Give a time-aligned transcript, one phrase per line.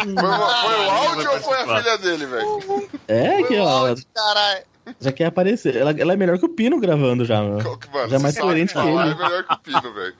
[0.00, 2.90] foi o áudio ou foi a filha dele, velho?
[3.08, 3.94] É, que ó.
[4.14, 4.64] Caralho.
[5.00, 5.76] Já quer aparecer.
[5.76, 7.62] Ela, ela é melhor que o Pino gravando já, mano.
[7.92, 8.88] Mano, Já é mais coerente que ele.
[8.90, 10.14] É melhor que o Pino, velho.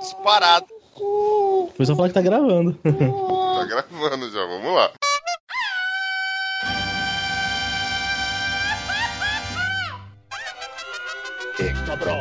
[0.00, 0.66] Disparado.
[1.76, 2.72] Foi só falar que tá gravando.
[2.82, 4.90] Tá gravando já, vamos lá.
[11.90, 12.20] Cabrón,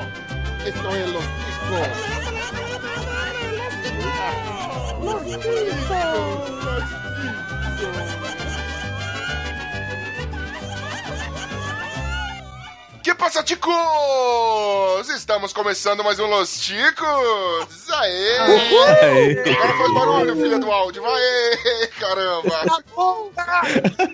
[0.66, 2.19] esto es los chicos.
[5.12, 5.50] Let's do
[7.90, 8.49] it.
[13.10, 13.74] Que passa, ticos?
[15.10, 17.90] Estamos começando mais um Los Ticos.
[17.90, 18.38] Aê!
[18.38, 19.52] Aê.
[19.52, 21.02] Agora faz barulho, filha do áudio.
[21.02, 22.62] Vai, caramba.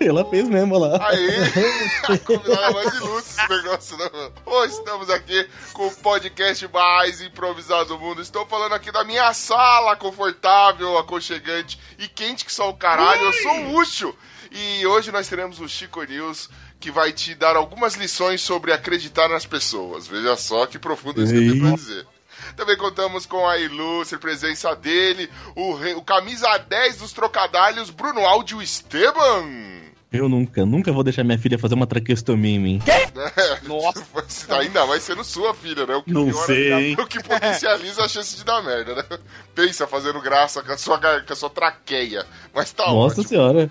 [0.00, 0.98] ela fez mesmo lá.
[1.10, 4.32] Aí, combinava mais ilustre esse negócio, né, mano?
[4.46, 8.22] Hoje estamos aqui com o podcast mais improvisado do mundo.
[8.22, 13.24] Estou falando aqui da minha sala confortável, aconchegante e quente que só o caralho.
[13.24, 14.14] Eu sou o Ucho.
[14.50, 16.48] E hoje nós teremos o Chico News,
[16.80, 20.06] que vai te dar algumas lições sobre acreditar nas pessoas.
[20.06, 22.06] Veja só que profundo isso que eu tenho pra dizer.
[22.54, 28.20] Também contamos com a ilustre presença dele, o, rei- o camisa 10 dos trocadalhos, Bruno
[28.26, 29.85] Áudio Esteban.
[30.12, 32.82] Eu nunca, nunca vou deixar minha filha fazer uma traqueostomia em mim.
[33.66, 34.04] Nossa.
[34.58, 35.96] Ainda vai sendo sua filha, né?
[35.96, 36.96] O que Não piora- sei, hein?
[37.00, 39.18] O que potencializa a chance de dar merda, né?
[39.54, 42.24] Pensa fazendo graça com a sua, com a sua traqueia.
[42.54, 43.28] Mas tá Nossa ótimo.
[43.28, 43.70] senhora.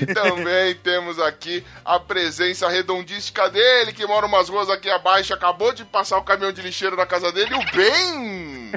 [0.00, 5.72] E também temos aqui a presença redondística dele, que mora umas ruas aqui abaixo, acabou
[5.72, 8.72] de passar o caminhão de lixeiro na casa dele, o Ben!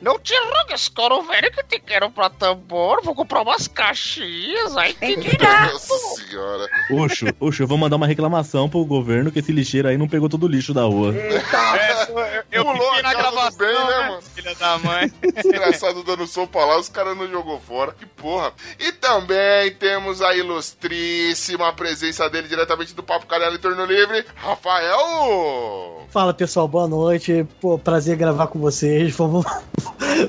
[0.00, 3.02] Não te rugues, coro velho, que te quero pra tambor.
[3.02, 5.72] Vou comprar umas caixinhas, aí te dirá.
[5.72, 6.68] Nossa senhora.
[6.90, 10.28] Oxo, oxo, eu vou mandar uma reclamação pro governo que esse lixeiro aí não pegou
[10.28, 11.14] todo o lixo da rua.
[12.50, 14.22] Eu Pulou fiquei a na gravação, bem, né, né, mano?
[14.22, 15.12] filha da mãe.
[15.44, 17.92] Engraçado dando sopa lá, os caras não jogou fora.
[17.92, 18.52] Que porra.
[18.78, 26.06] E também temos a ilustríssima presença dele diretamente do Papo Canela e Torno Livre, Rafael!
[26.10, 27.46] Fala pessoal, boa noite.
[27.60, 29.14] Pô, prazer gravar com vocês.
[29.16, 29.44] Vamos,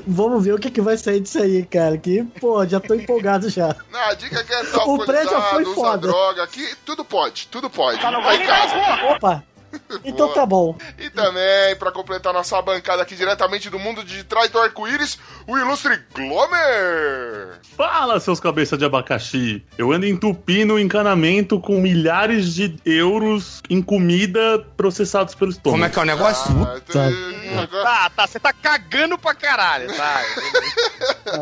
[0.06, 1.96] vamos ver o que, que vai sair disso aí, cara.
[1.98, 3.74] Que, pô, já tô empolgado já.
[3.90, 6.08] Não, a dica é que é tá O prédio já foi foda.
[6.08, 8.00] droga, aqui tudo pode, tudo pode.
[8.00, 8.74] Tá em casa.
[9.12, 9.55] Opa!
[10.04, 10.76] Então tá bom.
[10.98, 15.56] E também, pra completar nossa bancada aqui diretamente do mundo de trás do arco-íris, o
[15.58, 17.58] ilustre Glomer!
[17.76, 19.64] Fala, seus cabeça de abacaxi.
[19.76, 25.76] Eu ando entupindo o encanamento com milhares de euros em comida processados pelo estômago.
[25.78, 26.50] Como é que é o negócio?
[26.62, 30.22] Ah, tem- agora- Tá, tá, você tá cagando pra caralho, tá?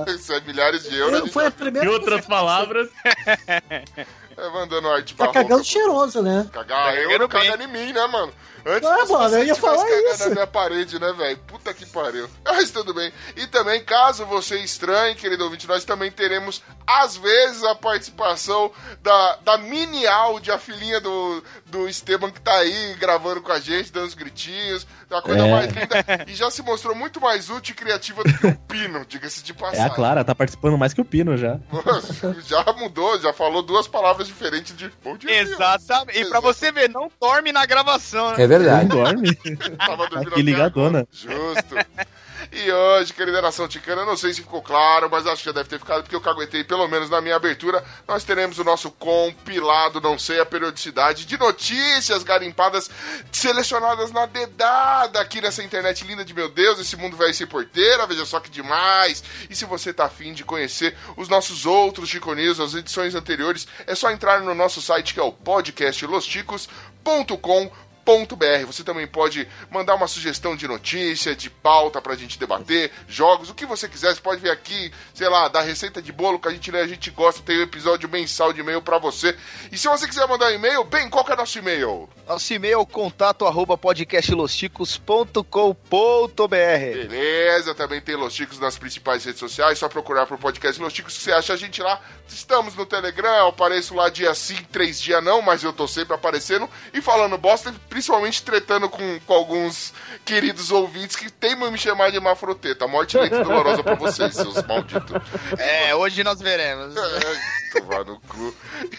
[0.15, 1.21] Isso é milhares de euros.
[1.21, 2.89] Eu, foi a Em primeira outras palavras,
[4.37, 5.65] vai mandando arte Tá pra cagando roupa.
[5.65, 6.49] cheiroso, né?
[6.53, 8.33] Cagar Tá eu cagando não caga em mim, né, mano?
[8.67, 10.25] Antes Ah, mano, você eu ia tivesse falar cagando isso.
[10.29, 11.39] na minha parede, né, velho?
[11.47, 12.29] Puta que pariu.
[12.45, 13.13] Mas tudo bem.
[13.37, 18.71] E também, caso você estranhe, querido ouvinte, nós também teremos, às vezes, a participação
[19.03, 23.61] da, da mini áudio, a filhinha do, do Esteban que tá aí gravando com a
[23.61, 24.87] gente, dando os gritinhos.
[25.11, 25.51] Uma coisa É.
[25.51, 26.25] mais linda.
[26.27, 29.53] E já se mostrou muito mais útil e criativa do que o Pino, diga-se de
[29.53, 29.85] É passagem.
[29.85, 31.59] a Clara, tá participando mais que o Pino já.
[32.47, 35.41] já mudou, já falou duas palavras diferentes de bom dia.
[35.41, 36.19] Exatamente.
[36.21, 38.35] E pra você ver, não dorme na gravação, né?
[38.43, 38.54] É verdade.
[38.59, 39.35] Não dorme.
[39.77, 41.01] Tava dormindo Aqui ligadona.
[41.01, 41.09] agora.
[41.13, 41.75] Justo.
[42.53, 45.53] E hoje, querida nação ticana, eu não sei se ficou claro, mas acho que já
[45.53, 48.91] deve ter ficado, porque eu caguetei, pelo menos na minha abertura, nós teremos o nosso
[48.93, 52.89] compilado, não sei a periodicidade, de notícias garimpadas,
[53.33, 58.07] selecionadas na dedada aqui nessa internet linda de meu Deus, esse mundo velho sem porteira,
[58.07, 59.25] veja só que demais.
[59.51, 63.67] E se você tá afim de conhecer os nossos outros Chico News, as edições anteriores,
[63.87, 67.71] é só entrar no nosso site que é o podcastlosticos.com
[68.05, 68.67] .br.
[68.67, 73.55] Você também pode mandar uma sugestão de notícia, de pauta pra gente debater, jogos, o
[73.55, 74.15] que você quiser.
[74.15, 76.87] Você pode vir aqui, sei lá, da receita de bolo que a gente lê, a
[76.87, 79.37] gente gosta, tem um episódio mensal de e-mail pra você.
[79.73, 82.09] E se você quiser mandar um e-mail, bem, qual que é nosso e-mail?
[82.27, 89.89] Nosso e-mail contato arroba podcastlosticos.com.br Beleza, também tem Los Chicos nas principais redes sociais, só
[89.89, 92.01] procurar pro podcast Los Chicos que você acha a gente lá.
[92.29, 96.15] Estamos no Telegram, eu apareço lá dia sim, três dias não, mas eu tô sempre
[96.15, 99.95] aparecendo e falando bosta, principalmente tretando com, com alguns
[100.25, 102.89] queridos ouvintes que teimam me chamar de mafroteta.
[102.89, 105.15] Morte lenta e dolorosa pra vocês, seus malditos.
[105.57, 106.93] É, hoje nós veremos.
[106.97, 108.53] É, tomar no cu.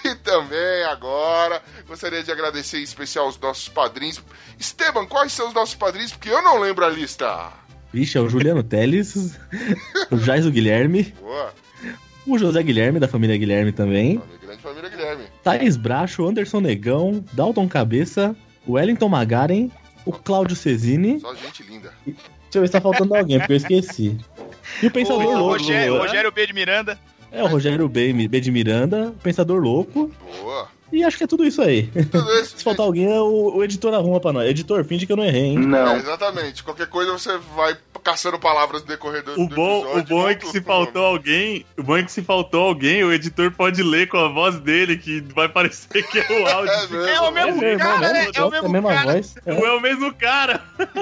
[0.05, 4.23] E também agora gostaria de agradecer em especial os nossos padrinhos.
[4.57, 6.13] Esteban, quais são os nossos padrinhos?
[6.13, 7.51] Porque eu não lembro a lista.
[7.91, 9.37] Vixe, é o Juliano Teles,
[10.09, 11.53] o Jais o Guilherme, Boa.
[12.25, 15.23] o José Guilherme, da família Guilherme também, Família, grande família Guilherme.
[15.43, 19.69] Thaís Bracho, Anderson Negão, Dalton Cabeça, o Wellington Magaren,
[20.05, 21.19] o Cláudio Cesini.
[21.19, 21.93] Só gente linda.
[22.05, 22.17] Deixa
[22.53, 24.17] eu ver se tá faltando alguém, porque eu esqueci.
[24.81, 25.53] E o Pensador O Louco.
[25.53, 25.99] Rogério, né?
[25.99, 26.99] Rogério B de Miranda.
[27.31, 30.09] É o Rogério B, B de Miranda, o Pensador Louco.
[30.41, 30.69] Boa.
[30.91, 31.87] E acho que é tudo isso aí.
[32.11, 32.57] Tudo isso.
[32.57, 34.47] Se faltar alguém, é o, o editor arruma pra nós.
[34.49, 35.59] Editor, finge que eu não errei, hein?
[35.75, 36.63] É, exatamente.
[36.63, 40.01] Qualquer coisa você vai caçando palavras no decorrer do, O do bom, episódio.
[40.01, 40.85] o bom é que se pro nome.
[40.85, 44.27] faltou alguém, o bom é que se faltou alguém, o editor pode ler com a
[44.27, 46.71] voz dele, que vai parecer que é o áudio.
[46.71, 46.97] É mesmo.
[47.07, 49.11] É o mesmo irmão cara, mesmo, é, é o é a mesmo mesma cara.
[49.13, 49.35] voz.
[49.43, 49.53] É.
[49.53, 50.61] Não é o mesmo cara.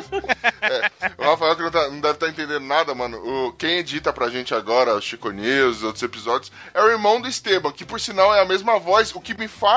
[1.18, 3.18] O Rafael que não, tá- não deve estar entendendo nada, mano.
[3.18, 7.28] O, quem edita pra gente agora, o Chico News, outros episódios, é o irmão do
[7.28, 9.74] Esteban, que por sinal é a mesma voz, o que me faz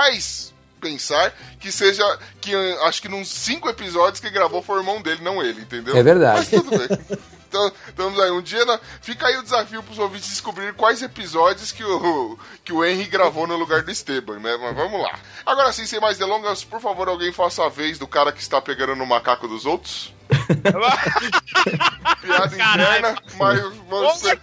[0.80, 2.04] pensar que seja.
[2.40, 5.60] que eh, acho que nos cinco episódios que gravou foi o irmão dele, não ele,
[5.62, 5.96] entendeu?
[5.96, 6.38] É verdade.
[6.38, 6.88] Mas tudo bem.
[7.48, 8.30] Então, estamos aí.
[8.32, 12.72] Um dia, na- fica aí o desafio pros ouvintes descobrir quais episódios que o, que
[12.72, 14.58] o Henry gravou no lugar do Esteban, né?
[14.60, 15.16] Mas vamos lá.
[15.46, 18.60] Agora sim, sem mais delongas, por favor, alguém faça a vez do cara que está
[18.60, 20.12] pegando no macaco dos outros.
[22.20, 24.40] Piada interna, mas vamos ser.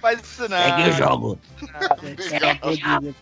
[0.00, 0.56] Faz isso não.
[0.56, 1.38] Segue o jogo.
[2.62, 3.14] Obrigado.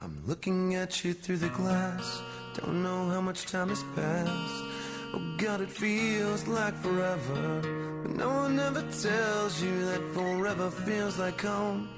[0.00, 2.22] I'm looking at you through the glass.
[2.54, 4.64] Don't know how much time has passed.
[5.14, 7.60] Oh God, it feels like forever.
[8.02, 11.88] But no one ever tells you that forever feels like home.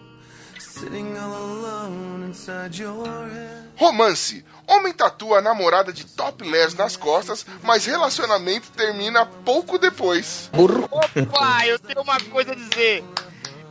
[3.77, 4.45] Romance.
[4.67, 10.51] Homem tatua a namorada de topless nas costas, mas relacionamento termina pouco depois.
[10.53, 13.05] Opa, eu tenho uma coisa a dizer.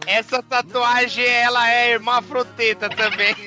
[0.07, 3.35] Essa tatuagem, ela é hermafroteta também.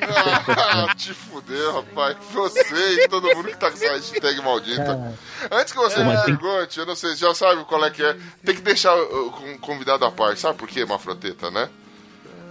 [0.50, 2.16] Ah, te fudeu, rapaz.
[2.32, 5.16] Você e todo mundo que tá com essa hashtag maldita.
[5.50, 8.16] Antes que você me pergunte, eu não sei, já sabe qual é que é.
[8.44, 10.40] Tem que deixar o convidado à parte.
[10.40, 11.68] Sabe por que hermafroteta, né?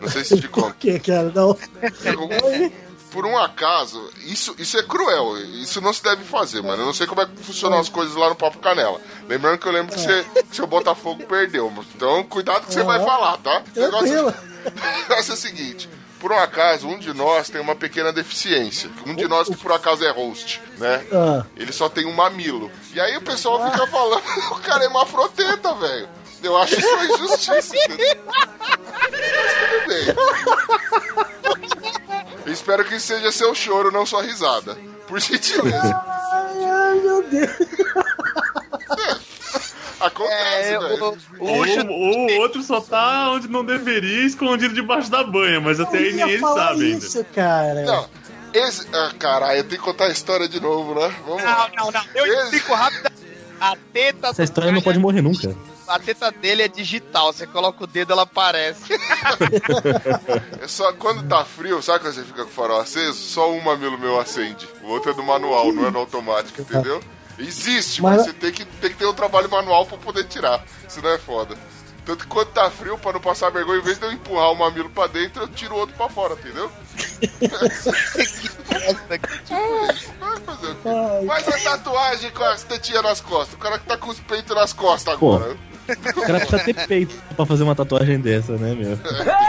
[0.02, 0.68] Não sei se te conto.
[0.68, 1.32] Por que, cara?
[1.34, 1.58] Não.
[3.12, 5.38] Por um acaso, isso, isso é cruel.
[5.38, 6.82] Isso não se deve fazer, mano.
[6.82, 9.00] Eu não sei como é que funcionam as coisas lá no Papo Canela.
[9.28, 11.72] Lembrando que eu lembro que, você, que seu Botafogo perdeu.
[11.96, 13.64] Então, cuidado que você vai falar, tá?
[13.76, 15.90] O negócio, o negócio é o seguinte.
[16.20, 18.90] Por um acaso, um de nós tem uma pequena deficiência.
[19.06, 21.06] Um de nós que por acaso é host, né?
[21.12, 21.46] Ah.
[21.56, 22.72] Ele só tem um mamilo.
[22.94, 26.10] E aí o pessoal fica falando, o cara é mafroteta, velho.
[26.44, 27.74] Eu acho isso uma injustiça?
[28.28, 30.06] Mas tudo bem.
[32.46, 34.78] Eu espero que seja seu choro, não sua risada.
[35.08, 36.02] Por gentileza.
[36.32, 37.50] Ai, ai, meu Deus.
[40.00, 41.18] Acontece, É, velho.
[41.40, 45.98] o, o o outro só tá onde não deveria, escondido debaixo da banha, mas até
[45.98, 46.98] aí falar sabe ainda.
[47.06, 47.82] isso, cara.
[47.84, 48.08] Não,
[48.54, 48.88] esse.
[48.94, 51.16] Ah, caralho, eu tenho que contar a história de novo, né?
[51.26, 51.72] Vamos Não, lá.
[51.76, 52.02] não, não.
[52.14, 53.10] Eu Esse- explico rápido.
[53.60, 55.56] A teta Essa do história não pode morrer nunca.
[55.88, 57.32] A teta dele é digital.
[57.32, 58.84] Você coloca o dedo, ela aparece.
[60.62, 63.18] É só quando tá frio, sabe quando você fica com o farol aceso?
[63.18, 64.68] Só um mamilo meu acende.
[64.84, 67.02] O outro é do manual, não é no automático, entendeu?
[67.40, 70.64] Existe, mas, Mas- você tem que, tem que ter um trabalho manual pra poder tirar.
[70.88, 71.56] Senão é foda.
[72.08, 74.56] Tanto que quando tá frio, pra não passar vergonha, em vez de eu empurrar o
[74.56, 76.72] mamilo pra dentro, eu tiro o outro pra fora, entendeu?
[80.30, 80.90] Vai fazer o quê?
[80.90, 83.54] Ai, Faz a tatuagem com as tetinhas nas costas.
[83.56, 85.36] O cara que tá com os peitos nas costas Pô.
[85.36, 85.58] agora.
[85.88, 88.92] O cara precisa ter peito pra fazer uma tatuagem dessa, né, meu?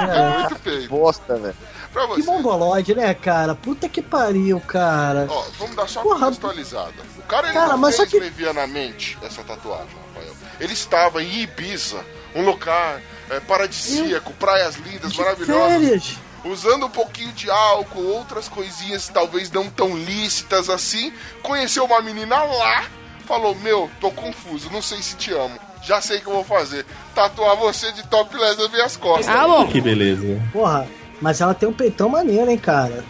[0.08, 0.88] É muito peito.
[0.88, 1.54] Bosta, velho.
[1.92, 2.22] Que você.
[2.22, 3.54] mongolode, né, cara?
[3.56, 5.26] Puta que pariu, cara.
[5.28, 6.16] Ó, vamos dar só Porra.
[6.16, 6.92] uma contextualizada.
[7.18, 10.32] O cara, ele Cara, não mas fez só que- levianamente essa tatuagem, Rafael.
[10.60, 16.16] Ele estava em Ibiza, um lugar é, paradisíaco, praias lindas, De maravilhosas, férias.
[16.44, 21.12] usando um pouquinho de álcool, outras coisinhas talvez não tão lícitas assim.
[21.42, 22.84] Conheceu uma menina lá,
[23.26, 25.58] falou: Meu, tô confuso, não sei se te amo.
[25.82, 26.84] Já sei o que eu vou fazer.
[27.14, 29.28] Tatuar você de topless nas minhas costas.
[29.70, 30.22] Que beleza.
[30.52, 30.86] Porra,
[31.20, 33.04] mas ela tem um peitão maneiro, hein, cara.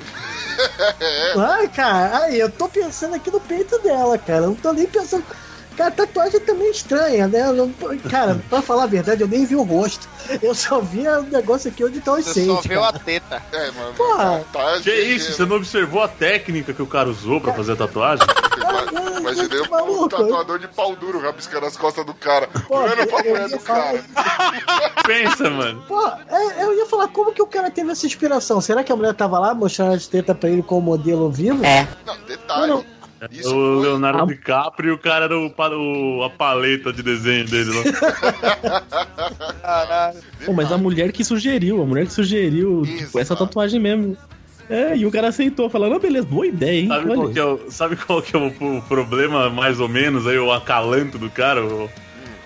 [1.36, 4.40] Ai, cara, aí eu tô pensando aqui no peito dela, cara.
[4.44, 5.24] Eu não tô nem pensando.
[5.78, 7.52] Cara, tatuagem também é estranha, né?
[7.52, 7.72] Não-
[8.10, 10.08] Cara, pra falar a verdade, eu nem vi o rosto.
[10.42, 13.40] Eu só vi o negócio aqui onde tá os Você só seios, viu a teta.
[13.52, 13.94] É, mano.
[13.94, 14.44] Porra.
[14.52, 15.32] Tá, Que isso?
[15.34, 18.26] Você não observou a técnica que o cara usou pra fazer a tatuagem?
[19.20, 20.04] Imaginei maluco.
[20.04, 22.48] o tatuador de pau duro rabiscando as costas do cara.
[22.66, 24.92] Pô, Olhando pra eu mulher ia do falar cara.
[25.06, 25.82] Pensa, mano.
[25.86, 28.60] Pô, é, eu ia falar, como que o cara teve essa inspiração?
[28.60, 31.64] Será que a mulher tava lá mostrando as tetas pra ele como modelo vivo?
[31.64, 31.86] É.
[32.06, 32.66] Não, detalhe.
[32.68, 32.84] Não,
[33.30, 33.82] Isso o foi...
[33.88, 38.82] Leonardo DiCaprio e o cara era o, o- a paleta de desenho dele lá.
[39.62, 40.18] Caralho.
[40.44, 44.16] Pô, mas a mulher que sugeriu, a mulher que sugeriu, tipo, essa tatuagem mesmo.
[44.70, 46.88] É, e o cara aceitou, falando, não, beleza, boa ideia, hein?
[46.88, 50.26] Sabe qual, que é o, sabe qual que é o, o problema, mais ou menos,
[50.26, 51.64] aí, o acalanto do cara?
[51.64, 51.88] O,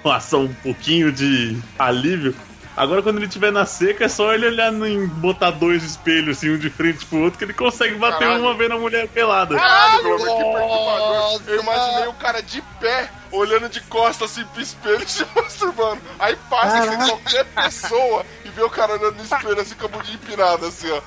[0.05, 2.33] uma ação um pouquinho de alívio.
[2.77, 6.51] Agora, quando ele estiver na seca, é só ele olhar em botar dois espelhos, assim,
[6.51, 8.43] um de frente pro outro, que ele consegue bater Caralho.
[8.43, 9.55] uma vez na mulher pelada.
[9.55, 11.43] Caralho, pelo amor que perturbador.
[11.47, 16.01] Eu imaginei o cara de pé, olhando de costas assim pro espelho se masturbando.
[16.19, 19.89] Aí passa assim, qualquer pessoa e vê o cara olhando no espelho assim com a
[19.89, 21.01] bundinha empinada, assim, ó.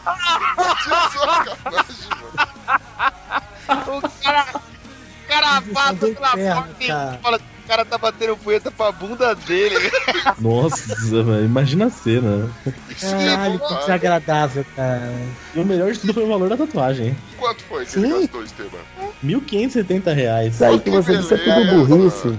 [0.75, 2.35] Que sacanagem, mano.
[3.97, 6.87] O cara, o cara passa pela porta e
[7.21, 9.91] fala que o cara tá batendo punheta pra bunda dele.
[10.39, 12.49] Nossa, velho, imagina a cena.
[12.65, 15.11] É Caralho, que desagradável, cara.
[15.55, 17.17] E o melhor de tudo foi o valor da tatuagem.
[17.39, 18.19] Quanto foi que ele Sim.
[18.21, 18.77] gastou, Esteban?
[19.23, 20.53] 1.570 reais.
[20.53, 22.37] Isso aí que você disse é tudo burrice.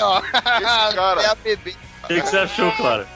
[0.00, 0.20] Ó,
[0.94, 1.74] cara- É a bebê.
[2.04, 3.06] O que, que você achou, Clara?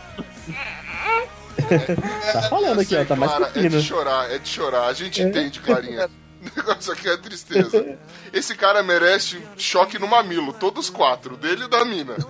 [2.33, 4.87] Tá falando aqui, ó, tá mais Clara, é de chorar, é de chorar.
[4.87, 6.09] A gente entende, Clarinha.
[6.57, 7.97] O negócio aqui é tristeza.
[8.33, 12.15] Esse cara merece choque no mamilo, todos quatro, dele e da mina.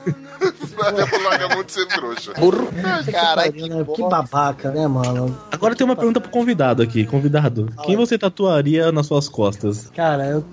[0.76, 2.32] Pra largar a mão de ser trouxa.
[2.32, 3.78] Caralho, Pariu, que né?
[3.78, 4.08] que bosta.
[4.08, 5.37] babaca, né, mano?
[5.50, 7.04] Agora tem uma pergunta pro convidado aqui.
[7.04, 9.90] Convidado, quem você tatuaria nas suas costas?
[9.94, 10.44] Cara, eu.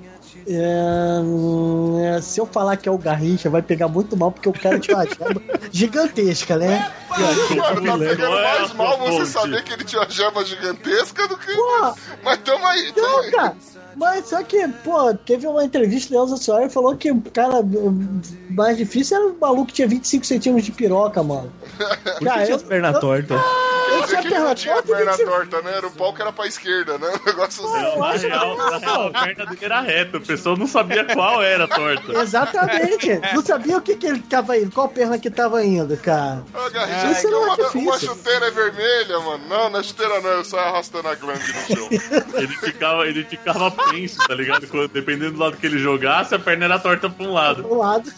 [0.48, 4.54] É, é, se eu falar que é o Garrincha, vai pegar muito mal, porque o
[4.54, 6.92] cara tinha uma jeba gigantesca, né?
[7.10, 11.38] Mano, tá pegando é mais mal você saber que ele tinha uma gema gigantesca do
[11.38, 11.54] que.
[11.54, 11.96] Porra!
[12.24, 13.32] Mas tamo aí, tamo Não, aí.
[13.32, 13.56] cara,
[13.96, 17.60] mas só que, pô, teve uma entrevista da Elza Soares e falou que o cara
[17.62, 18.22] o
[18.52, 21.52] mais difícil era o maluco que tinha 25 centímetros de piroca, mano.
[21.78, 23.42] Por que Cara, tinha eu- as pernas tortas?
[23.88, 25.78] Eu dizer tinha perna tinha torta perna 25 torta, né?
[25.78, 27.08] Era o pau que era pra esquerda, né?
[27.22, 28.00] Um negócio assim.
[28.00, 30.18] Na real, na real, a perna dele era reta.
[30.18, 32.12] O pessoal não sabia qual era a torta.
[32.22, 33.20] Exatamente.
[33.34, 36.44] Não sabia o que, que ele tava indo, qual perna que tava indo, cara.
[36.54, 37.82] Ô, Garrincha, Isso não é uma, difícil.
[37.82, 39.44] uma chuteira é vermelha, mano.
[39.48, 41.90] Não, não é chuteira não, eu saio arrastando a glande no chão.
[42.36, 44.68] Ele ficava, ele ficava penso, tá ligado?
[44.68, 47.64] Quando- dependendo do lado que ele jogasse, a perna era torta pra um lado.
[47.64, 48.12] Do lado.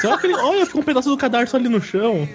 [0.00, 2.28] Só aquele- Olha, ficou um pedaço do cadarço ali no chão.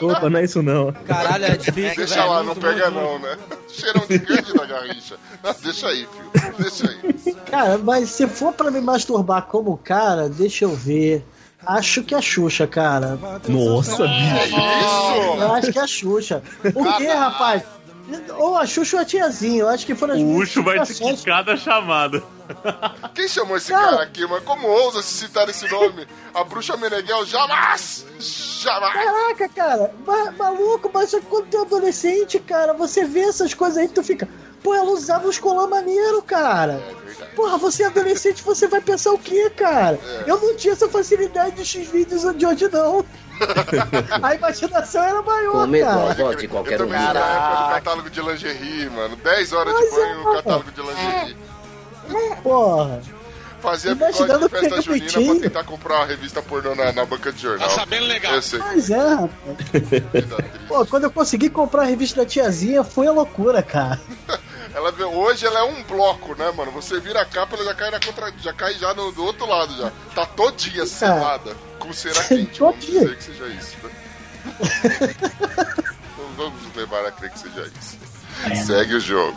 [0.00, 0.92] Opa, não é isso não.
[1.06, 2.28] Caralho, é difícil, Deixa velho.
[2.30, 3.36] lá, não Muito, pega muito, não, né?
[3.68, 5.16] Cheirão de grande da Garrincha.
[5.42, 6.54] Não, deixa aí, filho.
[6.58, 7.34] Deixa aí.
[7.50, 11.24] Cara, mas se for pra me masturbar como cara, deixa eu ver.
[11.66, 13.18] Acho que é a Xuxa, cara.
[13.48, 14.46] Nossa, bicho.
[14.46, 15.40] Isso!
[15.40, 16.42] Eu acho que é a Xuxa.
[16.74, 17.62] Por quê, rapaz?
[18.36, 19.60] Ou a Xuxa ou a tiazinha.
[19.62, 22.22] Eu acho que foram as O Ucho vai te quicar da chamada.
[23.14, 23.90] Quem chamou esse Cara.
[23.90, 24.42] cara aqui, mano?
[24.42, 26.06] Como ousa se citar esse nome?
[26.34, 28.04] A bruxa Meneghel jamais!
[28.60, 28.92] Jamais!
[28.92, 33.54] Caraca, cara, ma- maluco, mas só que quando tu é adolescente, cara, você vê essas
[33.54, 34.28] coisas aí, tu fica.
[34.62, 36.82] Pô, ela usava uns colã maneiro, cara.
[37.36, 39.98] Porra, você é adolescente, você vai pensar o quê, cara?
[40.26, 43.04] Eu não tinha essa facilidade de X-vídeos de hoje, não.
[44.22, 46.14] A imaginação era maior, Come cara.
[46.14, 46.88] dó de qualquer um.
[46.88, 49.16] da época do catálogo de lingerie, mano.
[49.16, 51.36] 10 horas de Mas banho é, no catálogo de lingerie.
[52.42, 53.00] Porra.
[53.60, 55.34] Fazia Imaginando bigode de festa junina peitinho.
[55.40, 57.66] pra tentar comprar uma revista pornô na, na banca de jornal.
[57.66, 58.34] Tá sabendo legal.
[58.34, 58.58] Eu sei.
[58.58, 59.30] Mas é, rapaz.
[60.68, 63.98] Pô, quando eu consegui comprar a revista da tiazinha, foi a loucura, cara.
[64.74, 66.72] Ela, hoje ela é um bloco, né, mano?
[66.72, 69.46] Você vira a capa, ela já cai, na contra, já cai já no, do outro
[69.46, 69.92] lado já.
[70.16, 71.52] Tá todinha selada,
[71.84, 72.58] com cera quente.
[72.58, 73.00] Vamos Todinha.
[73.02, 73.90] dizer que seja isso, né?
[76.14, 77.98] Então vamos levar a crer que seja isso.
[78.66, 79.36] Segue o jogo.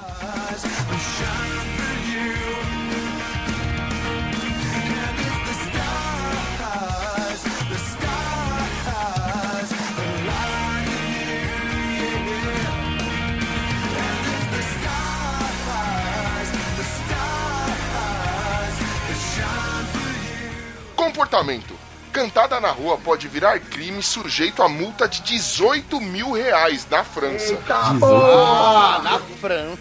[20.96, 21.77] Comportamento.
[22.18, 27.56] Cantada na rua pode virar crime sujeito a multa de 18 mil reais na França.
[27.70, 29.78] Ah, na França.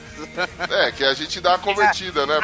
[0.69, 2.39] É, que a gente dá a convertida, né?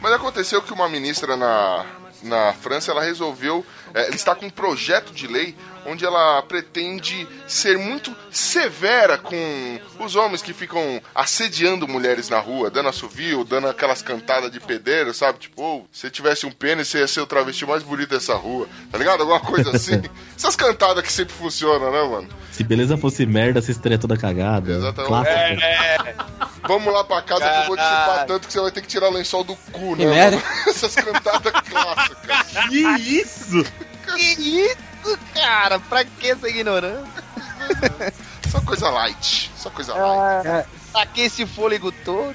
[0.00, 1.84] Mas, aconteceu que uma ministra na,
[2.22, 7.26] na França, ela resolveu, é, ela está com um projeto de lei onde ela pretende
[7.46, 13.68] ser muito severa com os homens que ficam assediando mulheres na rua, dando assovio, dando
[13.68, 15.38] aquelas cantadas de pedreiro, sabe?
[15.38, 18.34] Tipo, oh, se você tivesse um pênis, você ia ser o travesti mais bonito dessa
[18.34, 19.20] rua, tá ligado?
[19.20, 20.02] Alguma coisa assim.
[20.36, 22.28] Essas cantadas que sempre funcionam, né, mano?
[22.52, 24.72] Se beleza fosse merda, você estaria toda cagada.
[24.72, 25.08] Exatamente.
[25.08, 26.54] Clássico.
[26.66, 28.86] Vamos lá pra casa que eu vou te chupar tanto que você vai ter que
[28.86, 30.40] tirar o lençol do cu, Que né?
[30.66, 32.68] Essas cantadas clássicas.
[32.68, 33.64] Que isso?
[34.04, 34.76] Que isso,
[35.34, 35.78] cara?
[35.80, 37.24] Pra que essa ignorância?
[38.50, 39.50] Só coisa light.
[39.56, 40.66] Só coisa light.
[40.92, 42.34] Pra que esse fôlego todo?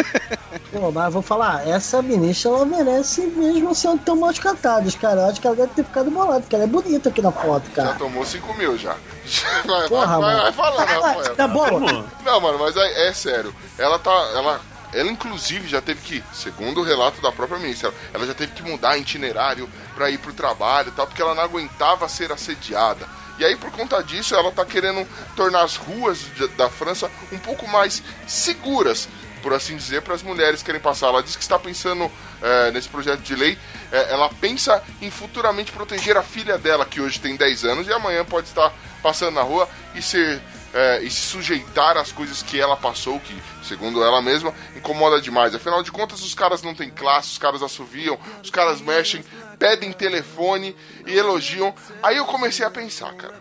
[0.72, 5.20] Pô, mas vou falar, essa ministra, ela merece mesmo ser tão mal cantadas, cara.
[5.20, 7.68] Eu acho que ela deve ter ficado bolada, porque ela é bonita aqui na foto,
[7.76, 7.94] Já cara.
[7.96, 8.96] tomou 5 mil já.
[9.66, 10.42] Vai, Porra, vai, mano.
[10.42, 11.36] vai falando, Rafael.
[11.36, 11.80] Tá bom.
[11.80, 13.54] Mano, Não, mano, mas é, é sério.
[13.78, 14.10] Ela tá.
[14.34, 14.60] Ela,
[14.92, 18.62] ela, inclusive, já teve que, segundo o relato da própria ministra, ela já teve que
[18.62, 23.06] mudar itinerário pra ir pro trabalho e tal, porque ela não aguentava ser assediada.
[23.38, 27.66] E aí, por conta disso, ela tá querendo tornar as ruas da França um pouco
[27.66, 29.08] mais seguras.
[29.42, 31.08] por assim dizer, para as mulheres que querem passar.
[31.08, 32.08] Ela diz que está pensando
[32.40, 33.58] é, nesse projeto de lei,
[33.90, 37.92] é, ela pensa em futuramente proteger a filha dela, que hoje tem 10 anos, e
[37.92, 38.72] amanhã pode estar
[39.02, 40.40] passando na rua e ser
[40.74, 45.54] é, e se sujeitar às coisas que ela passou, que, segundo ela mesma, incomoda demais.
[45.54, 49.24] Afinal de contas, os caras não têm classe, os caras assoviam, os caras mexem,
[49.62, 50.74] pedem telefone
[51.06, 51.72] e elogiam.
[52.02, 53.34] Aí eu comecei a pensar, cara.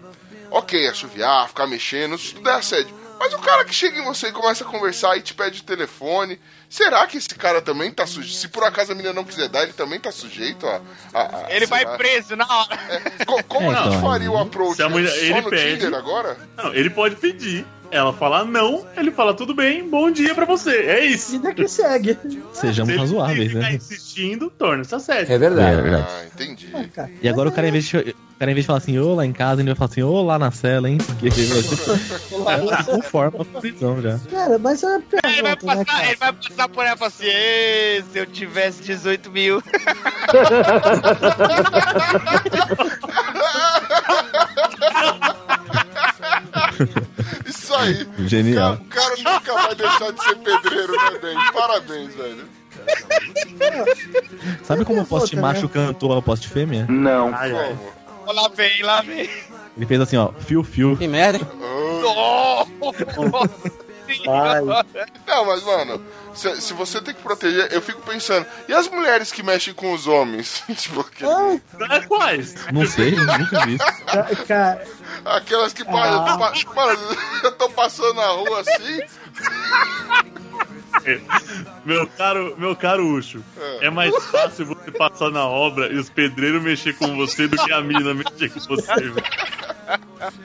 [0.52, 2.94] Ok, assoviar, ficar mexendo, isso tudo é assédio.
[3.20, 6.40] Mas o cara que chega em você e começa a conversar e te pede telefone,
[6.70, 8.36] será que esse cara também tá sujeito?
[8.36, 10.82] Se por acaso a menina não quiser dar, ele também tá sujeito a.
[11.14, 11.98] a- a- Ele vai lá.
[11.98, 12.80] preso na hora.
[13.26, 14.76] Co- Como É, a gente então, faria o aí- approach?
[14.76, 15.80] Se a mulher- Só ele no pede.
[15.84, 16.38] Tinder agora?
[16.58, 17.66] Não, ele pode pedir.
[17.92, 20.72] Ela fala não, ele fala tudo bem, bom dia pra você.
[20.72, 21.34] É isso.
[21.34, 22.18] Vida que segue.
[22.54, 23.74] Sejamos Se razoáveis, né?
[23.76, 25.34] insistindo, torna-se assédio.
[25.34, 25.78] É verdade.
[25.80, 26.08] É verdade.
[26.10, 26.70] Ah, entendi.
[26.74, 27.12] Ah, cara.
[27.22, 28.04] E agora o cara, em vez de, o
[28.40, 30.22] cara, em vez de falar assim, ô lá em casa, ele vai falar assim, ô
[30.24, 30.98] lá na cela, hein?
[31.00, 31.34] Porque ele
[32.86, 34.18] conforma a prisão já.
[34.32, 36.06] Cara, mas é uma Ele vai, pergunta, né, passar, cara?
[36.08, 39.62] ele vai passar por ela e falar assim: "Ê, se eu tivesse 18 mil.
[47.46, 48.08] Isso aí.
[48.28, 48.74] Genial.
[48.74, 51.38] O cara nunca vai deixar de ser pedreiro, né, Ben?
[51.54, 52.46] Parabéns, velho.
[54.64, 55.42] Sabe como o poste Outra, né?
[55.42, 56.88] macho cantou ao poste fêmea?
[57.36, 57.78] Ai, ai.
[58.28, 59.30] Lá vem, lá vem.
[59.76, 60.98] Ele fez assim, ó, fio, fio.
[60.98, 61.48] Que merda, hein?
[62.02, 62.72] Nossa!
[65.28, 66.02] Não, mas, mano,
[66.34, 69.92] se, se você tem que proteger, eu fico pensando, e as mulheres que mexem com
[69.94, 70.64] os homens?
[70.76, 71.58] tipo, que- Ah,
[71.92, 72.56] É quais?
[72.72, 73.78] Não sei, nunca vi.
[75.26, 75.84] aquelas que.
[75.86, 77.00] pa- eu tô pa- Mano,
[77.44, 79.02] eu tô passando na rua assim.
[81.84, 83.44] Meu caro, meu caro Ucho,
[83.82, 87.74] é mais fácil você passar na obra e os pedreiros mexer com você do que
[87.74, 89.16] a mina mexer com você, velho.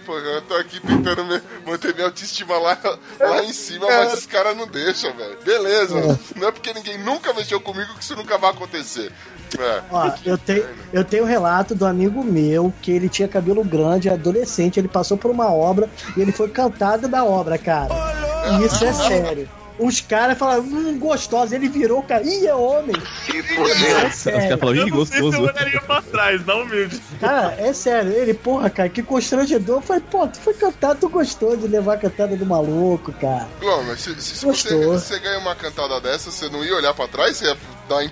[0.07, 2.79] Pô, eu tô aqui tentando me- manter minha autoestima lá,
[3.21, 5.37] lá em cima, mas os caras não deixam, velho.
[5.45, 6.19] Beleza.
[6.35, 9.13] Não é porque ninguém nunca mexeu comigo que isso nunca vai acontecer.
[9.59, 9.83] É.
[9.93, 14.09] ó, eu tenho, eu tenho um relato do amigo meu que ele tinha cabelo grande,
[14.09, 17.95] adolescente, ele passou por uma obra e ele foi cantado da obra, cara.
[17.95, 18.26] E
[18.65, 19.49] isso é sério.
[19.79, 21.55] Os caras falaram, hum, gostosa.
[21.55, 22.23] Ele virou, cara.
[22.23, 22.97] Ih, é homem.
[22.97, 24.59] É Os caras sério.
[24.59, 25.51] falaram, Eu ih, não sei se eu gostoso.
[25.53, 26.99] olharia pra trás, não humilde.
[27.21, 28.11] Cara, é sério.
[28.11, 29.77] Ele, porra, cara, que constrangedor.
[29.77, 33.47] Eu falei, pô, tu foi cantado, tu gostou de levar a cantada do maluco, cara.
[33.61, 36.95] Glô, mas se, se, se você, você ganha uma cantada dessa, você não ia olhar
[36.95, 37.37] pra trás?
[37.37, 37.57] Você ia
[37.87, 38.05] dar uma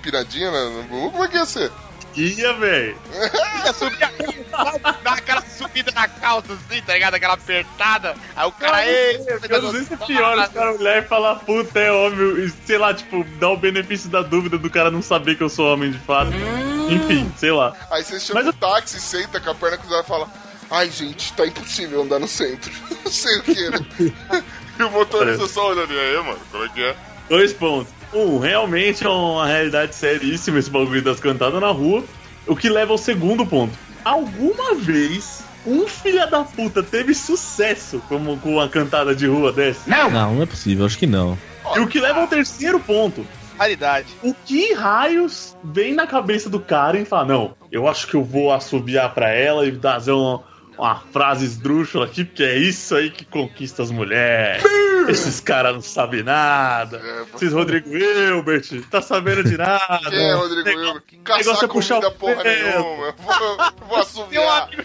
[0.69, 1.09] no bumbum?
[1.09, 1.71] Como é que ia ser?
[2.15, 2.97] Ia, velho.
[3.65, 4.11] Ia subir a
[5.03, 7.15] dar aquela subida na calça assim, tá ligado?
[7.15, 8.15] Aquela apertada.
[8.35, 11.35] Aí o cara, ei, Eu não sei se é pior os caras olhar e falar,
[11.35, 15.01] puta, é homem, e, sei lá, tipo, dar o benefício da dúvida do cara não
[15.01, 16.31] saber que eu sou homem de fato.
[16.89, 17.73] Enfim, sei lá.
[17.91, 20.27] Aí você chama Mas o táxi, senta com a perna cruzada e fala:
[20.69, 22.71] Ai, gente, tá impossível andar no centro.
[23.03, 23.79] Não sei o que, né?
[24.79, 26.95] e o motorista só olhando, e aí, mano, como é que é?
[27.29, 27.93] Dois pontos.
[28.15, 32.01] Um, realmente é uma realidade seríssima esse bagulho das cantadas na rua.
[32.47, 33.77] O que leva ao segundo ponto.
[34.05, 39.89] Alguma vez um filho da puta teve sucesso como com uma cantada de rua dessa?
[39.89, 41.37] Não, não é possível, acho que não.
[41.75, 43.25] E o que leva ao terceiro ponto.
[43.57, 44.07] Raridade.
[44.23, 48.23] O que raios vem na cabeça do cara e fala, não, eu acho que eu
[48.23, 50.41] vou assobiar pra ela e fazer uma,
[50.77, 54.63] uma frase esdrúxula aqui, porque é isso aí que conquista as mulheres.
[55.07, 56.97] Esses caras não sabem nada.
[56.97, 60.09] É, Esses Rodrigo Hilbert, tá sabendo de nada.
[60.09, 61.03] Quem é Rodrigo Hilbert?
[61.23, 63.05] Caçar negócio é puxar comida o porra nenhuma.
[63.07, 63.57] Eu Vou, eu
[63.87, 64.63] vou um, assoviar.
[64.63, 64.83] amigo...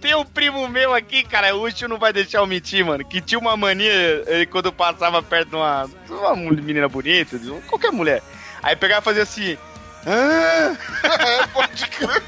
[0.00, 3.20] Tem um primo meu aqui, cara, o Ucho não vai deixar eu mentir, mano, que
[3.20, 7.90] tinha uma mania, ele quando passava perto de uma, de uma menina bonita, de qualquer
[7.90, 8.22] mulher,
[8.62, 9.58] aí pegava e fazia assim,
[10.06, 10.76] ah,
[11.22, 12.22] É, pode crer.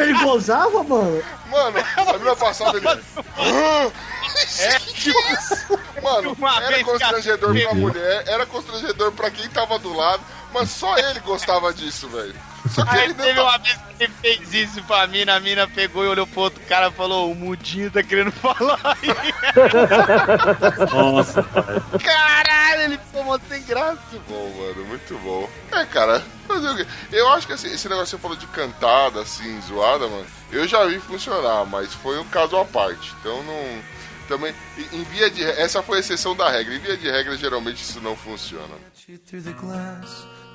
[0.00, 1.22] Ele gozava, mano.
[1.50, 2.86] Mano, a menina passava ele.
[2.88, 3.90] "Ah,
[4.58, 4.78] É.
[4.80, 5.78] que isso?
[6.02, 11.20] Mano, era constrangedor pra mulher, era constrangedor pra quem tava do lado, mas só ele
[11.20, 12.34] gostava disso, velho.
[12.70, 15.40] Só que Aí ele teve não uma vez que ele fez isso pra mina, a
[15.40, 19.08] mina pegou e olhou pro outro cara e falou, o mudinho tá querendo falar aí.
[20.92, 21.64] Nossa, pai.
[22.02, 23.98] Caralho, ele mó sem graça.
[24.10, 25.50] Muito bom, mano, muito bom.
[25.72, 26.86] É, cara, fazer o quê?
[27.10, 30.66] Eu acho que assim, esse negócio que você falou de cantada, assim, zoada, mano, eu
[30.66, 33.12] já vi funcionar, mas foi um caso à parte.
[33.20, 34.02] Então não.
[34.28, 34.54] Também,
[34.92, 35.42] em via de.
[35.42, 36.74] Essa foi a exceção da regra.
[36.74, 38.74] Em via de regra, geralmente isso não funciona.
[39.08, 40.26] you through the glass.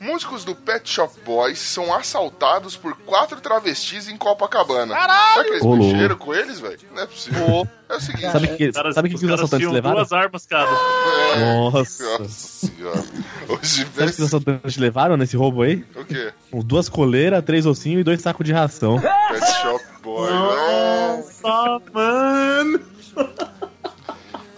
[0.00, 4.94] Músicos do Pet Shop Boys são assaltados por quatro travestis em Copacabana.
[4.94, 5.32] Caralho!
[5.34, 5.84] Será que eles Ô, louco.
[5.84, 6.78] mexeram com eles, velho?
[6.94, 7.68] Não é possível.
[7.86, 8.32] É o seguinte.
[8.32, 9.96] Sabe que, Cara, sabe que, que os assaltantes levaram?
[9.96, 10.70] duas armas cada.
[10.70, 12.18] é, Nossa.
[12.18, 13.04] Nossa senhora.
[13.48, 15.84] Hoje Sabe o que os assaltantes levaram nesse roubo aí?
[15.94, 16.32] O quê?
[16.64, 18.98] Duas coleiras, três ossinhos e dois sacos de ração.
[18.98, 20.30] Pet Shop Boy.
[20.30, 20.38] né?
[20.38, 22.80] Nossa, mano.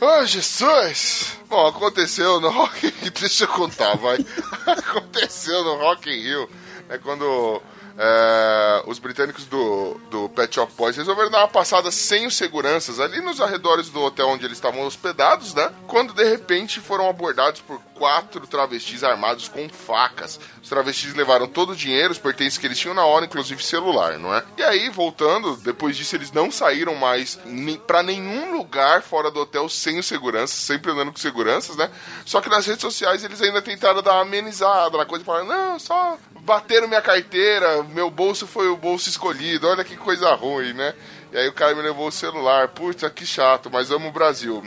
[0.05, 1.39] Oh, Jesus!
[1.49, 3.11] Bom, aconteceu no Rock in.
[3.21, 4.19] Deixa eu contar, vai.
[4.67, 6.51] aconteceu no Rock in Rio.
[6.89, 7.63] É quando
[7.97, 12.99] é, os britânicos do, do Pet Shop Boys resolveram dar uma passada sem os seguranças
[12.99, 15.73] ali nos arredores do hotel onde eles estavam hospedados, né?
[15.87, 20.41] Quando de repente foram abordados por quatro travestis armados com facas.
[20.61, 24.19] Os travestis levaram todo o dinheiro, os pertences que eles tinham na hora, inclusive celular,
[24.19, 24.43] não é?
[24.59, 27.39] E aí, voltando, depois disso eles não saíram mais
[27.87, 31.89] pra nenhum lugar fora do hotel sem os seguranças, sempre andando com seguranças, né?
[32.27, 35.79] Só que nas redes sociais eles ainda tentaram dar uma amenizada na coisa, falaram, não,
[35.79, 40.93] só bateram minha carteira, meu bolso foi o bolso escolhido, olha que coisa ruim, né?
[41.33, 44.61] E aí o cara me levou o celular, puta, que chato, mas amo o Brasil.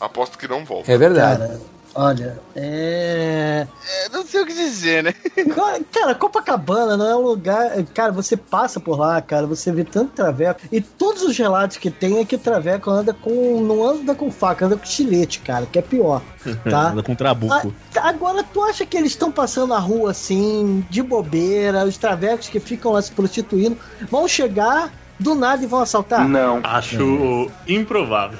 [0.00, 0.90] Aposto que não volta.
[0.90, 1.46] É verdade.
[1.46, 1.60] Cara,
[1.94, 3.66] olha, é.
[4.02, 5.14] É, não sei o que dizer, né?
[5.92, 7.70] Cara, Copacabana não é um lugar.
[7.94, 10.60] Cara, você passa por lá, cara, você vê tanto traveco.
[10.70, 13.60] E todos os relatos que tem é que o traveco anda com.
[13.60, 16.22] Não anda com faca, anda com estilete, cara, que é pior.
[16.68, 16.90] Tá?
[16.90, 17.74] Anda com trabuco.
[17.96, 22.48] Ah, agora, tu acha que eles estão passando na rua assim, de bobeira, os travecos
[22.48, 23.76] que ficam lá se prostituindo,
[24.10, 26.28] vão chegar do nada e vão assaltar?
[26.28, 26.60] Não.
[26.62, 28.38] Acho improvável.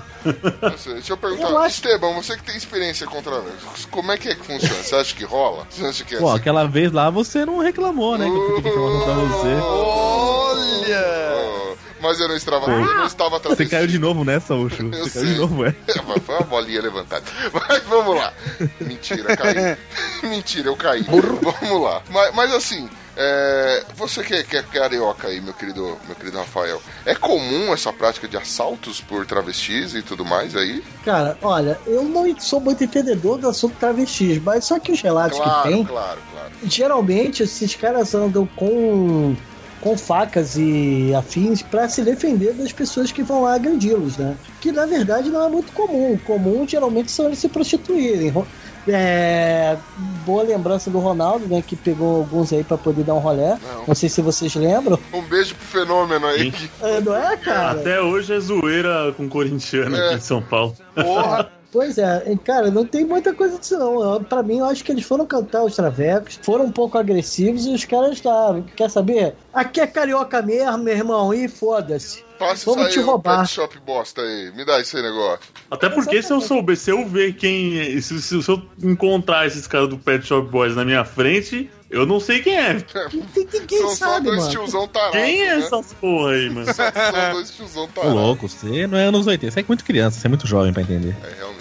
[0.79, 4.17] Sei, Deixa eu perguntar, Eu acho- Esteban, você que tem experiência com travessos, como é
[4.19, 4.83] que é que funciona?
[4.83, 5.67] Você acha que rola?
[5.71, 6.37] Você acha que é Pô, assim?
[6.39, 8.25] aquela vez lá você não reclamou, né?
[8.27, 9.49] Que eu informação pra você.
[9.63, 11.03] Olha!
[11.35, 13.71] Oh, Mas eu não estava, eu não estava Você travesti.
[13.71, 14.77] caiu de novo nessa, Ucho.
[14.89, 15.25] Você caiu sei.
[15.27, 15.73] de novo, é.
[16.27, 17.25] Foi uma bolinha levantada.
[17.53, 18.33] Mas vamos lá.
[18.81, 19.77] Mentira, caí.
[20.29, 21.03] Mentira, eu caí.
[21.05, 22.03] Vamos lá.
[22.11, 26.39] Mas, mas assim, é, você que é, que é carioca aí, meu querido, meu querido
[26.39, 30.83] Rafael, é comum essa prática de assaltos por travestis e tudo mais aí?
[31.05, 35.39] Cara, olha, eu não sou muito entendedor do assunto travestis, mas só que os relatos
[35.39, 36.51] que Claro, tem, claro, claro.
[36.65, 39.37] geralmente esses caras andam com,
[39.81, 44.37] com facas e afins pra se defender das pessoas que vão lá agredi-los, né?
[44.61, 46.19] Que na verdade não é muito comum.
[46.25, 48.33] Comum geralmente são eles se prostituírem.
[48.89, 49.77] É,
[50.27, 51.63] boa lembrança do Ronaldo, né?
[51.65, 53.57] Que pegou alguns aí pra poder dar um rolé.
[53.63, 53.85] Não.
[53.89, 54.99] Não sei se vocês lembram.
[55.13, 56.51] Um beijo pro fenômeno aí.
[56.53, 56.69] Sim.
[56.83, 57.71] É, não é, cara?
[57.73, 60.07] Até hoje é zoeira com corintiano É.
[60.07, 60.75] aqui em São Paulo.
[60.95, 64.01] Porra, Pois é, cara, não tem muita coisa disso não.
[64.15, 67.65] Eu- Pra mim, eu acho que eles foram cantar os travecos, foram um pouco agressivos
[67.65, 69.35] e os caras lá, quer saber?
[69.55, 72.23] Aqui é carioca mesmo, meu irmão, e foda-se.
[72.39, 73.39] passa Vamos te roubar.
[73.43, 74.53] pet shop bosta aí.
[74.55, 75.41] Me dá esse negócio.
[75.71, 78.01] Até porque se eu souber, se eu ver quem.
[78.03, 82.05] Se, se- se eu encontrar esses caras do Pet Shop Boys na minha frente, eu
[82.05, 82.73] não sei quem é.
[83.13, 84.51] Ninguém, ninguém São só sabe, dois mano.
[84.51, 85.13] tiozão tarado.
[85.13, 85.65] Quem é né?
[85.65, 86.75] essas porra aí, mano?
[86.75, 88.15] São dois tiozão Ô, tarado.
[88.15, 89.51] louco, você não é anos 80.
[89.53, 91.17] Você é muito criança, você é muito jovem pra entender.
[91.23, 91.52] É, realmente.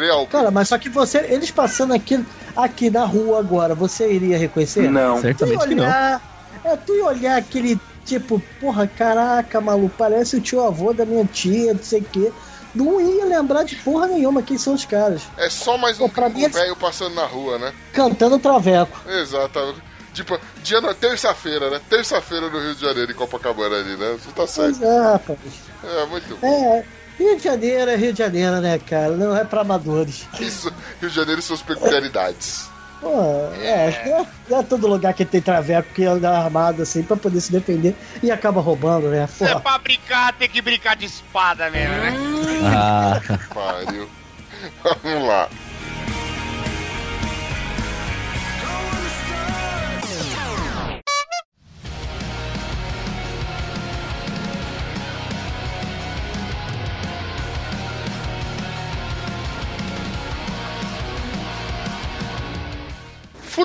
[0.00, 0.26] Real.
[0.26, 2.24] Cara, mas só que você, eles passando aqui,
[2.56, 4.90] aqui na rua agora, você iria reconhecer?
[4.90, 5.20] Não.
[5.20, 5.84] Certamente que não.
[5.84, 6.22] olhar,
[6.64, 11.24] é, tu ia olhar aquele tipo, porra, caraca, maluco, parece o tio avô da minha
[11.24, 12.32] tia, não sei o quê.
[12.74, 15.22] Não ia lembrar de porra nenhuma quem são os caras.
[15.36, 17.72] É só mais um Pô, mim é- velho passando na rua, né?
[17.92, 19.00] Cantando traveco.
[19.08, 19.74] Exato.
[20.12, 21.80] Tipo, dia na terça-feira, né?
[21.88, 24.16] Terça-feira no Rio de Janeiro, em Copacabana ali, né?
[24.20, 24.78] Você tá certo.
[24.78, 25.38] Pois é, rapaz.
[25.84, 26.46] É, muito bom.
[26.46, 26.84] É,
[27.20, 29.10] Rio de Janeiro é Rio de Janeiro, né, cara?
[29.10, 30.26] Não é pra amadores.
[30.40, 32.70] Isso, Rio de Janeiro e suas peculiaridades.
[32.98, 33.10] Pô,
[33.60, 37.16] é, não é, não é todo lugar que tem traveco que anda armado assim pra
[37.16, 39.26] poder se defender e acaba roubando, né?
[39.26, 42.14] Se é pra brincar, tem que brincar de espada mesmo, né?
[42.64, 43.20] Ah,
[43.54, 44.08] Pariu.
[45.02, 45.48] Vamos lá.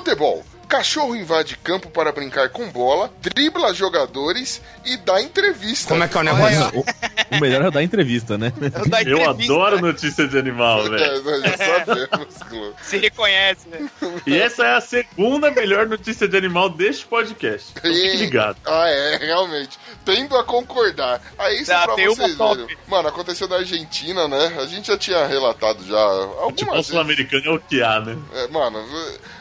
[0.06, 0.44] Futebol.
[0.68, 5.88] Cachorro invade campo para brincar com bola, dribla jogadores e dá entrevista.
[5.88, 6.84] Como é que é o negócio?
[7.30, 8.52] o melhor é dar entrevista, né?
[8.60, 11.04] Eu entrevista, adoro notícia de animal, velho.
[11.04, 12.72] É, nós já sabemos, Clô.
[12.82, 13.88] Se reconhece, né?
[14.26, 17.72] E essa é a segunda melhor notícia de animal deste podcast.
[17.76, 18.56] Então fique ligado.
[18.66, 19.78] Ah, é, realmente.
[20.04, 21.20] Tendo a concordar.
[21.38, 22.76] Aí isso Já pra tem uma vocês verem.
[22.88, 24.56] Mano, aconteceu na Argentina, né?
[24.60, 26.86] A gente já tinha relatado já Tipo, o algumas vezes.
[26.88, 28.18] sul-americano é o que há, né?
[28.34, 28.84] É, mano,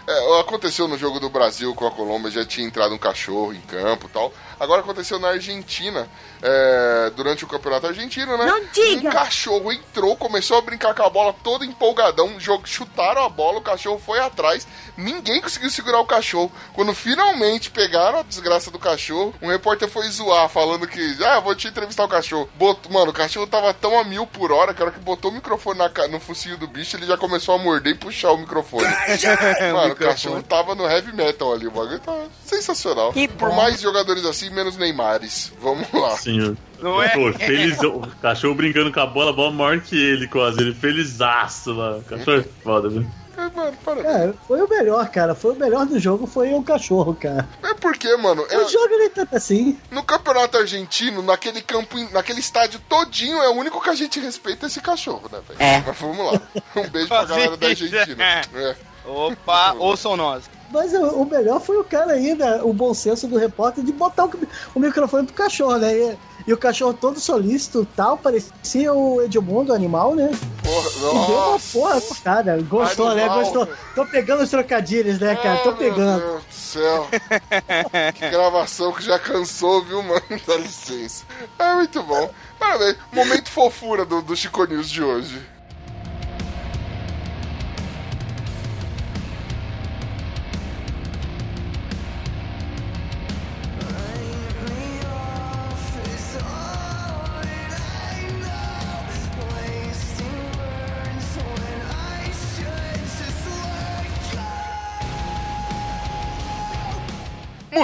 [0.07, 3.61] É, aconteceu no jogo do Brasil com a Colômbia, já tinha entrado um cachorro em
[3.61, 4.31] campo e tal.
[4.59, 6.07] Agora aconteceu na Argentina,
[6.41, 8.45] é, durante o campeonato argentino, né?
[8.45, 9.09] Não diga!
[9.09, 13.59] Um cachorro entrou, começou a brincar com a bola todo empolgadão, jogo, chutaram a bola,
[13.59, 16.51] o cachorro foi atrás, ninguém conseguiu segurar o cachorro.
[16.73, 21.55] Quando finalmente pegaram a desgraça do cachorro, um repórter foi zoar, falando que, ah, vou
[21.55, 22.49] te entrevistar o cachorro.
[22.55, 25.31] Botou, mano, o cachorro tava tão a mil por hora que a hora que botou
[25.31, 28.31] o microfone na ca- no focinho do bicho, ele já começou a morder e puxar
[28.31, 28.85] o microfone.
[29.73, 32.13] Mano, o cachorro tava no heavy metal ali, o bagulho tá
[32.45, 33.11] sensacional.
[33.13, 35.51] Que Por mais jogadores assim, menos Neymares.
[35.59, 36.11] Vamos lá.
[36.17, 37.09] Sim, Não é?
[37.09, 40.59] Pô, feliz, o cachorro brincando com a bola, a bola maior que ele, quase.
[40.61, 41.97] Ele felizaço lá.
[41.97, 43.05] O cachorro é foda, viu?
[43.37, 43.73] É, mano.
[44.01, 45.35] Cara, foi o melhor, cara.
[45.35, 47.45] Foi o melhor do jogo, foi o cachorro, cara.
[47.61, 49.77] É porque, mano, é- O jogo nem tanto assim.
[49.91, 54.67] no campeonato argentino, naquele campo, naquele estádio todinho, é o único que a gente respeita
[54.67, 55.61] esse cachorro, né, velho?
[55.61, 55.83] É.
[55.85, 56.41] Mas vamos lá.
[56.77, 58.23] Um beijo pra galera da Argentina.
[58.23, 58.75] É.
[59.05, 60.49] Opa, ouçam nós.
[60.75, 64.25] Mas o, o melhor foi o cara ainda, o bom senso do repórter, de botar
[64.25, 64.31] o,
[64.75, 65.93] o microfone pro cachorro, né?
[65.95, 70.29] E, e o cachorro todo solícito e tal, parecia o Edmundo, o animal, né?
[70.63, 72.61] Porra, E deu uma porra pro cara.
[72.61, 73.23] Gostou, né?
[73.23, 73.39] Animal.
[73.39, 73.67] Gostou.
[73.95, 75.57] Tô pegando os trocadilhos, né, cara?
[75.59, 76.19] Tô Ah, pegando.
[76.19, 77.07] Meu Deus do céu.
[78.13, 80.21] que gravação que já cansou, viu, mano?
[80.45, 81.23] Dá licença.
[81.57, 82.29] É muito bom.
[82.59, 82.97] Parabéns.
[83.13, 85.41] Momento fofura do, do Chico News de hoje.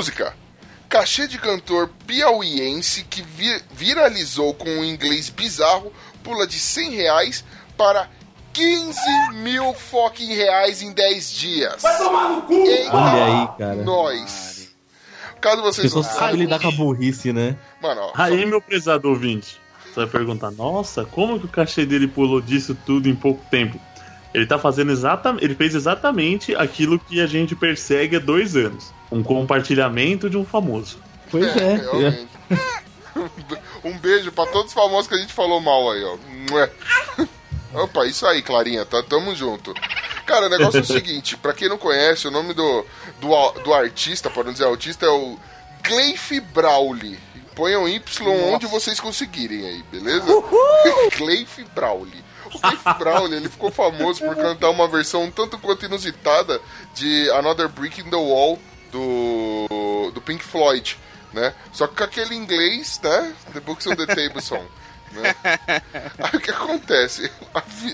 [0.01, 0.33] Música.
[0.89, 7.45] Cachê de cantor piauiense que vi- viralizou com um inglês bizarro pula de 100 reais
[7.77, 8.09] para
[8.51, 8.99] 15
[9.35, 11.83] mil fucking reais em 10 dias.
[11.83, 12.53] Vai tomar no cu!
[12.65, 13.75] Eita, Olha aí, cara.
[13.83, 14.71] nós.
[15.39, 17.55] Caso As vocês não sabem lidar com a burrice, né?
[17.79, 22.07] Mano, ó, Aí, meu prezado ouvinte, você vai perguntar, nossa, como que o cachê dele
[22.07, 23.79] pulou disso tudo em pouco tempo?
[24.33, 25.45] Ele tá fazendo exatamente.
[25.45, 28.91] Ele fez exatamente aquilo que a gente persegue há dois anos.
[29.11, 30.97] Um compartilhamento de um famoso.
[31.29, 31.75] Pois é.
[31.75, 32.27] realmente.
[33.83, 36.17] um beijo pra todos os famosos que a gente falou mal aí, ó.
[37.83, 39.73] Opa, isso aí, Clarinha, tá, tamo junto.
[40.25, 42.85] Cara, o negócio é o seguinte, pra quem não conhece, o nome do,
[43.19, 45.37] do, do artista, para não dizer autista, é o
[45.83, 47.17] Gleif Brawley.
[47.55, 50.25] Ponham Y onde vocês conseguirem aí, beleza?
[51.17, 52.23] Gleif Brawley.
[52.45, 56.61] O Gleif Brawley, ele ficou famoso por cantar uma versão um tanto quanto inusitada
[56.93, 58.59] de Another Brick in the Wall
[58.91, 60.97] do, do Pink Floyd,
[61.33, 61.53] né?
[61.71, 63.33] Só que com aquele inglês, né?
[63.53, 64.65] The Books on the Table Song.
[65.11, 65.35] Né?
[66.19, 67.29] Aí o que acontece?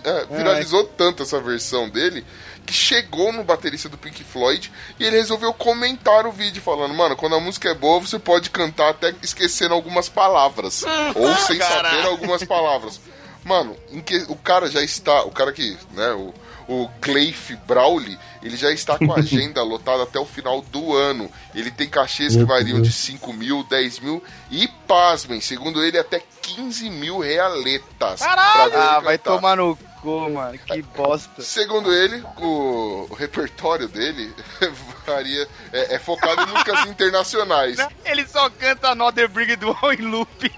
[0.04, 2.26] É, viralizou tanto essa versão dele
[2.66, 7.16] que chegou no baterista do Pink Floyd e ele resolveu comentar o vídeo falando, mano,
[7.16, 10.84] quando a música é boa, você pode cantar até esquecendo algumas palavras.
[11.16, 13.00] ou sem saber algumas palavras.
[13.44, 15.24] Mano, que, o cara já está.
[15.24, 16.34] O cara que, né, o,
[16.68, 21.30] o Gleif Brawley, ele já está com a agenda lotada até o final do ano.
[21.54, 26.22] Ele tem cachês que variam de 5 mil, 10 mil e, pasmem, segundo ele, até
[26.42, 28.22] 15 mil realetas.
[28.22, 30.58] ele Ah, vai tomar no cu, mano.
[30.58, 31.42] Que bosta.
[31.42, 34.34] Segundo ele, o, o repertório dele
[35.06, 37.78] varia, é, é focado em músicas internacionais.
[38.06, 40.52] Ele só canta Another Brig do All em loop.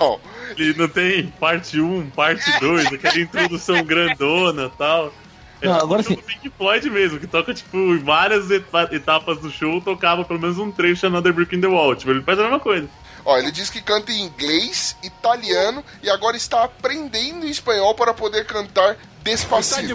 [0.00, 0.20] Não,
[0.56, 5.12] Ele não tem parte 1, parte 2, aquela introdução grandona e tal.
[5.60, 6.16] É Não, tipo agora sim.
[6.16, 10.58] Pink Floyd mesmo, que toca, tipo, em várias eta- etapas do show, tocava pelo menos
[10.58, 11.96] um trecho de Another Brick in the Wall.
[11.96, 12.88] Tipo, ele faz a mesma coisa.
[13.24, 18.46] Ó, ele diz que canta em inglês, italiano e agora está aprendendo espanhol para poder
[18.46, 19.94] cantar Despacito.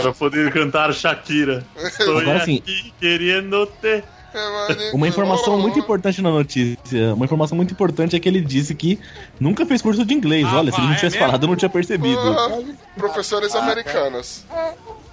[0.00, 1.66] Para poder cantar Shakira.
[1.76, 4.04] Estou aqui querendo ter.
[4.38, 8.74] É, Uma informação muito importante na notícia, uma informação muito importante é que ele disse
[8.74, 8.98] que
[9.40, 10.46] nunca fez curso de inglês.
[10.52, 12.20] Olha, se ele não tivesse falado, eu não tinha percebido.
[12.20, 12.60] Ah,
[12.96, 14.44] Professores americanos.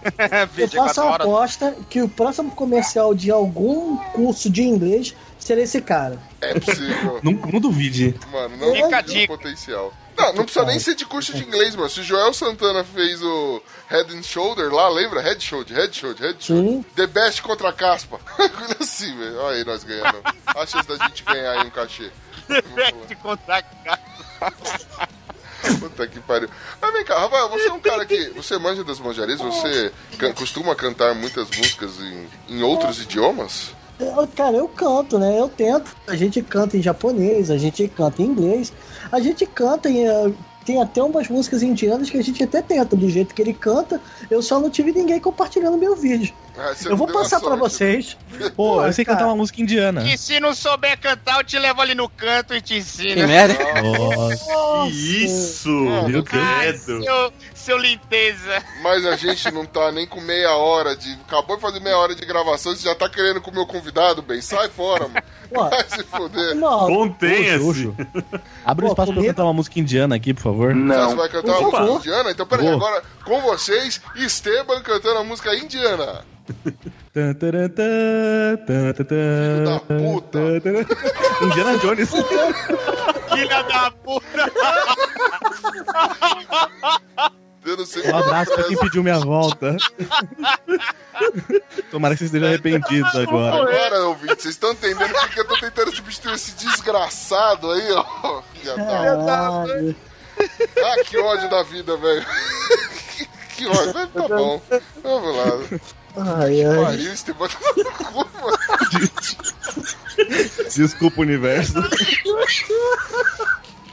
[0.57, 1.21] Eu faço horas.
[1.25, 6.19] aposta que o próximo comercial de algum curso de inglês será esse cara.
[6.41, 7.19] É possível.
[7.23, 8.13] Não, não duvide.
[8.29, 9.38] Mano, não Fica a tem dica.
[9.38, 9.93] potencial.
[10.27, 11.89] Não, não precisa nem ser de curso de inglês, mano.
[11.89, 15.21] Se o Joel Santana fez o Head and Shoulder lá, lembra?
[15.21, 16.71] Head Shoulder, Head Shoulder, Head Shoulder.
[16.71, 16.86] Sim.
[16.95, 18.19] The Best contra a Caspa.
[18.36, 19.38] Coisa assim, velho.
[19.39, 20.19] Olha aí nós ganhando.
[20.47, 22.09] A chance da gente ganhar aí um cachê.
[22.47, 24.01] Defect contra a cara.
[25.79, 26.49] Puta que pariu.
[26.81, 28.29] Mas vem cá, Rafael, você é um cara que.
[28.36, 29.39] Você manja das manjarias?
[29.39, 33.71] Você ca- costuma cantar muitas músicas em, em outros idiomas?
[33.97, 35.39] Eu- cara, eu canto, né?
[35.39, 35.95] Eu tento.
[36.05, 38.73] A gente canta em japonês, a gente canta em inglês,
[39.13, 40.08] a gente canta em.
[40.08, 40.34] eh,
[40.65, 44.02] tem até umas músicas indianas que a gente até tenta, do jeito que ele canta,
[44.32, 46.34] eu só não tive ninguém compartilhando meu vídeo.
[46.57, 47.59] Ah, Eu não vou passar pra sorte.
[47.61, 48.17] vocês.
[48.55, 49.17] Pô, eu sei cara.
[49.17, 50.03] cantar uma música indiana.
[50.07, 53.15] E se não souber cantar, eu te levo ali no canto e te ensino.
[53.15, 53.55] Que merda.
[53.81, 54.85] Nossa.
[54.85, 55.69] Que isso!
[55.69, 56.81] Meu Deus.
[56.81, 57.01] Seu,
[57.55, 57.79] seu.
[58.81, 61.11] Mas a gente não tá nem com meia hora de.
[61.27, 64.21] Acabou de fazer meia hora de gravação, você já tá querendo com o meu convidado,
[64.21, 64.41] bem.
[64.41, 65.23] Sai fora, mano.
[65.69, 66.55] Vai se foder.
[66.55, 67.63] não, Contenha-se!
[67.63, 67.95] Oxo,
[68.65, 70.73] Abre um Pô, espaço pra eu cantar uma música indiana aqui, por favor.
[70.73, 72.31] Você vai cantar uma música indiana?
[72.31, 76.25] Então, peraí, agora com vocês, Esteban cantando a música indiana.
[77.13, 77.34] Tan,
[79.63, 80.39] da puta.
[81.41, 82.10] Indiana Jones.
[83.34, 84.51] Filha da puta.
[87.65, 89.77] Eu não sei Um abraço pra quem pediu minha volta.
[91.89, 93.56] Tomara que vocês estejam arrependidos agora.
[93.62, 98.41] Agora, ouvinte, vocês estão entendendo porque eu tô tentando substituir esse desgraçado aí, ó.
[98.53, 99.95] Filha da- caralho.
[100.39, 102.25] Ah, que ódio da vida, velho.
[103.15, 103.93] Que- Que ódio.
[103.93, 104.62] Mas Tá bom.
[105.03, 105.79] Vamos lá.
[106.15, 106.84] Ai, ai.
[106.84, 108.58] Pariu, Esteban tá no cu, mano.
[110.76, 111.73] Desculpa, universo.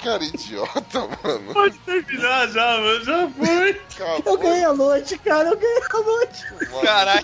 [0.02, 1.52] Cara idiota, mano.
[1.52, 3.04] Pode terminar já, mano.
[3.04, 3.70] Já foi.
[3.98, 4.38] Eu Acabou.
[4.38, 6.46] ganhei a noite, cara, eu ganhei a noite.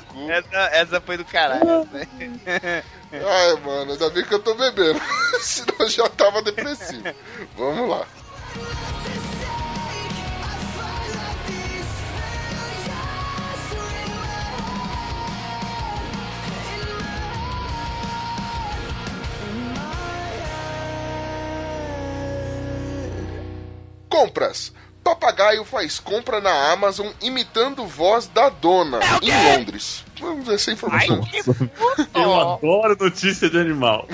[0.09, 0.31] Cu.
[0.31, 1.89] essa, essa foi do caralho.
[1.93, 2.83] né?
[3.13, 5.01] Ai, mano, ainda bem que eu tô bebendo.
[5.41, 7.03] Senão eu já tava depressivo.
[7.57, 8.07] Vamos lá.
[24.17, 24.73] Compras.
[25.05, 30.03] Papagaio faz compra na Amazon imitando voz da dona em Londres.
[30.19, 31.21] Vamos ver essa informação.
[32.15, 32.55] Eu Ó.
[32.55, 34.09] adoro notícia de animal.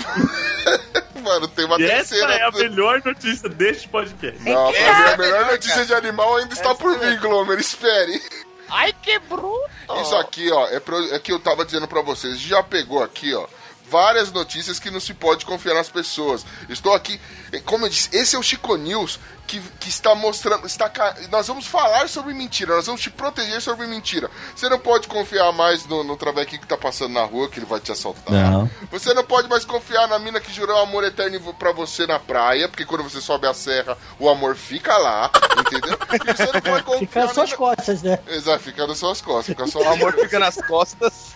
[1.22, 2.34] Mano, tem uma E essa terceira.
[2.34, 4.38] é a melhor notícia deste podcast.
[4.42, 7.58] Não, pra mim, a melhor notícia de animal ainda está por vir, Glomer.
[7.60, 8.20] Espere.
[8.68, 9.70] Ai, que bruto!
[10.02, 12.40] Isso aqui, ó, é, pro, é que eu tava dizendo pra vocês.
[12.40, 13.46] Já pegou aqui, ó,
[13.88, 16.44] várias notícias que não se pode confiar nas pessoas.
[16.68, 17.20] Estou aqui,
[17.64, 19.20] como eu disse, esse é o Chico News
[19.52, 20.66] que, que está mostrando.
[20.66, 20.90] Está,
[21.30, 24.30] nós vamos falar sobre mentira, nós vamos te proteger sobre mentira.
[24.56, 27.66] Você não pode confiar mais no, no travequinho que tá passando na rua, que ele
[27.66, 28.32] vai te assaltar.
[28.32, 28.70] Não.
[28.90, 32.66] Você não pode mais confiar na mina que jurou amor eterno pra você na praia,
[32.68, 35.98] porque quando você sobe a serra, o amor fica lá, entendeu?
[36.12, 38.18] E você não pode confiar Fica nas suas na- costas, né?
[38.28, 41.34] Exato, fica nas suas costas, fica só O amor fica nas costas.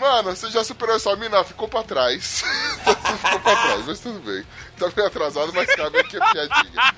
[0.00, 1.42] Mano, você já superou essa mina?
[1.44, 2.42] Ficou pra trás.
[2.84, 4.44] Ficou pra trás, mas tudo bem.
[4.78, 6.94] Tá meio atrasado, mas cabe aqui a piadinha.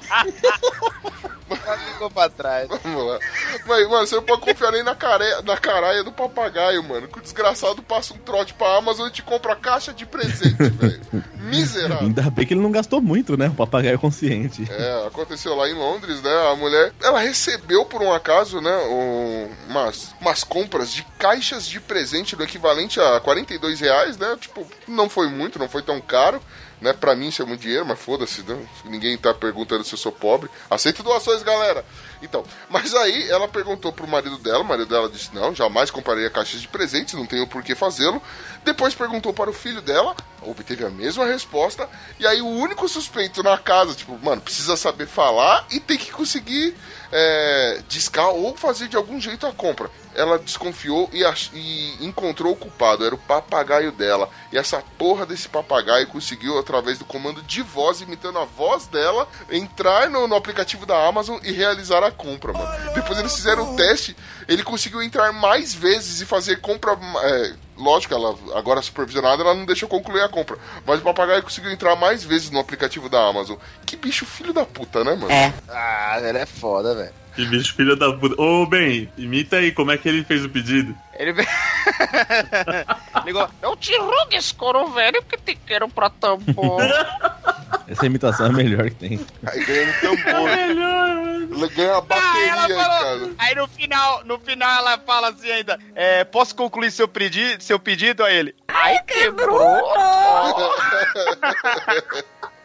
[1.92, 2.68] Ficou pra trás.
[2.82, 3.18] Vamos lá.
[3.66, 5.42] Mas, mano, você não pode confiar nem na, care...
[5.44, 7.08] na caraia do papagaio, mano.
[7.08, 11.00] Que o desgraçado passa um trote pra Amazon e te compra caixa de presente, velho.
[11.36, 12.06] Miserável.
[12.06, 13.48] Ainda bem que ele não gastou muito, né?
[13.48, 14.66] O papagaio consciente.
[14.70, 16.50] É, aconteceu lá em Londres, né?
[16.52, 18.76] A mulher, ela recebeu por um acaso, né?
[18.88, 24.36] um- umas, umas compras de caixas de presente do equivalente a 42 reais, né?
[24.40, 26.40] Tipo, não foi muito, não foi tão caro.
[26.80, 28.56] Né, pra mim isso é muito dinheiro, mas foda-se, né?
[28.84, 30.48] ninguém tá perguntando se eu sou pobre.
[30.70, 31.84] Aceito doações, galera.
[32.22, 36.30] Então, mas aí ela perguntou pro marido dela, o marido dela disse: Não, jamais compraria
[36.30, 38.22] caixas de presentes, não tenho por que fazê-lo.
[38.64, 41.88] Depois perguntou para o filho dela, obteve a mesma resposta.
[42.18, 46.10] E aí o único suspeito na casa, tipo, mano, precisa saber falar e tem que
[46.10, 46.74] conseguir
[47.10, 49.90] é, discar ou fazer de algum jeito a compra.
[50.14, 51.22] Ela desconfiou e,
[51.54, 54.28] e encontrou o culpado, era o papagaio dela.
[54.52, 59.28] E essa porra desse papagaio conseguiu, através do comando de voz, imitando a voz dela,
[59.50, 62.94] entrar no, no aplicativo da Amazon e realizar a compra, mano.
[62.94, 64.16] Depois eles fizeram o teste,
[64.48, 66.98] ele conseguiu entrar mais vezes e fazer compra.
[67.22, 70.58] é, lógico, ela agora supervisionada, ela não deixou concluir a compra.
[70.84, 73.56] Mas o papagaio conseguiu entrar mais vezes no aplicativo da Amazon.
[73.86, 75.30] Que bicho filho da puta, né, mano?
[75.30, 75.52] É.
[75.68, 77.14] Ah, ele é foda, velho.
[77.38, 78.34] Que bicho filho da puta.
[78.42, 80.92] Ô, Ben, imita aí como é que ele fez o pedido.
[81.14, 81.46] Ele veio.
[83.24, 83.48] Ligou.
[83.62, 86.80] Eu te rugues, coro velho, que te quero pra tambor.
[87.86, 89.24] Essa imitação é a melhor que tem.
[89.46, 90.50] Aí ganha no tambor.
[90.50, 91.56] Melhor, mano.
[91.58, 92.98] Ele ganha a Ah, bateria aí, falou.
[92.98, 93.30] cara.
[93.38, 97.78] Aí no final, no final ela fala assim ainda: é, posso concluir seu pedido, seu
[97.78, 98.52] pedido a ele?
[98.66, 99.54] Ai, que bruto!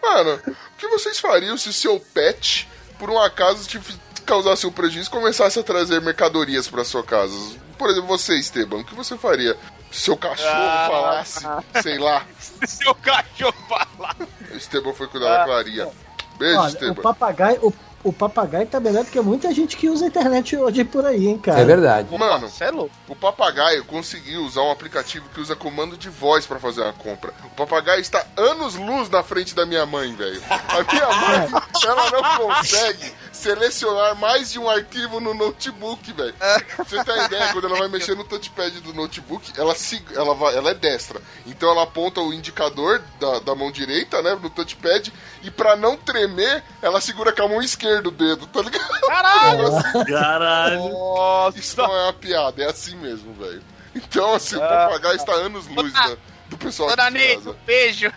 [0.02, 2.68] Mano, o que vocês fariam se seu pet,
[3.00, 7.36] por um acaso, f- causasse um prejuízo e começasse a trazer mercadorias pra sua casa?
[7.78, 9.56] Por exemplo, você, Esteban, o que você faria?
[9.92, 10.88] Se seu cachorro Ah.
[10.90, 11.48] falasse,
[11.84, 12.26] sei lá,
[12.66, 14.16] Seu cachorro falar.
[14.52, 15.88] o Esteban foi cuidar da Clarinha.
[16.38, 17.02] Beijo, Olha, o Esteban.
[17.02, 17.74] papagaio, o,
[18.04, 21.28] o papagaio tá melhor do que muita gente que usa a internet hoje por aí,
[21.28, 21.62] hein, cara.
[21.62, 22.16] É verdade.
[22.16, 22.94] Mano, é louco.
[23.08, 27.34] o papagaio conseguiu usar um aplicativo que usa comando de voz pra fazer uma compra.
[27.46, 30.42] O papagaio está anos luz na frente da minha mãe, velho.
[30.50, 36.34] A minha mãe, ela não consegue selecionar mais de um arquivo no notebook, velho.
[36.34, 40.34] Pra Você tem ideia, quando ela vai mexer no touchpad do notebook, ela, se, ela,
[40.34, 41.22] vai, ela é destra.
[41.46, 45.96] Então ela aponta o indicador da, da mão direita, né, no touchpad, e pra não
[45.96, 48.88] tremer, ela segura com a mão esquerda o dedo, tá ligado?
[49.08, 50.06] Caralho!
[50.06, 50.90] Caralho.
[50.90, 51.58] Nossa.
[51.60, 53.62] Isso não é uma piada, é assim mesmo, velho.
[53.96, 54.68] Então, assim, o Ah.
[54.88, 56.18] papagaio está anos luz né,
[56.50, 58.12] do pessoal Dona Neide, um beijo.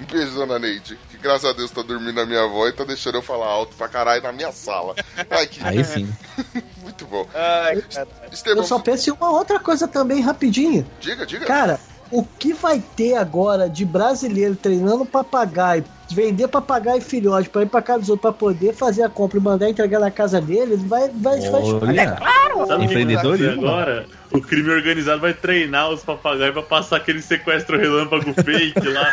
[0.00, 0.98] Um beijo, dona Neide.
[1.10, 3.74] Que graças a Deus tá dormindo a minha avó e tá deixando eu falar alto
[3.76, 4.94] pra caralho na minha sala.
[5.30, 6.08] Ai, que Aí sim.
[6.82, 7.28] muito bom.
[7.34, 7.82] Ai.
[8.32, 10.88] Estevão, Eu só penso em uma outra coisa também, rapidinho.
[11.00, 11.44] diga, diga.
[11.46, 11.78] Cara,
[12.14, 17.82] o que vai ter agora de brasileiro treinando papagaio, vender papagaio filhote pra ir pra
[17.82, 21.08] casa dos outros pra poder fazer a compra e mandar entregar na casa deles, vai,
[21.08, 23.46] vai, vai Olha, Sabe o que vai Empreendedorismo.
[23.46, 24.06] acontecer agora?
[24.30, 29.12] O crime organizado vai treinar os papagaios pra passar aquele sequestro relâmpago fake lá.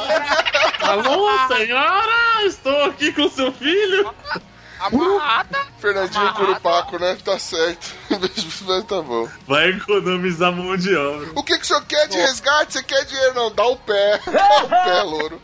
[0.80, 2.46] Alô, senhora!
[2.46, 4.10] Estou aqui com seu filho!
[4.86, 5.58] Amarrada.
[5.78, 6.46] Fernandinho Amarrado.
[6.46, 7.16] Curupaco, né?
[7.24, 7.94] Tá certo.
[8.10, 9.28] Beijo, mas tá bom.
[9.46, 11.28] Vai economizar mão de obra.
[11.34, 12.72] O que, que o senhor quer de resgate?
[12.74, 13.34] Você quer dinheiro?
[13.34, 14.20] Não, dá o pé.
[14.30, 15.42] Dá o pé, louro.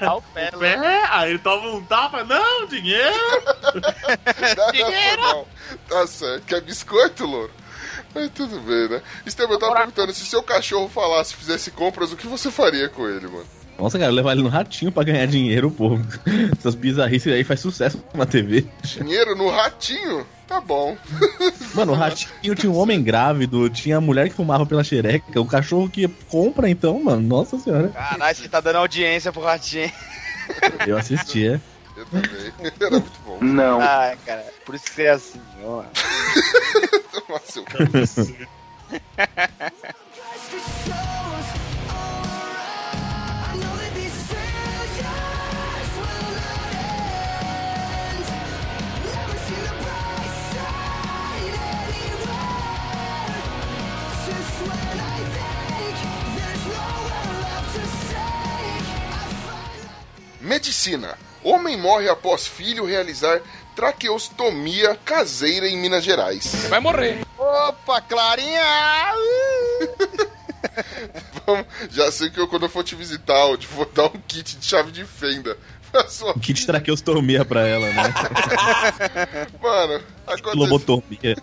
[0.00, 0.66] Dá o pé, lá.
[0.66, 2.22] É, aí ele toma um tapa.
[2.24, 3.12] Não, dinheiro!
[4.56, 5.22] Dá Dinheiro.
[5.22, 5.46] não.
[5.88, 6.44] Tá certo.
[6.44, 7.50] Quer biscoito, louro?
[8.14, 9.02] Mas tudo bem, né?
[9.24, 13.08] Esteban, eu tava perguntando se seu cachorro falasse, fizesse compras, o que você faria com
[13.08, 13.46] ele, mano?
[13.78, 15.98] Nossa, cara, levar ele no ratinho pra ganhar dinheiro, pô.
[16.56, 18.66] Essas bizarrices aí faz sucesso na TV.
[18.84, 20.26] Dinheiro no ratinho?
[20.46, 20.96] Tá bom.
[21.74, 25.46] Mano, o ratinho tinha um homem grávido, tinha a mulher que fumava pela xereca, o
[25.46, 27.88] cachorro que compra, então, mano, nossa senhora.
[27.88, 29.90] Caralho, você tá dando audiência pro ratinho.
[30.86, 31.60] Eu assistia.
[31.96, 32.52] Eu também.
[32.80, 33.38] Era muito bom.
[33.40, 33.80] Não.
[33.80, 35.82] Ai, cara, por isso que você é assim, ó.
[37.28, 38.46] Nossa, eu-
[60.56, 61.16] Medicina.
[61.42, 63.40] Homem morre após filho realizar
[63.74, 66.66] traqueostomia caseira em Minas Gerais.
[66.68, 67.24] Vai morrer.
[67.38, 68.60] Opa, Clarinha!
[71.46, 74.20] Vamos- Já sei que eu, quando eu for te visitar, eu te vou dar um
[74.28, 75.56] kit de chave de fenda.
[75.90, 78.14] pra sua- Kit traqueostomia pra ela, né?
[79.60, 81.36] Mano, aconteceu, Lobotomia.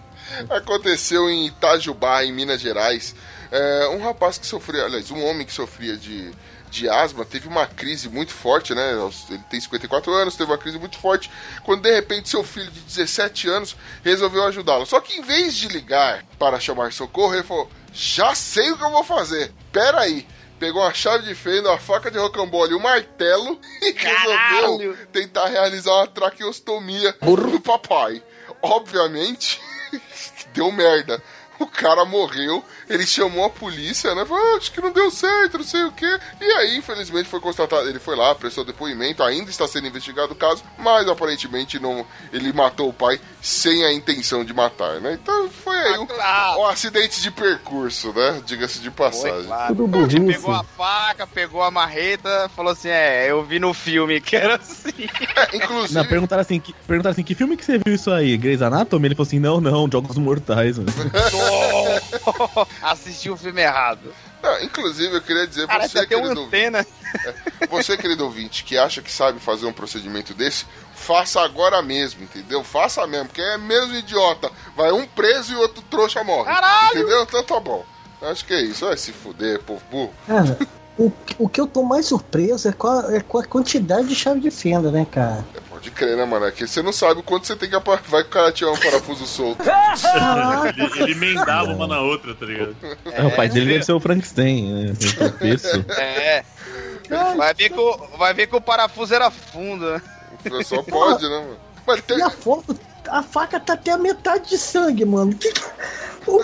[0.51, 3.15] aconteceu em Itajubá, em Minas Gerais.
[3.51, 6.31] É, um rapaz que sofria, aliás, um homem que sofria de,
[6.69, 8.91] de asma, teve uma crise muito forte, né?
[9.29, 11.29] Ele tem 54 anos, teve uma crise muito forte,
[11.63, 14.85] quando de repente seu filho de 17 anos resolveu ajudá-lo.
[14.85, 18.83] Só que em vez de ligar para chamar socorro, ele falou: Já sei o que
[18.83, 19.51] eu vou fazer.
[19.71, 20.25] Pera aí.
[20.59, 25.47] Pegou uma chave de fenda, uma faca de rocambole e um martelo e resolveu tentar
[25.47, 28.21] realizar uma traqueostomia do papai.
[28.61, 29.61] Obviamente,
[30.53, 31.23] deu merda.
[31.59, 34.25] O cara morreu, ele chamou a polícia, né?
[34.25, 36.19] Falou, "Ah, acho que não deu certo, não sei o quê.
[36.39, 37.87] E aí, infelizmente, foi constatado.
[37.89, 42.53] Ele foi lá, prestou depoimento, ainda está sendo investigado o caso, mas aparentemente não, ele
[42.53, 45.17] matou o pai sem a intenção de matar, né?
[45.21, 46.61] Então foi aí um, claro.
[46.61, 48.41] um acidente de percurso, né?
[48.45, 49.45] Diga-se de Foi, passagem.
[49.45, 49.75] claro.
[49.75, 50.39] Tudo Ele burrice.
[50.39, 54.55] Pegou a faca, pegou a marreta, falou assim: É, eu vi no filme que era
[54.55, 55.09] assim.
[55.35, 58.37] É, inclusive, Não, perguntaram assim, que, perguntaram assim, que filme que você viu isso aí?
[58.37, 59.07] Grey's Anatomy?
[59.07, 60.89] Ele falou assim, não, não, Jogos Mortais, mano.
[62.81, 64.13] Assistiu o filme errado.
[64.41, 66.85] não, inclusive eu queria dizer Cara, você, querido antena.
[67.69, 72.63] Você, querido ouvinte, que acha que sabe fazer um procedimento desse, faça agora mesmo, entendeu?
[72.63, 74.51] Faça mesmo, porque é mesmo idiota.
[74.75, 76.45] Vai um preso e outro trouxa morre.
[76.45, 76.99] Caralho!
[76.99, 77.23] Entendeu?
[77.23, 77.85] Então tá bom.
[78.21, 78.85] Acho que é isso.
[78.85, 80.13] Vai se fuder, povo burro.
[80.27, 80.57] Cara,
[80.97, 84.15] o, o que eu tô mais surpreso é com, a, é com a quantidade de
[84.15, 85.45] chave de fenda, né, cara?
[85.79, 86.45] Pode crer, né, mano?
[86.45, 88.01] É que você não sabe o quanto você tem que apar...
[88.05, 89.63] Vai que o cara tiver um parafuso solto.
[90.75, 92.75] Ele, ele emendava uma na outra, tá ligado?
[93.05, 94.93] É, o pai dele deve ser o Frankenstein, né?
[94.93, 95.91] O.
[95.93, 96.43] É.
[97.35, 100.01] Vai ver, que o, vai ver que o parafuso era fundo, né?
[100.63, 101.57] Só pode, né, mano?
[101.87, 102.17] Mas tem...
[102.17, 102.77] e a foto,
[103.07, 105.33] a faca tá até a metade de sangue, mano.
[105.33, 105.61] Que que,
[106.27, 106.43] o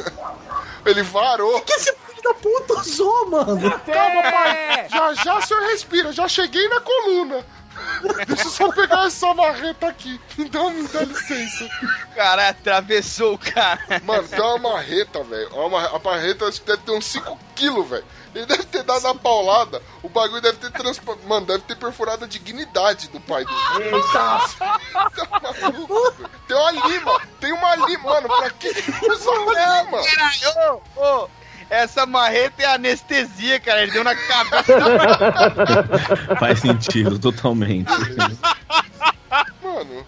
[0.86, 1.62] ele varou.
[1.62, 3.72] que esse filho da puta usou, mano?
[3.80, 4.88] Calma, pai.
[4.90, 6.12] Já já o senhor respira.
[6.12, 7.46] Já cheguei na coluna.
[8.28, 10.20] Deixa eu só pegar essa marreta aqui.
[10.50, 11.68] Dá, me dá licença.
[12.16, 13.80] Cara atravessou o cara.
[14.04, 15.50] Mano, tem uma marreta, velho.
[15.94, 18.06] A marreta acho que deve ter uns 5 quilos, velho.
[18.34, 19.82] Ele deve ter dado a paulada.
[20.04, 21.18] O bagulho deve ter transpa...
[21.26, 23.96] Mano, deve ter perfurado a dignidade do pai dele.
[23.96, 24.42] Eita!
[25.16, 26.30] Tá maluco.
[26.46, 27.22] Tem uma lima.
[27.40, 28.04] Tem uma lima.
[28.04, 28.68] Mano, pra que
[29.10, 30.02] usa uma lima?
[30.98, 31.30] Ô, ô,
[31.70, 33.84] essa marreta é anestesia, cara.
[33.84, 34.74] Ele deu na cabeça.
[36.40, 37.90] Faz sentido, totalmente.
[39.62, 40.06] Mano,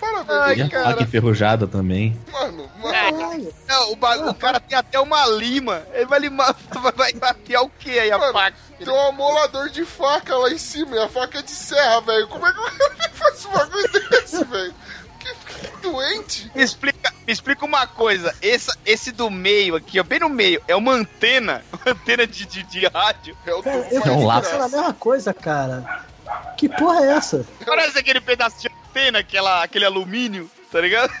[0.00, 0.58] parabéns.
[0.58, 0.84] E a cara.
[0.90, 2.18] faca enferrujada também.
[2.30, 2.92] Mano, mano.
[2.92, 3.54] Caralho.
[3.68, 5.82] Não, o, o cara tem até uma lima.
[5.92, 6.54] Ele vai limar.
[6.82, 8.56] Vai, vai bater o que aí a Mano, faca?
[8.78, 12.26] Tem um amolador de faca lá em cima e a faca é de serra, velho.
[12.28, 14.74] Como é que o cara faz um bagulho desse, velho?
[15.22, 16.50] Que, que doente.
[16.54, 18.34] Me explica, me explica uma coisa.
[18.42, 21.62] Esse, esse do meio aqui, ó, bem no meio, é uma antena.
[21.72, 23.36] Uma antena de, de, de rádio.
[23.46, 24.48] É o Cara, eu É um fico lápis.
[24.50, 26.04] pensando a mesma coisa, cara.
[26.56, 27.44] Que porra é essa?
[27.66, 31.12] Parece aquele pedaço de antena, aquela, aquele alumínio, tá ligado?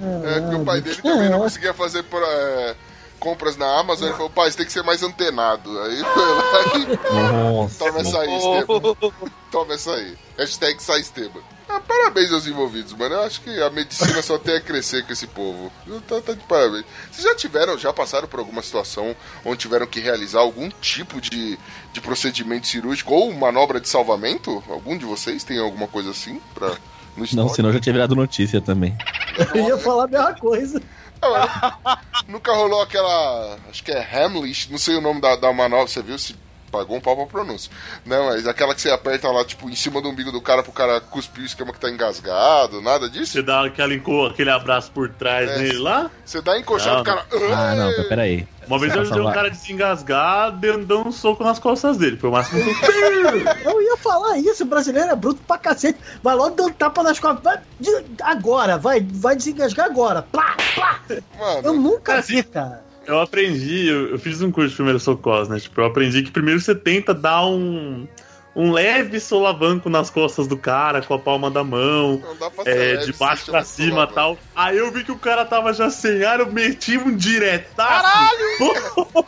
[0.00, 2.74] É, porque o pai dele também não conseguia fazer pra, é,
[3.18, 4.06] compras na Amazon.
[4.08, 5.78] Ele falou, pai, você tem que ser mais antenado.
[5.82, 7.78] Aí foi lá e Nossa.
[7.84, 8.96] toma essa aí, Esteban.
[9.52, 10.16] Toma essa aí.
[10.38, 11.40] Hashtag sai Esteban.
[11.72, 13.14] Ah, parabéns aos envolvidos, mano.
[13.14, 15.70] Eu acho que a medicina só tem a crescer com esse povo.
[16.08, 16.84] Tá, tá de parabéns.
[17.10, 19.14] Vocês já tiveram, já passaram por alguma situação
[19.44, 21.56] onde tiveram que realizar algum tipo de,
[21.92, 24.62] de procedimento cirúrgico ou manobra de salvamento?
[24.68, 26.76] Algum de vocês tem alguma coisa assim pra,
[27.16, 28.96] no Não, senão já tinha virado notícia também.
[29.54, 30.82] Eu ia falar a mesma coisa.
[31.22, 33.58] Ah, mas Nunca rolou aquela.
[33.68, 36.18] Acho que é Hamlet, não sei o nome da, da manobra, você viu?
[36.18, 36.34] Se
[36.70, 37.70] pagou um pau pra pronúncia.
[38.04, 40.72] Não, mas aquela que você aperta lá, tipo, em cima do umbigo do cara pro
[40.72, 43.32] cara cuspir o esquema que tá engasgado, nada disso?
[43.32, 43.92] Você dá aquela,
[44.30, 45.58] aquele abraço por trás É.
[45.58, 46.10] nele lá.
[46.24, 47.26] Você dá encoxado, Não, o cara.
[47.54, 48.46] Ah, não, tá, peraí.
[48.66, 51.96] Uma vez eu Nossa, ajudei um cara a desengasgar, dando dando um soco nas costas
[51.96, 52.16] dele.
[52.16, 53.40] Foi o máximo que eu
[53.72, 55.98] Eu ia falar isso, o brasileiro é bruto pra cacete.
[56.22, 57.42] Vai logo dando tapa nas costas.
[57.42, 60.22] Vai, de- agora, vai, vai desengasgar agora.
[60.22, 61.00] Plá, plá.
[61.08, 62.84] Eu Mano, nunca vi, cara.
[63.06, 65.58] Eu aprendi, eu, eu fiz um curso de primeiros socorros, né?
[65.58, 68.06] Tipo, eu aprendi que primeiro você tenta dar um,
[68.54, 72.64] um leve solavanco nas costas do cara com a palma da mão, não dá pra
[72.64, 74.38] ser é, de baixo pra cima e tal.
[74.54, 78.02] Aí eu vi que o cara tava já sem ar, eu meti um diretaço.
[78.02, 78.40] Caralho!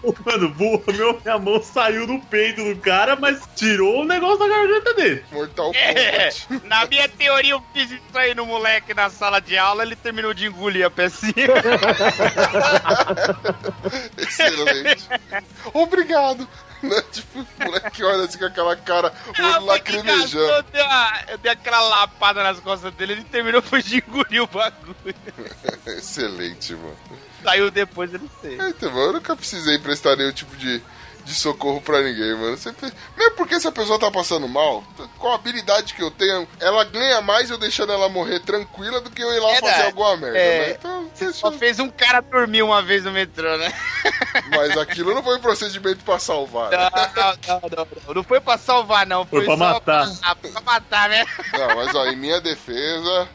[0.26, 4.48] Mano, voa, meu, minha mão saiu do peito do cara, mas tirou o negócio da
[4.48, 5.24] garganta dele.
[5.30, 6.66] Mortal É, Kombat.
[6.68, 10.34] na minha teoria, eu fiz isso aí no moleque na sala de aula, ele terminou
[10.34, 11.32] de engolir a pecinha.
[14.18, 15.08] Excelente.
[15.72, 16.48] Obrigado.
[16.82, 17.02] Né?
[17.12, 20.38] Tipo, o moleque olha assim com aquela cara, o Ah, olho lacrimejando.
[20.38, 20.64] Eu
[21.28, 25.14] eu dei aquela lapada nas costas dele, ele terminou foi de engolir o bagulho.
[25.86, 26.96] Excelente, mano.
[27.42, 28.54] Saiu depois, ele sei.
[28.54, 30.82] Então, mano, eu nunca precisei prestar nenhum tipo de,
[31.24, 32.56] de socorro pra ninguém, mano.
[32.56, 32.92] Sempre...
[33.16, 34.82] Mesmo porque se a pessoa tá passando mal,
[35.18, 39.10] com a habilidade que eu tenho, ela ganha mais eu deixando ela morrer tranquila do
[39.10, 40.66] que eu ir lá É, fazer alguma merda, É.
[40.68, 40.76] né?
[40.78, 41.58] Então, Só deixa...
[41.58, 43.72] fez um cara dormir uma vez no metrô, né?
[44.50, 46.70] Mas aquilo não foi um procedimento pra salvar.
[46.70, 46.76] né?
[46.76, 48.14] Não, não, não, não, não.
[48.14, 49.24] Não foi pra salvar, não.
[49.26, 50.08] Foi pra só matar.
[50.20, 51.24] Pra, pra matar, né?
[51.52, 53.28] Não, mas ó, em minha defesa,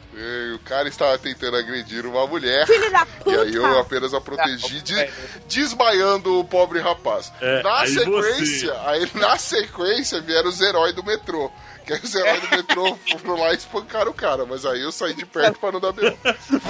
[0.54, 2.66] o cara estava tentando agredir uma mulher.
[2.66, 3.80] Filho da E aí eu puta!
[3.80, 5.08] apenas a protegi, de-
[5.48, 7.32] desmaiando o pobre rapaz.
[7.40, 11.50] É, na aí sequência, aí na sequência vieram os heróis do metrô.
[11.88, 14.92] Que aí os heróis do metrô foram lá e espancaram o cara, mas aí eu
[14.92, 16.14] saí de perto pra não dar meu.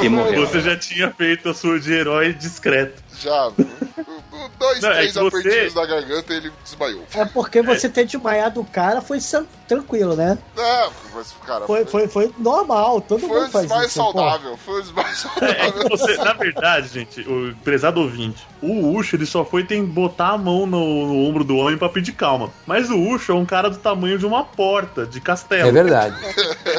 [0.01, 0.47] E morreu.
[0.47, 3.03] Você já tinha feito a sua de herói discreto.
[3.21, 3.51] Já,
[4.59, 7.05] dois, Não, é três você- apertinhos na garganta e ele desmaiou.
[7.15, 9.19] É porque você ter desmaiado o cara foi
[9.67, 10.39] tranquilo, né?
[10.57, 13.99] Não, mas, cara, Foi, foi, foi normal, todo foi mundo faz desmaio isso.
[13.99, 14.05] pô.
[14.13, 14.57] saudável.
[14.57, 15.89] Foi um desmaio É que saudável.
[15.91, 20.39] você, na verdade, gente, o prezado ouvinte, o Ucho ele só foi tem botar a
[20.39, 22.51] mão no, no ombro do homem pra pedir calma.
[22.67, 25.69] Mas o Ucho é um cara do tamanho de uma porta de castelo.
[25.69, 26.17] É verdade.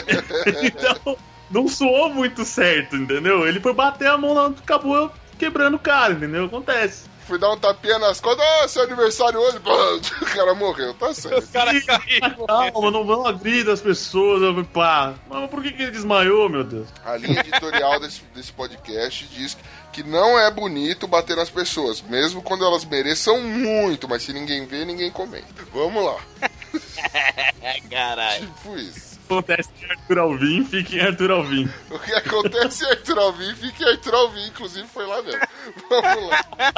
[0.63, 1.17] então,
[1.49, 3.47] não soou muito certo, entendeu?
[3.47, 6.45] Ele foi bater a mão lá, acabou quebrando o cara, entendeu?
[6.45, 7.09] Acontece.
[7.25, 9.59] Fui dar um tapinha nas costas, ah, seu aniversário hoje,
[10.19, 11.51] o cara morreu, tá certo.
[11.51, 12.47] cara caiu.
[12.47, 14.41] Calma, não vão agredir as pessoas.
[14.41, 16.87] Eu, pá, mas por que, que ele desmaiou, meu Deus?
[17.05, 19.61] A linha editorial desse, desse podcast diz que
[20.03, 24.85] não é bonito bater nas pessoas, mesmo quando elas mereçam muito, mas se ninguém vê,
[24.85, 25.47] ninguém comenta.
[25.73, 26.17] Vamos lá,
[27.89, 28.45] Caralho.
[28.47, 29.19] tipo isso.
[29.29, 31.69] Acontece em Arthur Alvim, fica em Arthur Alvim.
[31.91, 35.41] O que acontece em Arthur Alvim, fica em Arthur Alvim, inclusive foi lá mesmo.
[35.89, 36.73] Vamos lá.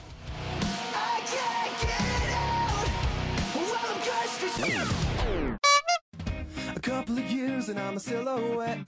[6.75, 8.83] A couple of years and I'm a silhouette.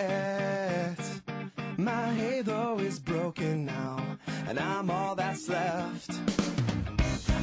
[1.78, 3.98] My halo is broken now,
[4.48, 6.12] and I'm all that's left.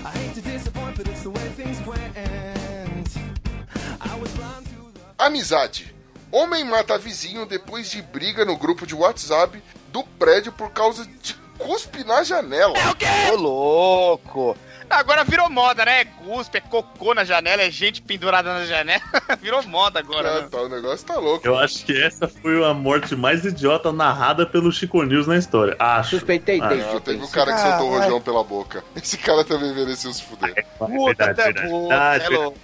[0.04, 2.16] I hate to disappoint, but it's the way things went.
[4.00, 5.24] I was blind to the.
[5.24, 5.92] Amizade.
[6.32, 9.60] Homem mata vizinho depois de briga no grupo de WhatsApp
[9.92, 12.74] do prédio por causa de cuspe na janela.
[13.32, 14.56] Ô, louco.
[14.90, 16.00] Agora virou moda, né?
[16.00, 19.00] É cuspe, é cocô na janela, é gente pendurada na janela.
[19.40, 20.48] virou moda agora, Ah, né?
[20.50, 21.46] tá, o negócio tá louco.
[21.46, 25.76] Eu acho que essa foi a morte mais idiota narrada pelo Chico News na história.
[25.78, 26.10] Acho.
[26.10, 28.84] Suspeitei Ah, desde Não, o teve um cara que soltou o Ah, rojão pela boca.
[28.96, 30.66] Esse cara também mereceu se fuder.
[30.78, 31.68] Puta, verdade, até verdade.
[31.68, 32.58] puta, Verdade, é louco.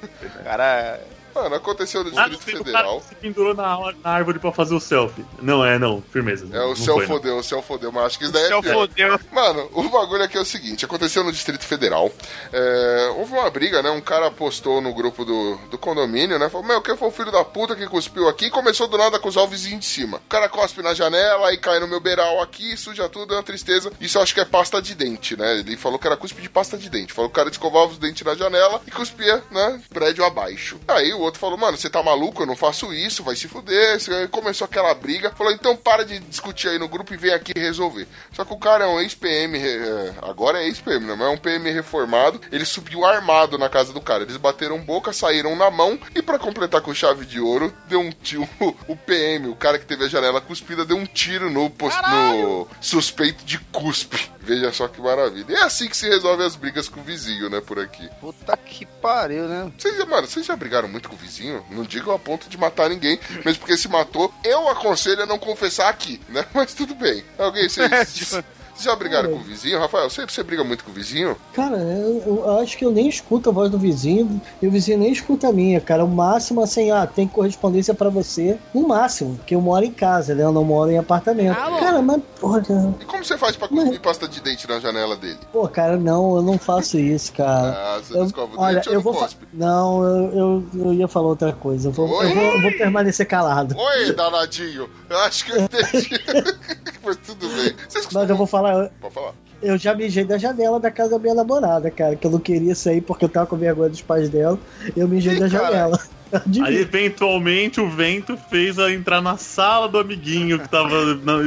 [0.45, 1.01] Cara,
[1.37, 3.03] Mano, aconteceu no Ah, Distrito o cara Federal.
[3.07, 5.25] se pendurou na, na árvore pra fazer o selfie.
[5.43, 6.03] Não, é, não.
[6.11, 6.47] Firmeza.
[6.51, 8.75] É, o céu fodeu, o céu fodeu, mas acho que isso daí é Céu pior.
[8.75, 9.21] fodeu.
[9.33, 12.11] Mano, o bagulho aqui é o seguinte: aconteceu no Distrito Federal.
[12.53, 13.91] É, houve uma briga, né?
[13.91, 16.49] Um cara postou no grupo do, do condomínio, né?
[16.49, 18.47] Falou: Meu, quem foi o filho da puta que cuspiu aqui?
[18.47, 20.19] E começou do nada a acusar o vizinho de cima.
[20.19, 23.43] O cara cospe na janela, aí cai no meu beiral aqui, suja tudo, é uma
[23.43, 23.93] tristeza.
[24.01, 25.59] Isso eu acho que é pasta de dente, né?
[25.59, 27.13] Ele falou que era cuspe de pasta de dente.
[27.13, 29.81] Falou que o cara escovava os dentes na janela e cuspia, né?
[29.93, 30.79] Prédio abaixo.
[30.89, 32.43] Aí o outro falou: Mano, você tá maluco?
[32.43, 33.99] Eu não faço isso, vai se fuder.
[34.09, 35.33] Aí Começou aquela briga.
[35.33, 38.07] Falou: Então para de discutir aí no grupo e vem aqui resolver.
[38.33, 41.15] Só que o cara é um ex-PM, é, agora é ex-PM, né?
[41.15, 42.41] Mas é um PM reformado.
[42.51, 44.23] Ele subiu armado na casa do cara.
[44.23, 48.11] Eles bateram boca, saíram na mão e pra completar com chave de ouro, deu um
[48.11, 48.47] tiro.
[48.89, 53.45] O PM, o cara que teve a janela cuspida, deu um tiro no, no suspeito
[53.45, 54.31] de cuspe.
[54.47, 55.47] Veja só que maravilha.
[55.49, 58.09] E é assim que se resolve as brigas com o vizinho, né, por aqui.
[58.21, 59.73] Puta que pariu, né?
[59.77, 61.67] Vocês, mano, vocês já brigaram muito com o vizinho?
[61.69, 65.37] Não digam a ponto de matar ninguém, mesmo porque se matou, eu aconselho a não
[65.37, 66.47] confessar aqui, né?
[66.55, 67.25] Mas tudo bem.
[67.37, 68.41] Alguém, vocês,
[68.77, 69.79] vocês já brigaram com o vizinho?
[69.79, 71.37] Rafael, você, você briga muito com o vizinho?
[71.55, 74.99] Cara, eu, eu acho que eu nem escuto a voz do vizinho e o vizinho
[74.99, 76.05] nem escuta a minha, cara.
[76.05, 78.59] O máximo, assim, ah, tem correspondência pra você.
[78.75, 80.43] No máximo, porque eu moro em casa, né?
[80.45, 81.57] Eu não moro em apartamento.
[81.57, 82.63] Cara, mas, porra,
[83.01, 85.39] E como você faz pra cuspir pasta de dente na janela dele?
[85.53, 87.73] pô, cara, não, eu não faço isso, cara.
[87.97, 89.29] Ah, você Eu- escova o olha, dente eu não vou fa-?
[89.53, 91.89] Não, eu, eu, eu ia falar outra coisa.
[91.89, 93.75] Eu vou, eu vou, eu vou permanecer calado.
[93.77, 94.89] Oi, danadinho.
[95.09, 96.11] Eu acho que eu entendi.
[97.07, 97.75] Mas tudo bem.
[97.89, 99.33] Vocês Mas eu vou falar, Pode falar.
[99.63, 102.75] eu já mijei da janela da casa da minha namorada, cara, que eu não queria
[102.75, 104.59] sair porque eu tava com vergonha dos pais dela.
[104.97, 105.65] Eu mijei Ih, da cara.
[105.73, 106.01] janela.
[106.33, 106.73] Aí, Admito.
[106.73, 111.39] eventualmente, o vento fez ela entrar na sala do amiguinho que tava na,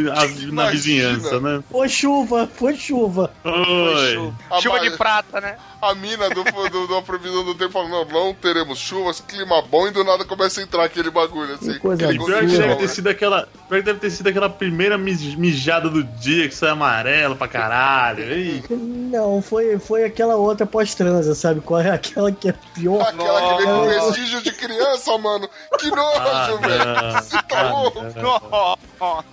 [0.51, 1.61] na vizinhança, né?
[1.69, 3.31] Foi chuva, foi chuva.
[3.43, 4.33] Oi.
[4.49, 5.55] A Chuva ma- de prata, né?
[5.81, 9.87] A mina do, do, da previsão do tempo falou: não, não teremos chuvas, clima bom,
[9.87, 11.73] e do nada começa a entrar aquele bagulho assim.
[11.73, 13.47] Que coisa aquele pior que de deve ter sido aquela.
[13.69, 17.47] Pior que deve ter sido aquela primeira mij- mijada do dia que sai amarelo pra
[17.47, 18.23] caralho.
[18.23, 21.61] Ei, Não, foi, foi aquela outra pós-transa, sabe?
[21.61, 23.01] Qual é aquela que é pior?
[23.01, 25.49] Aquela que vem com vestígio de criança, mano.
[25.79, 27.23] Que nojo, Ah, velho.
[27.23, 27.99] Você tá Ah, louco?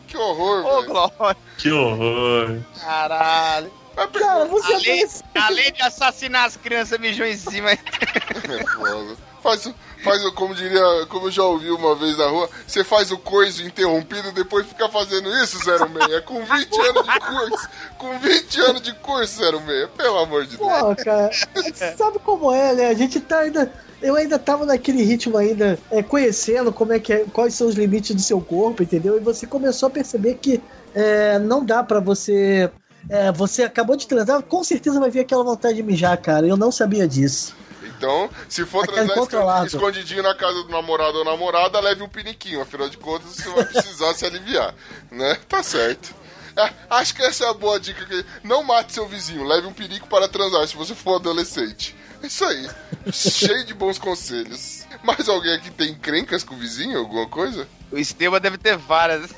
[0.07, 0.87] Que horror, Ô, velho.
[0.87, 1.37] Glória.
[1.59, 2.59] que horror.
[2.80, 3.72] Caralho.
[4.12, 7.70] Cara, você Além, pensa- além de assassinar as crianças, mijou em cima.
[7.72, 7.76] É
[8.76, 9.16] foda.
[9.43, 12.82] Faz, o- faz o, como diria, como eu já ouvi uma vez na rua, você
[12.84, 16.12] faz o coiso interrompido e depois fica fazendo isso, 06.
[16.12, 17.68] É com 20 anos de curso.
[17.97, 19.89] Com 20 anos de curso, 06.
[19.97, 20.68] Pelo amor de Deus.
[20.68, 21.30] Pô, cara,
[21.97, 22.89] sabe como é, né?
[22.89, 23.72] A gente tá ainda.
[24.01, 27.74] Eu ainda tava naquele ritmo ainda, é, conhecendo como é que é, quais são os
[27.74, 29.16] limites do seu corpo, entendeu?
[29.16, 30.61] E você começou a perceber que
[30.94, 32.70] é, não dá pra você.
[33.09, 36.47] é, você acabou de transar, com certeza vai vir aquela vontade de mijar, cara.
[36.47, 37.55] Eu não sabia disso.
[37.97, 42.61] Então, se for Aquele transar escondidinho na casa do namorado ou namorada, leve um piniquinho.
[42.61, 44.74] Afinal de contas, você vai precisar se aliviar.
[45.11, 45.38] Né?
[45.49, 46.14] Tá certo.
[46.57, 48.05] É, acho que essa é a boa dica.
[48.05, 48.24] Que...
[48.42, 51.94] Não mate seu vizinho, leve um pinico para transar se você for adolescente.
[52.26, 52.68] Isso aí.
[53.12, 54.84] Cheio de bons conselhos.
[55.02, 56.98] Mais alguém aqui tem encrencas com o vizinho?
[56.98, 57.68] Alguma coisa?
[57.92, 59.30] O Esteban deve ter várias.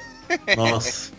[0.56, 1.12] Nossa.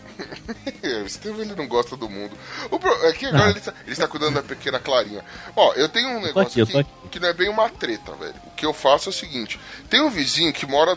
[0.82, 2.36] É, o Estevam ele não gosta do mundo.
[2.70, 2.92] O pro...
[3.06, 3.50] É que agora Ah.
[3.50, 5.24] ele, está, ele está cuidando da pequena Clarinha.
[5.56, 8.34] Ó, eu tenho um negócio aqui, que não é bem uma treta, velho.
[8.46, 9.58] O que eu faço é o seguinte:
[9.88, 10.94] tem um vizinho que mora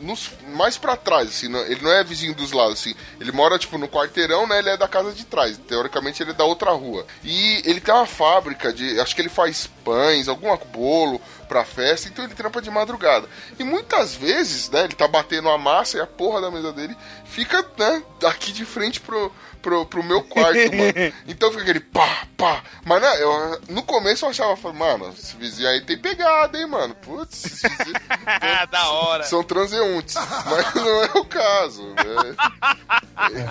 [0.00, 2.94] nos, mais pra trás, assim, não- ele não é vizinho dos lados, assim.
[3.20, 4.58] Ele mora, tipo, no quarteirão, né?
[4.58, 5.58] Ele é da casa de trás.
[5.58, 7.06] Teoricamente, ele é da outra rua.
[7.24, 9.00] E ele tem uma fábrica de.
[9.00, 13.26] Acho que ele faz pães, algum bolo pra festa, então ele trampa de madrugada.
[13.58, 16.94] E muitas vezes, né, ele tá batendo a massa e a porra da mesa dele
[17.24, 19.32] fica, né, aqui de frente pro,
[19.62, 21.12] pro, pro meu quarto, mano.
[21.26, 22.62] Então fica aquele pá, pá.
[22.84, 26.94] Mas, né, eu, no começo eu achava, mano, esse vizinho aí tem pegada, hein, mano.
[26.96, 27.94] Putz, esse vizinho
[28.70, 29.24] da hora.
[29.24, 30.14] são transeuntes.
[30.14, 32.36] Mas não é o caso, né?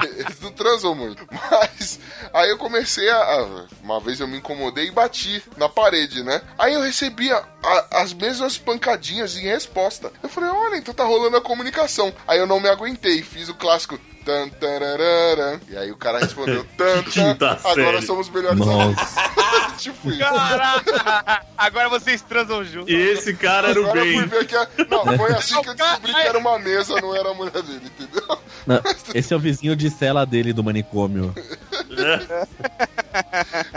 [0.17, 1.25] Eles não transam muito.
[1.31, 1.99] Mas
[2.33, 3.17] aí eu comecei a.
[3.17, 6.41] a- Uma vez eu me incomodei e bati na parede, né?
[6.57, 10.11] Aí eu recebia a- as mesmas pancadinhas em resposta.
[10.23, 12.13] Eu falei, olha, então tá rolando a comunicação.
[12.27, 13.99] Aí eu não me aguentei, fiz o clássico.
[14.27, 15.61] Tan, tararara.
[15.69, 18.05] E aí o cara respondeu, tan, tan, Quinta agora série.
[18.05, 19.01] somos melhores amigos.
[19.79, 20.19] tipo isso.
[20.19, 21.45] Caraca!
[21.57, 22.89] Agora vocês transam juntos.
[22.89, 24.27] E esse cara era o Agora eu fui bem.
[24.39, 24.53] ver que.
[24.55, 27.53] a- Não, foi assim que eu descobri que era uma mesa, não era a mulher
[27.63, 28.37] dele, entendeu?
[28.67, 28.81] Não,
[29.15, 31.33] esse é o vizinho de cela dele do manicômio.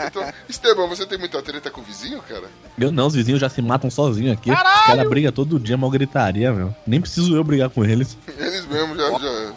[0.07, 2.43] Então, Esteban, você tem muita treta com o vizinho, cara?
[2.77, 4.51] Meu não, os vizinhos já se matam sozinhos aqui.
[4.51, 6.75] Os caras brigam todo dia, mal gritaria, meu.
[6.85, 8.17] Nem preciso eu brigar com eles.
[8.37, 9.09] Eles mesmos já.
[9.17, 9.53] já...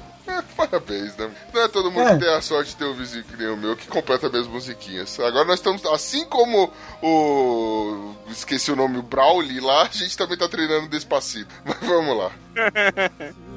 [0.70, 1.30] Parabéns, né?
[1.52, 2.14] Não é todo mundo É.
[2.14, 4.46] que tem a sorte de ter um vizinho que nem o meu que completa minhas
[4.46, 5.18] musiquinhas.
[5.20, 8.14] Agora nós estamos, assim como o.
[8.30, 11.54] Esqueci o nome, o Brawley lá, a gente também tá treinando Despacito.
[11.64, 12.32] Mas vamos lá.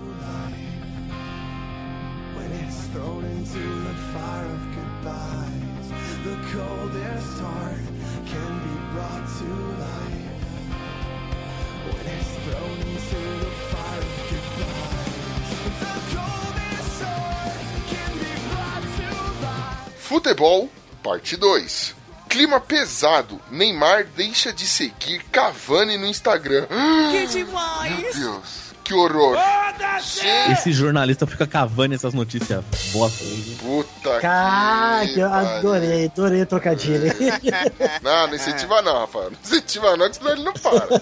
[20.08, 20.70] Futebol,
[21.04, 21.94] parte 2.
[22.30, 23.42] Clima pesado.
[23.52, 26.66] Neymar deixa de seguir Cavani no Instagram.
[26.72, 29.38] Meu Deus, que horror.
[30.50, 33.26] Esse jornalista fica cavando essas notícias bosta.
[33.60, 37.14] puta Caraca, que eu adorei, adorei o trocadilho.
[38.02, 39.32] Não, não incentiva não, Rafael.
[39.32, 41.02] Não incentiva não, que senão ele não para.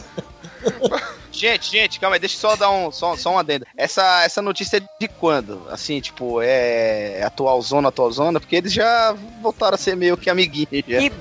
[1.36, 3.66] Gente, gente, calma aí, deixa eu só dar um, só, só um adendo.
[3.78, 5.62] Essa, essa notícia é de quando?
[5.70, 8.40] Assim, tipo, é atual zona, atual zona?
[8.40, 10.68] Porque eles já voltaram a ser meio que amiguinhos.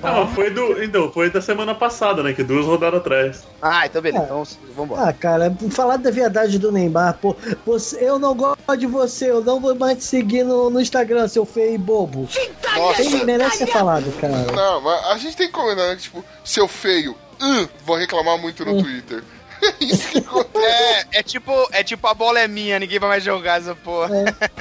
[0.03, 0.83] Não, foi do.
[0.83, 2.33] Então, foi da semana passada, né?
[2.33, 3.45] Que duas rodadas atrás.
[3.61, 4.27] Ah, então beleza, É.
[4.27, 4.45] então
[4.77, 5.09] vambora.
[5.09, 7.37] Ah, cara, falar da verdade do Neymar, pô,
[7.67, 11.27] você, eu não gosto de você, eu não vou mais te seguir no, no Instagram,
[11.29, 12.29] seu feio e bobo.
[12.77, 13.03] Nossa.
[13.03, 14.53] Ele merece ser falado, cara.
[14.53, 15.97] Não, mas a gente tem que combinar, né?
[15.97, 19.23] que, Tipo, seu feio, hum, vou reclamar muito no Twitter.
[19.65, 20.65] É isso que acontece.
[20.65, 24.11] É, é tipo, é tipo a bola é minha, ninguém vai mais jogar essa porra.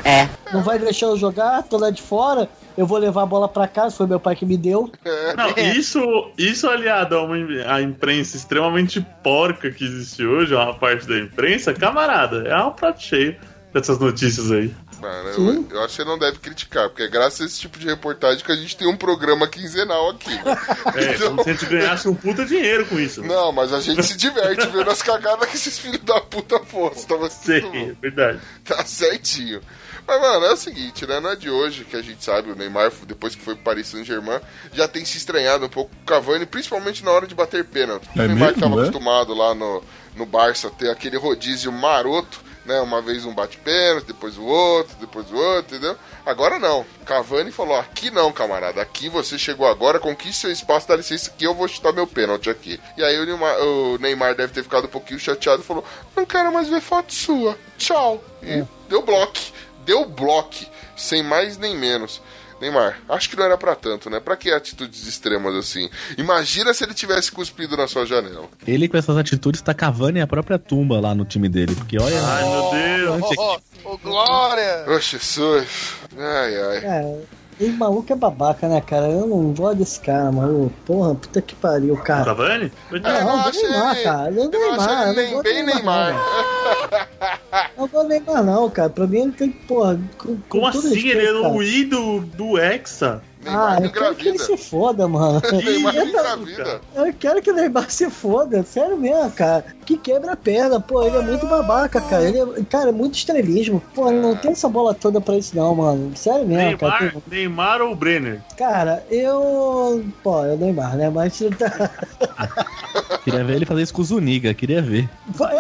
[0.54, 2.48] Não vai deixar eu jogar, tô lá de fora,
[2.78, 4.92] eu vou levar a bola pra casa, foi meu pai que me deu.
[5.36, 7.36] Não, isso, isso aliado a uma
[7.68, 13.02] a imprensa extremamente porca que existe hoje, uma parte da imprensa, camarada, é um prato
[13.02, 13.36] cheio
[13.74, 14.74] dessas notícias aí.
[15.02, 17.78] Mano, eu, eu acho que você não deve criticar, porque é graças a esse tipo
[17.80, 20.30] de reportagem que a gente tem um programa quinzenal aqui.
[20.30, 20.58] né?
[20.96, 23.22] É, Então- como se a gente ganhasse um puta dinheiro com isso.
[23.24, 27.20] Não, mas a gente se diverte vendo as cagadas que esses filhos da puta postam.
[27.20, 27.34] mas.
[27.34, 28.40] Sim, é verdade.
[28.64, 29.60] Tá certinho.
[30.06, 31.20] Mas, mano, é o seguinte, né?
[31.22, 33.88] Não é de hoje que a gente sabe, o Neymar, depois que foi pro Paris
[33.88, 34.40] Saint-Germain,
[34.74, 38.06] já tem se estranhado um pouco com o Cavani, principalmente na hora de bater pênalti.
[38.14, 38.88] o É Neymar que mesmo, tava é?
[38.90, 39.82] acostumado lá no,
[40.18, 42.80] no Barça ter aquele rodízio maroto, né?
[42.80, 45.98] Uma vez um bate pênalti, depois o outro, depois o outro, entendeu?
[46.26, 46.86] Agora não.
[47.06, 48.82] Cavani falou: aqui não, camarada.
[48.82, 52.50] Aqui você chegou agora, conquiste seu espaço, dá licença que eu vou chutar meu pênalti
[52.50, 52.80] aqui.
[52.98, 55.84] E aí o Neymar, o Neymar deve ter ficado um pouquinho chateado e falou:
[56.16, 57.58] não quero mais ver foto sua.
[57.78, 58.24] Tchau.
[58.42, 59.40] E deu bloco.
[59.86, 60.66] Deu bloco.
[60.96, 62.22] Sem mais nem menos.
[62.64, 64.22] Neymar, acho que não era pra tanto, né?
[64.22, 65.90] Pra que atitudes extremas assim?
[66.18, 68.48] Imagina se ele tivesse cuspido na sua janela.
[68.66, 71.76] Ele com essas atitudes tá cavando a própria tumba lá no time dele.
[71.76, 72.16] Porque olha.
[72.24, 73.38] Ai, meu Deus.
[73.38, 73.60] Ô, ô,
[73.94, 74.86] ô, Glória!
[74.88, 75.96] Ô, Jesus.
[76.18, 76.82] Ai, ai.
[76.82, 77.22] Cara,
[77.66, 79.08] esse maluco é babaca, né, cara?
[79.08, 80.72] Eu não gosto desse cara, maluco.
[80.86, 82.26] Porra, puta que pariu, cara.
[82.26, 82.72] Cavani?
[82.92, 84.30] Eu Não, não do acho Neymar, ele- cara.
[84.32, 87.70] Eu não Neymar, eu não nem gosto bem Neymar, Neymar.
[87.78, 88.90] Não gosto do Neymar, não, cara.
[88.90, 90.00] Pra mim ele tem, porra.
[90.18, 90.82] Com, com Como assim?
[90.94, 91.54] respeito, Ele é cara.
[91.54, 93.22] o ídolo do Hexa.
[93.44, 95.42] Neymar Ah, eu quero que ele se foda, mano.
[95.52, 96.82] Neymar Eu- engravida.
[96.96, 99.66] Eu quero que o Neymar se foda, sério mesmo, cara.
[99.86, 102.24] Que quebra a perna, pô, ele é muito babaca, cara.
[102.24, 103.82] Ele é, cara, é muito estrelismo.
[103.94, 106.16] Pô, não tem essa bola toda pra isso, não, mano.
[106.16, 107.00] Sério mesmo, cara.
[107.06, 108.42] Neymar, Neymar ou Brenner?
[108.58, 110.04] Cara, eu.
[110.24, 111.10] Pô, é o Neymar, né?
[111.10, 111.42] Mas.
[113.24, 115.10] Queria ver ele fazer isso com o Zuniga, queria ver.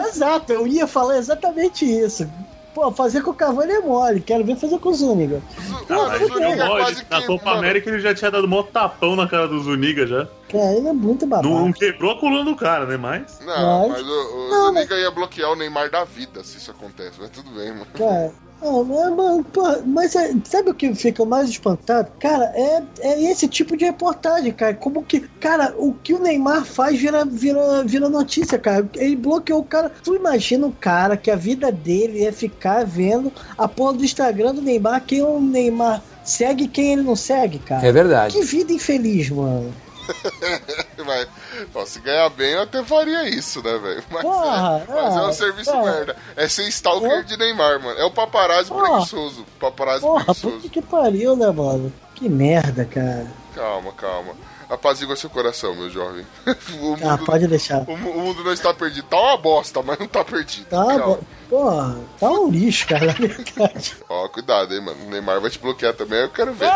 [0.09, 2.29] Exato, eu ia falar exatamente isso.
[2.73, 5.41] Pô, fazer com o Cavani é mole, quero ver fazer com o.
[5.89, 7.05] Ah, mas o ele Zuniga não quase.
[7.09, 10.07] Na que- Copa mano, América ele já tinha dado mó tapão na cara do Zuniga
[10.07, 10.27] já.
[10.49, 11.47] Cara, ele é muito babaca.
[11.47, 12.97] Não, não quebrou a coluna do cara, né?
[12.97, 13.39] Mas.
[13.45, 16.71] Não, Mas- mas o, o Não, Zuniga ia bloquear o Neymar da vida se isso
[16.71, 17.13] acontece.
[17.19, 17.85] Mas tudo bem, mano.
[17.93, 22.11] Cara, ah, mas, porra, mas é- sabe o que fica mais espantado?
[22.19, 24.73] Cara, é, é esse tipo de reportagem, cara.
[24.73, 25.21] Como que.
[25.39, 28.87] Cara, o que o Neymar faz vira, vira, vira notícia, cara.
[28.95, 29.91] Ele bloqueou o cara.
[30.03, 34.55] Tu imagina um cara que a vida dele é ficar vendo a porra do Instagram
[34.55, 37.85] do Neymar, quem o Neymar segue e quem ele não segue, cara.
[37.85, 38.35] É verdade.
[38.37, 39.73] Que vida infeliz, mano.
[41.05, 41.27] Mas,
[41.73, 44.03] ó, se ganhar bem, eu até faria isso, né, velho?
[44.09, 45.81] Mas, Porra, é, mas é um é, serviço é.
[45.83, 46.15] merda.
[46.35, 47.23] É ser stalker É.
[47.23, 47.99] de Neymar, mano.
[47.99, 48.89] É o paparazzi Porra.
[48.89, 49.45] preguiçoso.
[49.59, 50.55] Paparazzi Porra, preguiçoso.
[50.57, 51.91] puta que pariu, né, mano?
[52.15, 53.27] Que merda, cara.
[53.55, 54.33] Calma, calma.
[54.73, 56.25] Apazigua seu coração, meu jovem.
[56.47, 57.83] o, mundo, Ah, pode deixar.
[57.87, 59.05] o o mundo não está perdido.
[59.07, 60.65] Tá uma bosta, mas não tá perdido.
[60.65, 61.05] Tá, Calma.
[61.05, 61.19] bo-
[61.49, 63.93] porra, tá um lixo, cara, na verdade.
[64.09, 64.97] Ó, cuidado, hein, mano.
[65.05, 66.67] O Neymar vai te bloquear também, eu quero ver.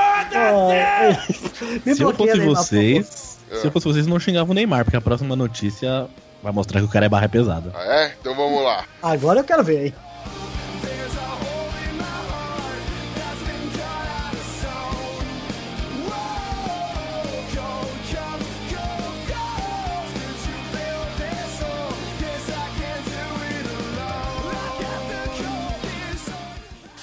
[1.85, 4.53] Me Se eu bloqueia, fosse Neymar, por vocês, se eu fosse vocês, não xingavam o
[4.53, 6.07] Neymar, porque a próxima notícia
[6.43, 7.71] vai mostrar que o cara é barra pesada.
[7.73, 8.15] Ah, é?
[8.19, 8.83] Então vamos lá.
[9.01, 9.95] Agora eu quero ver, hein?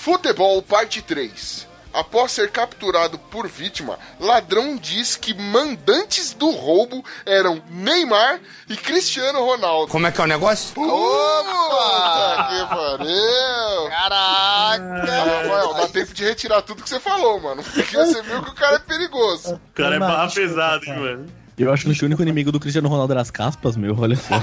[0.05, 1.67] Futebol, parte 3.
[1.95, 8.39] Após ser capturado por vítima, ladrão diz que mandantes do roubo eram Neymar
[8.69, 9.91] e Cristiano Ronaldo.
[9.91, 10.79] Como é que é o negócio?
[10.79, 12.49] Opa!
[12.51, 13.89] Que pariu!
[13.89, 15.07] Caraca!
[15.07, 17.63] Rafael, dá tempo de retirar tudo que você falou, mano.
[17.63, 19.55] Porque você viu que o cara é perigoso.
[19.55, 21.27] O cara é barra pesada, hein, mano.
[21.57, 24.35] Eu acho que o único inimigo do Cristiano Ronaldo era as caspas, meu, olha só.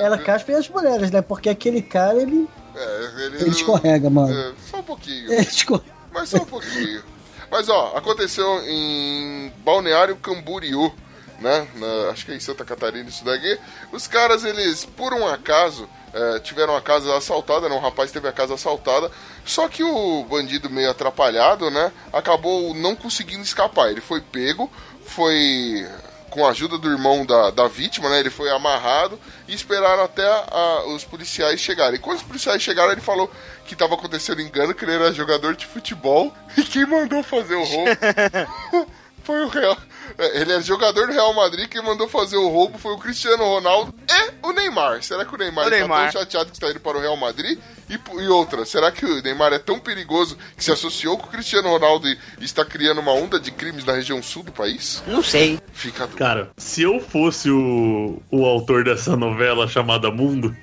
[0.00, 1.22] Ela caspa e as mulheres, né?
[1.22, 4.32] Porque aquele cara, ele, É, ele, Ele escorrega, mano.
[4.36, 5.32] É, só um pouquinho.
[5.32, 5.94] ele escorrega.
[6.12, 7.02] Mas só um pouquinho.
[7.50, 10.92] Mas ó, aconteceu em Balneário Camboriú,
[11.40, 11.68] né?
[11.76, 13.58] Na- acho que é em Santa Catarina isso daqui.
[13.92, 17.74] Os caras, eles, por um acaso, é, tiveram a casa assaltada, né?
[17.74, 19.10] Um rapaz teve a casa assaltada.
[19.44, 21.92] Só que o bandido meio atrapalhado, né?
[22.12, 23.90] Acabou não conseguindo escapar.
[23.90, 24.70] Ele foi pego,
[25.04, 25.86] foi
[26.30, 28.18] com a ajuda do irmão da, da vítima, né?
[28.20, 29.18] Ele foi amarrado
[29.48, 31.96] e esperaram até a- os policiais chegarem.
[31.96, 33.30] E quando os policiais chegaram, ele falou
[33.66, 37.64] que estava acontecendo engano, que ele era jogador de futebol e quem mandou fazer o
[37.64, 37.90] roubo
[39.24, 39.76] foi o Real.
[40.18, 43.44] É, Ele era jogador do Real Madrid, quem mandou fazer o roubo foi o Cristiano
[43.44, 45.02] Ronaldo e o Neymar.
[45.02, 46.12] Será que o Neymar O está Neymar.
[46.12, 47.58] tão chateado que está indo para o Real Madrid?
[47.88, 51.30] E, e outra, será que o Neymar é tão perigoso que se associou com o
[51.30, 55.02] Cristiano Ronaldo e, e está criando uma onda de crimes na região sul do país?
[55.06, 55.58] Não sei.
[55.72, 56.18] Fica dúvida.
[56.24, 60.56] Cara, se eu fosse o, o autor dessa novela chamada Mundo,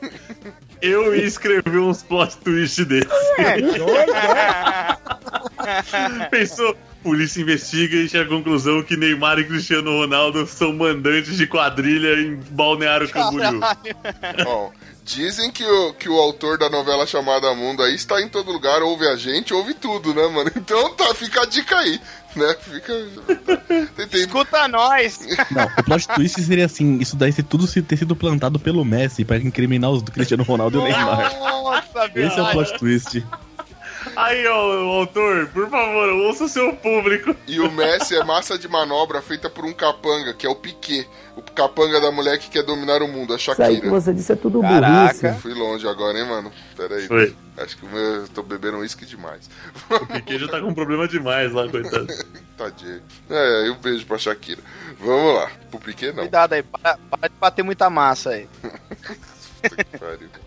[0.82, 3.08] eu ia escrever uns plot twist desse.
[6.30, 6.76] Pensou?
[7.08, 12.20] Polícia investiga e chega à conclusão que Neymar e Cristiano Ronaldo são mandantes de quadrilha
[12.20, 13.60] em Balneário Camboriú.
[14.46, 14.68] Ó,
[15.04, 18.82] dizem que o, que o autor da novela chamada Mundo aí está em todo lugar,
[18.82, 20.50] ouve a gente, ouve tudo, né, mano?
[20.54, 21.98] Então tá, fica a dica aí,
[22.36, 22.54] né?
[22.60, 22.92] Fica.
[23.96, 24.20] Tentei.
[24.20, 25.20] Escuta nós!
[25.50, 28.84] Não, o plot twist seria assim, isso daí ser tudo se- ter sido plantado pelo
[28.84, 31.34] Messi pra incriminar os do Cristiano Ronaldo e o Neymar.
[31.40, 33.24] Nossa, Esse é o plot twist.
[34.18, 37.36] Aí, ó, o autor, por favor, ouça o seu público.
[37.46, 41.08] E o Messi é massa de manobra feita por um capanga, que é o Piquet.
[41.36, 43.90] O capanga da mulher que quer dominar o mundo, a Isso aí que Shakira.
[43.90, 45.14] você disse é tudo Caraca.
[45.14, 45.40] burrice.
[45.40, 46.50] Fui longe agora, hein, mano?
[46.76, 47.06] Pera aí.
[47.06, 47.36] Foi.
[47.58, 49.48] Acho que eu tô bebendo uísque demais.
[49.88, 52.08] O Piquet já tá com problema demais lá, coitado.
[52.58, 53.00] Tadinho.
[53.30, 54.60] É, um beijo pra Shakira.
[54.98, 55.48] Vamos lá.
[55.70, 56.24] Pro Piquet, não.
[56.24, 58.48] Cuidado aí, para, para de bater muita massa aí.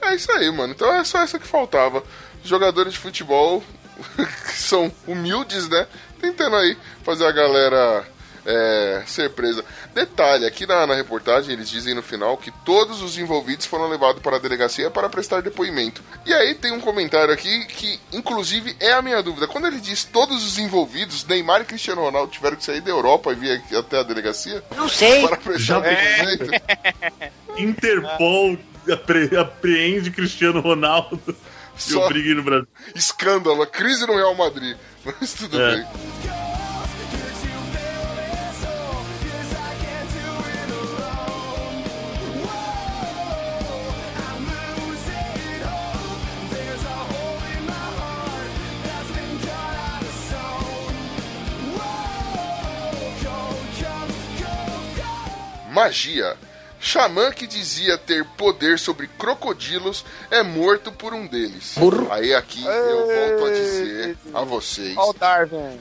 [0.01, 0.74] É isso aí, mano.
[0.74, 2.03] Então é só essa que faltava.
[2.43, 3.64] Jogadores de futebol
[4.16, 5.88] que são humildes, né?
[6.20, 8.05] Tentando aí fazer a galera
[8.45, 9.64] é, ser presa.
[9.93, 14.22] Detalhe, aqui na, na reportagem eles dizem no final que todos os envolvidos foram levados
[14.22, 16.01] para a delegacia para prestar depoimento.
[16.26, 19.47] E aí tem um comentário aqui que, inclusive, é a minha dúvida.
[19.47, 23.32] Quando ele diz todos os envolvidos, Neymar e Cristiano Ronaldo tiveram que sair da Europa
[23.32, 25.28] e vir aqui até a delegacia Não sei.
[25.28, 26.51] para prestar Já- depoimento?
[27.57, 28.71] Interpol apre-
[29.40, 32.68] apreende Cristiano Ronaldo e Só- obriga ele no Brasil.
[32.96, 34.76] escândalo, crise no Real Madrid.
[35.04, 35.76] Mas tudo É.
[35.78, 35.86] bem.
[55.72, 56.36] Magia.
[56.82, 61.76] Xamã que dizia ter poder sobre crocodilos é morto por um deles.
[62.12, 64.96] Aí aqui eu volto a dizer a vocês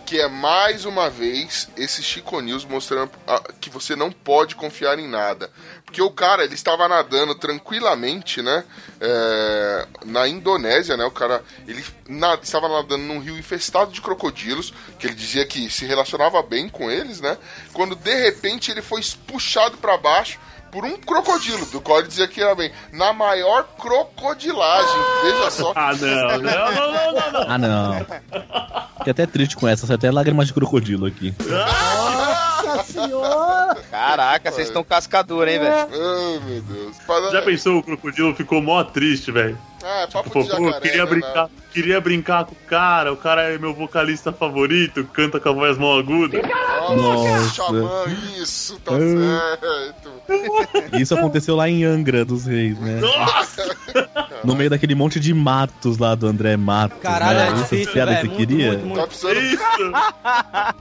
[0.05, 4.99] que é mais uma vez esse Chico News mostrando ah, que você não pode confiar
[4.99, 5.51] em nada.
[5.87, 8.63] Porque o cara, ele estava nadando tranquilamente, né?
[9.01, 11.05] é, na Indonésia, né?
[11.05, 15.71] O cara, ele na- estava nadando num rio infestado de crocodilos, que ele dizia que
[15.71, 17.39] se relacionava bem com eles, né?
[17.73, 20.39] Quando de repente ele foi puxado para baixo
[20.71, 22.71] por um crocodilo, do qual ele dizia que era bem.
[22.93, 25.73] Na maior crocodilagem, veja só.
[25.75, 27.45] Ah, não, não, não, não, não, não.
[27.49, 28.07] Ah, não.
[28.99, 31.35] Fiquei até triste com essa, até lágrimas de crocodilo aqui.
[32.65, 33.77] Nossa senhora!
[33.91, 35.75] Caraca, vocês estão cascadura, hein, velho?
[35.75, 36.97] Ai, meu Deus.
[37.07, 39.59] Para- Já pensou, o crocodilo ficou mó triste, velho.
[39.83, 43.13] Ah, é papo Pô, de pô, jacaré, queria né, brincar, queria brincar com o cara,
[43.13, 46.41] o cara é meu vocalista favorito, canta com a voz mó aguda.
[46.43, 47.55] Nossa, Nossa.
[47.55, 48.05] xamã,
[48.39, 49.57] isso, tá Ah.
[49.61, 50.11] certo.
[51.01, 53.01] Isso aconteceu lá em Angra dos Reis, né?
[54.45, 56.99] No meio daquele monte de matos lá do André Matos.
[57.01, 57.45] Caralho, né?
[57.47, 58.67] é Essa difícil, piada que você Muito, queria?
[58.69, 59.01] muito, muito.
[59.01, 59.93] Tá precisando.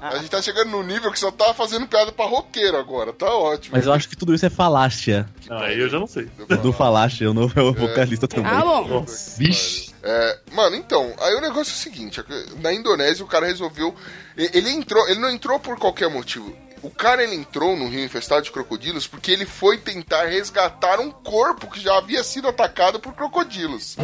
[0.02, 3.26] A gente tá chegando no nível que só tá fazendo piada pra roqueiro agora, tá
[3.34, 3.76] ótimo.
[3.76, 5.28] Mas eu acho que tudo isso é falácia.
[5.50, 6.28] Não, aí eu já não sei.
[6.62, 8.52] Do falácia, o novo é o vocalista também.
[8.52, 8.89] Ah, bom.
[8.90, 9.38] Nossa.
[9.38, 9.94] Vixe.
[10.02, 12.24] É, mano, então, aí o negócio é o seguinte,
[12.62, 13.94] na Indonésia o cara resolveu,
[14.38, 16.56] ele entrou, ele não entrou por qualquer motivo.
[16.82, 21.12] O cara ele entrou no rio infestado de crocodilos porque ele foi tentar resgatar um
[21.12, 23.98] corpo que já havia sido atacado por crocodilos.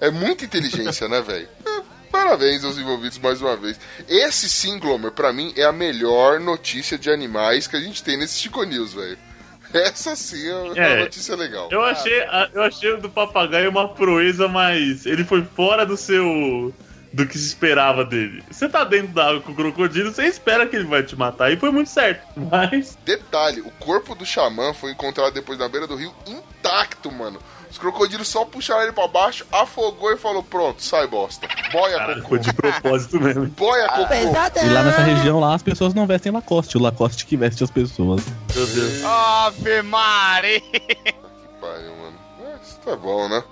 [0.00, 1.46] É muita inteligência, né, velho?
[1.66, 1.82] É,
[2.12, 3.80] Parabéns aos envolvidos mais uma vez.
[4.06, 8.18] Esse sim, Glomer, pra mim é a melhor notícia de animais que a gente tem
[8.18, 9.18] nesse Chico News, velho.
[9.72, 11.00] Essa sim é uma É.
[11.00, 11.68] notícia legal.
[11.70, 15.96] Eu achei, a- eu achei o do papagaio uma proeza, mas ele foi fora do
[15.96, 16.72] seu.
[17.14, 18.42] do que se esperava dele.
[18.50, 21.52] Você tá dentro da água com o crocodilo, você espera que ele vai te matar.
[21.52, 22.26] E foi muito certo.
[22.50, 22.96] Mas.
[23.04, 27.38] Detalhe, o corpo do xamã foi encontrado depois na beira do rio intacto, mano.
[27.72, 31.48] Os crocodilos só puxaram ele pra baixo, afogou e falou: pronto, sai bosta.
[31.72, 32.28] Boia Cara, cocô.
[32.28, 33.46] foi de propósito mesmo.
[33.56, 34.12] Boia cocô.
[34.12, 37.70] E lá nessa região lá as pessoas não vestem Lacoste, o Lacoste que veste as
[37.70, 38.22] pessoas.
[38.54, 39.02] Meu Deus.
[39.02, 40.60] Ave Maria!
[41.58, 42.18] Pariu, mano.
[42.44, 43.42] É, Isso tá bom, né?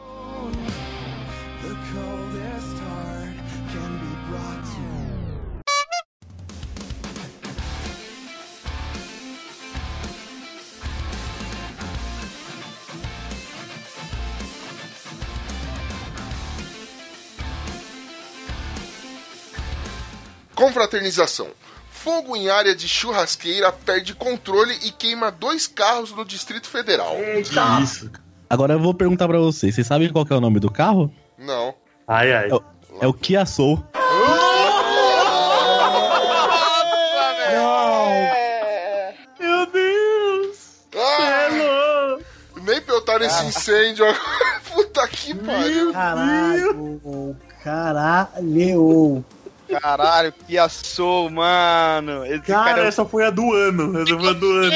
[20.60, 21.48] Confraternização.
[21.90, 27.16] Fogo em área de churrasqueira perde controle e queima dois carros no Distrito Federal.
[27.16, 28.10] Que isso?
[28.48, 31.10] Agora eu vou perguntar pra vocês, vocês sabem qual que é o nome do carro?
[31.38, 31.74] Não.
[32.06, 32.50] Ai, ai.
[32.50, 32.62] É o,
[33.00, 33.82] é o Kia Soul.
[39.38, 40.58] Meu Deus!
[40.94, 42.22] Ah, Hello!
[42.66, 44.60] nem pra eu estar nesse incêndio agora.
[44.74, 45.92] Puta que pariu.
[45.92, 49.24] Caralho, caralho.
[49.78, 52.24] Caralho, que assou, mano.
[52.26, 54.00] Esse Cara, cara, essa foi a do ano.
[54.02, 54.72] Essa foi a do ano.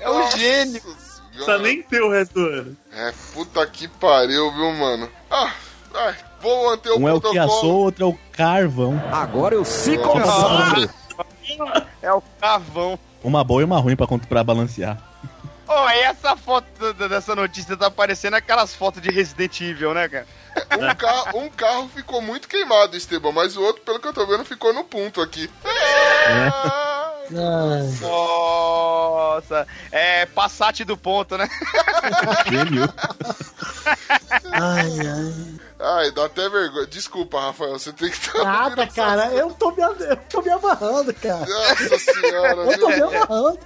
[0.00, 0.82] é um gênio.
[1.34, 1.58] Senhora.
[1.58, 2.76] nem ter o resto do ano.
[2.92, 5.08] É, puta que pariu, viu, mano?
[5.30, 5.52] Ah,
[5.94, 7.60] ai, vou manter o Um é o protocolo.
[7.60, 9.02] Soul, outro é o Carvão.
[9.12, 10.02] Agora eu se um-
[12.02, 12.98] É o cavão.
[13.22, 14.98] Uma boa e uma ruim pra, pra balancear.
[15.68, 20.26] E essa foto dessa notícia tá parecendo aquelas fotos de Resident Evil, né, cara?
[20.78, 24.26] Um, ca- um carro ficou muito queimado, Esteban, mas o outro, pelo que eu tô
[24.26, 25.50] vendo, ficou no ponto aqui.
[25.64, 31.48] Ah, Ai, Nossa, é Passat do ponto, né?
[32.50, 32.92] Gênio.
[34.52, 35.60] ai, ai.
[35.80, 36.86] Ai, dá até vergonha.
[36.86, 38.44] Desculpa, Rafael, você tem que estar.
[38.44, 39.26] Nada, cara.
[39.32, 41.40] Eu tô me, eu tô me amarrando, cara.
[41.46, 43.58] Nossa senhora, Eu tô me amarrando.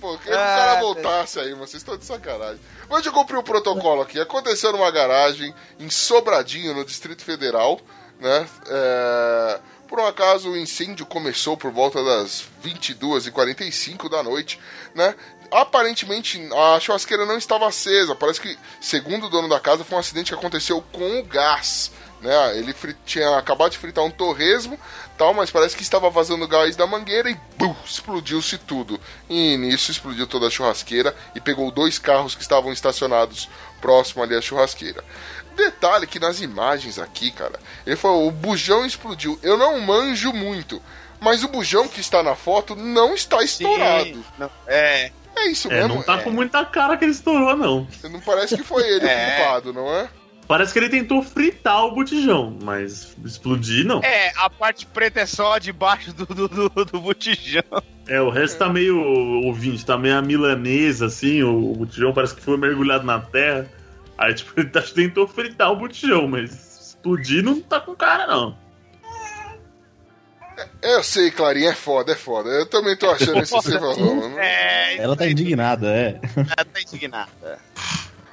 [0.00, 2.60] Pô, eu queria que o cara voltasse aí, mas vocês estão de sacanagem.
[2.88, 4.18] Mas eu cumpri o protocolo aqui.
[4.18, 7.80] Aconteceu numa garagem em Sobradinho, no Distrito Federal,
[8.20, 8.48] né?
[8.68, 14.58] É, Por um acaso, o incêndio começou por volta das 22h45 da noite,
[14.94, 15.14] né?
[15.50, 18.14] Aparentemente, a churrasqueira não estava acesa.
[18.16, 21.92] Parece que, segundo o dono da casa, foi um acidente que aconteceu com o gás.
[22.20, 22.58] Né?
[22.58, 22.74] Ele
[23.04, 24.78] tinha acabado de fritar um torresmo,
[25.16, 27.36] tal, mas parece que estava vazando gás da mangueira e
[27.84, 29.00] explodiu-se tudo.
[29.28, 33.48] E nisso explodiu toda a churrasqueira e pegou dois carros que estavam estacionados
[33.80, 35.02] próximo ali à churrasqueira.
[35.54, 39.38] Detalhe que nas imagens aqui, cara, ele falou: o bujão explodiu.
[39.42, 40.82] Eu não manjo muito,
[41.20, 44.24] mas o bujão que está na foto não está estourado.
[44.38, 45.10] Não, é.
[45.38, 45.96] É isso É, mesmo?
[45.96, 47.86] não tá com muita cara que ele estourou, não.
[48.10, 49.14] Não parece que foi ele É.
[49.28, 50.08] o culpado, não é?
[50.48, 54.00] Parece que ele tentou fritar o botijão, mas explodir não.
[54.02, 57.62] É, a parte preta é só debaixo do, do, do, do botijão.
[58.06, 58.96] É, o resto tá meio
[59.44, 63.68] ouvinte, tá meio a milanesa, assim, o, o botijão parece que foi mergulhado na terra.
[64.16, 66.50] Aí, tipo, ele tá- tentou fritar o botijão, mas
[66.90, 68.56] explodir não tá com cara, não.
[70.80, 72.48] Eu sei, Clarinha, é foda, é foda.
[72.48, 74.38] Eu também tô achando isso que você falou, mano.
[74.38, 76.18] É, Ela tá indignada, é.
[76.36, 77.58] ela tá indignada.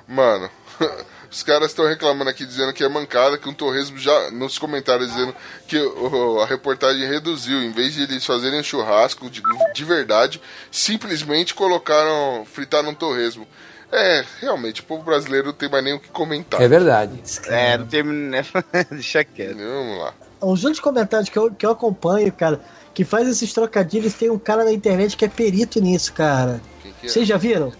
[0.07, 0.49] Mano,
[1.33, 4.29] os caras estão reclamando aqui dizendo que é mancada, que um torresmo já.
[4.31, 5.35] Nos comentários dizendo
[5.67, 7.61] que o- a reportagem reduziu.
[7.63, 9.41] Em vez de eles fazerem um churrasco de,
[9.73, 10.39] de verdade,
[10.71, 12.45] simplesmente colocaram.
[12.45, 13.47] fritaram um torresmo.
[13.91, 16.61] É, realmente, o povo brasileiro não tem mais nem o que comentar.
[16.61, 17.21] É verdade.
[17.47, 18.03] É, não tem.
[18.03, 18.43] né?
[18.91, 19.57] Deixa quieto.
[19.57, 20.13] Vamos lá.
[20.41, 22.59] Os únicos comentários que eu, que eu acompanho, cara,
[22.93, 26.59] que faz esses trocadilhos, tem um cara na internet que é perito nisso, cara.
[26.81, 27.09] Quem que é?
[27.09, 27.71] Vocês já viram?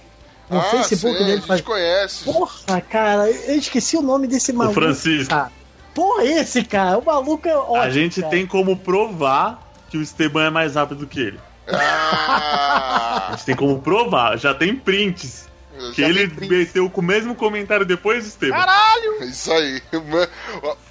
[0.53, 1.61] No ah, Facebook sei, a dele gente faz.
[1.61, 2.23] conhece.
[2.25, 4.73] Porra, cara, eu esqueci o nome desse O maluco.
[4.75, 5.51] Francisco, Cara.
[5.93, 7.77] Porra, esse cara, o maluco é ótimo.
[7.77, 8.31] a gente cara.
[8.31, 11.39] tem como provar que o Esteban é mais rápido que ele.
[11.67, 15.47] A Ah, gente tem como provar, já tem prints.
[15.95, 16.49] Que já ele tem print.
[16.51, 18.55] meteu com o mesmo comentário depois do Esteban.
[19.21, 19.81] Isso aí.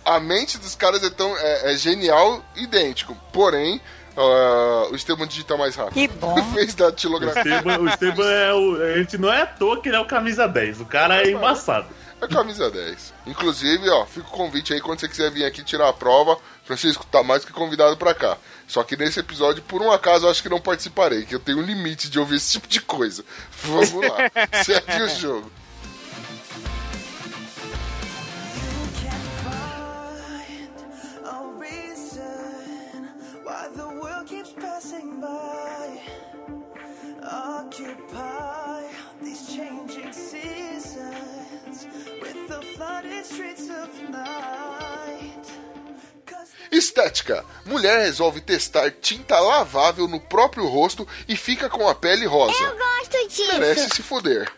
[0.04, 3.16] A mente dos caras é, tão, é, é genial, idêntico.
[3.32, 3.80] Porém,
[4.16, 5.94] Ah, o Esteban digita mais rápido.
[5.94, 6.34] Que bom.
[6.52, 7.40] Fez da O tilografia.
[7.40, 8.82] Esteban, o Esteban é o.
[8.82, 10.80] A gente não é à toa que ele é o camisa 10.
[10.80, 11.86] O cara é embaçado.
[12.20, 13.14] É camisa 10.
[13.26, 16.38] Inclusive, ó, fica o convite aí quando você quiser vir aqui tirar a prova.
[16.64, 18.36] Francisco tá mais que convidado pra cá.
[18.68, 21.58] Só que nesse episódio, por um acaso, eu acho que não participarei, que eu tenho
[21.58, 23.24] um limite de ouvir esse tipo de coisa.
[23.62, 24.30] Vamos lá,
[24.62, 25.50] segue o jogo.
[46.70, 47.44] Estética.
[47.66, 52.60] Mulher resolve testar tinta lavável no próprio rosto e fica com a pele rosa.
[52.62, 53.46] Eu gosto disso.
[53.52, 54.52] Merece se fuder.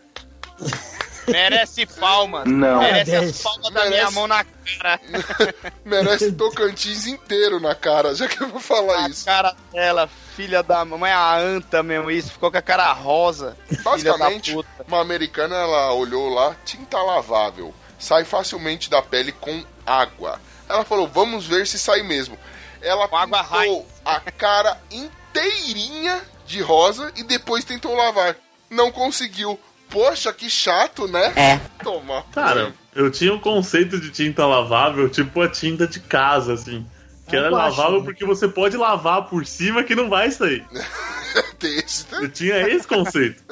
[1.26, 2.44] Merece palmas.
[2.46, 2.78] Não.
[2.80, 5.00] Merece as palmas da minha mão na cara.
[5.84, 9.24] Merece Tocantins inteiro na cara, já que eu vou falar A isso.
[9.24, 12.32] cara dela, filha da mamãe, a anta mesmo, isso.
[12.32, 13.56] Ficou com a cara rosa.
[13.68, 14.68] Filha da Basicamente, puta.
[14.86, 20.40] uma americana ela olhou lá, tinta lavável, sai facilmente da pele com água.
[20.68, 22.38] Ela falou, vamos ver se sai mesmo.
[22.80, 28.36] Ela Com água pintou a cara inteirinha de rosa e depois tentou lavar.
[28.70, 29.58] Não conseguiu.
[29.94, 31.32] Poxa, que chato, né?
[31.36, 31.60] É.
[31.82, 32.24] Toma.
[32.32, 36.84] Cara, eu tinha um conceito de tinta lavável, tipo a tinta de casa, assim.
[37.28, 38.04] Que É era guache, lavável né?
[38.04, 40.66] porque você pode lavar por cima que não vai sair.
[41.62, 43.42] Esse Eu tinha esse conceito.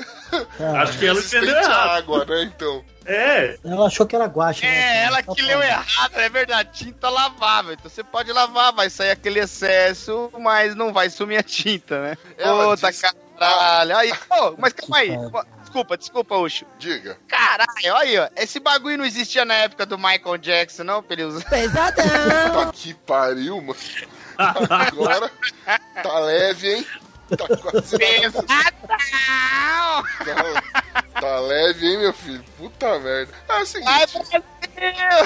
[0.82, 1.90] Acho que ela entendeu errado.
[1.96, 2.42] água, né?
[2.54, 2.84] Então.
[3.04, 4.68] É, Ela achou que era guache, né?
[4.68, 4.98] É, cara?
[5.06, 6.68] ela que leu errado, é verdade.
[6.74, 7.72] Tinta lavável.
[7.72, 12.16] Então você pode lavar, vai sair aquele excesso, mas não vai sumir a tinta, né?
[12.38, 13.02] Ela Puta disse-
[13.38, 13.96] caralho.
[13.96, 15.10] Aí, ô, mas calma aí.
[15.72, 16.66] Desculpa, desculpa, Ucho.
[16.78, 17.16] Diga.
[17.26, 18.28] Caralho, olha aí, ó.
[18.36, 21.48] Esse bagulho não existia na época do Michael Jackson, não, usar.
[21.48, 22.04] Pesadão.
[22.04, 23.80] Tá que pariu, mano.
[24.36, 25.30] Agora
[26.02, 26.86] tá leve, hein?
[27.38, 27.96] Tá quase.
[27.96, 28.46] Pesadão!
[28.46, 28.70] Tá,
[31.18, 32.44] tá leve, hein, meu filho?
[32.58, 33.32] Puta merda.
[33.48, 33.88] É o seguinte.
[33.88, 34.06] Ai,
[34.74, 35.24] Brasil!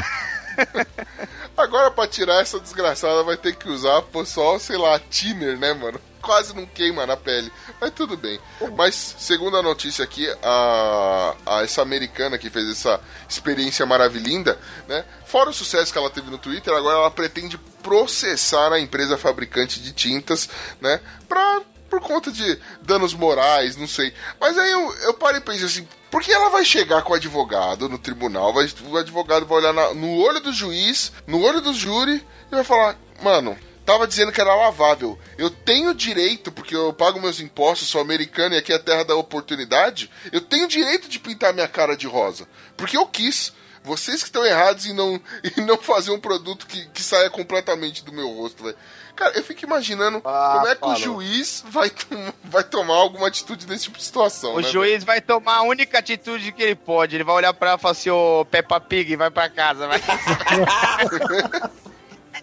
[1.57, 5.72] Agora, pra tirar essa desgraçada, vai ter que usar pô, só, sei lá, thinner, né,
[5.72, 6.01] mano?
[6.26, 7.52] Quase não queima na pele.
[7.80, 8.40] Mas tudo bem.
[8.76, 14.58] Mas, segundo a notícia aqui, a, a essa americana que fez essa experiência maravilhinda,
[14.88, 15.04] né?
[15.24, 19.80] Fora o sucesso que ela teve no Twitter, agora ela pretende processar a empresa fabricante
[19.80, 20.48] de tintas,
[20.80, 20.98] né?
[21.28, 24.12] Pra, por conta de danos morais, não sei.
[24.40, 27.16] Mas aí eu, eu parei e pensei assim, por que ela vai chegar com o
[27.16, 28.52] advogado no tribunal?
[28.52, 32.54] Vai, o advogado vai olhar na- no olho do juiz, no olho do júri e
[32.54, 33.56] vai falar, mano.
[33.87, 35.16] Tava dizendo que era lavável.
[35.39, 39.05] Eu tenho direito, porque eu pago meus impostos, sou americano e aqui é a terra
[39.05, 40.11] da oportunidade.
[40.32, 42.49] Eu tenho direito de pintar minha cara de rosa.
[42.76, 43.53] Porque eu quis.
[43.84, 45.20] Vocês que estão errados em não,
[45.57, 48.76] em não fazer um produto que, que saia completamente do meu rosto, velho.
[49.14, 50.95] Cara, eu fico imaginando Ah, como é que falou.
[50.97, 55.05] o juiz vai, tom- vai tomar alguma atitude nesse tipo de situação, O né, juiz
[55.05, 57.14] vai tomar a única atitude que ele pode.
[57.16, 59.87] Ele vai olhar pra ela e falar assim: Ô Peppa Pig, vai pra casa.
[59.87, 60.01] Vai.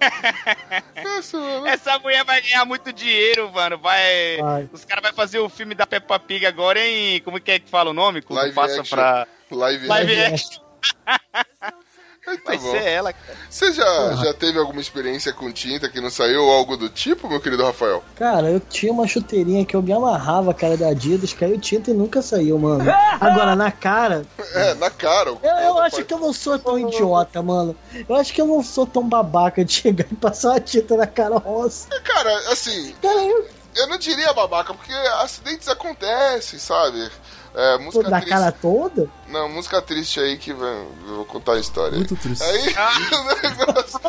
[1.68, 3.78] Essa mulher vai ganhar muito dinheiro, mano.
[3.78, 4.38] Vai.
[4.38, 4.70] Vai.
[4.72, 7.22] Os caras vão fazer o filme da Peppa Pig agora em.
[7.22, 8.22] Como que é que fala o nome?
[8.22, 8.98] Quando Live passa action.
[8.98, 9.28] pra.
[9.52, 10.62] Live, Live action.
[11.06, 11.74] action.
[12.26, 12.72] Muito Vai bom.
[12.72, 13.38] ser ela, cara.
[13.50, 17.28] Você já, já teve alguma experiência com tinta que não saiu ou algo do tipo,
[17.28, 18.04] meu querido Rafael?
[18.16, 21.94] Cara, eu tinha uma chuteirinha que eu me amarrava, cara, da Adidas, caiu tinta e
[21.94, 22.86] nunca saiu, mano.
[23.20, 25.30] Agora, na cara, É, na cara.
[25.32, 27.76] eu, eu acho que eu não sou tão idiota, mano.
[28.08, 31.06] Eu acho que eu não sou tão babaca de chegar e passar uma tinta na
[31.08, 31.88] cara rosa.
[32.04, 37.10] Cara, assim, Cara, eu, eu não diria babaca, porque acidentes acontecem, sabe?
[37.56, 38.30] É, pô, música na triste.
[38.30, 39.10] cara toda?
[39.28, 40.70] Não, música triste aí que vai,
[41.08, 41.98] eu vou contar a história.
[41.98, 42.44] Muito triste.
[42.44, 42.66] Aí,
[43.44, 44.00] negócio.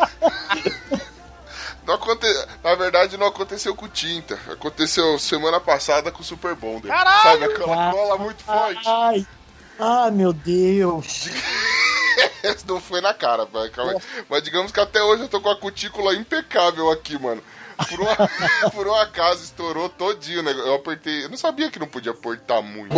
[1.86, 2.26] Não aconte...
[2.62, 4.38] Na verdade, não aconteceu com tinta.
[4.50, 6.88] Aconteceu semana passada com o Super Bonder.
[6.90, 7.22] Caralho!
[7.22, 8.88] Sabe aquela cola muito forte?
[8.88, 9.26] Ai,
[9.78, 11.28] ah, meu Deus.
[12.66, 13.68] não foi na cara, pai.
[13.70, 13.98] calma aí.
[14.28, 17.42] Mas digamos que até hoje eu tô com a cutícula impecável aqui, mano.
[17.88, 20.52] Por um, por um acaso estourou todinho, né?
[20.52, 21.24] Eu apertei.
[21.24, 22.94] Eu não sabia que não podia apertar muito.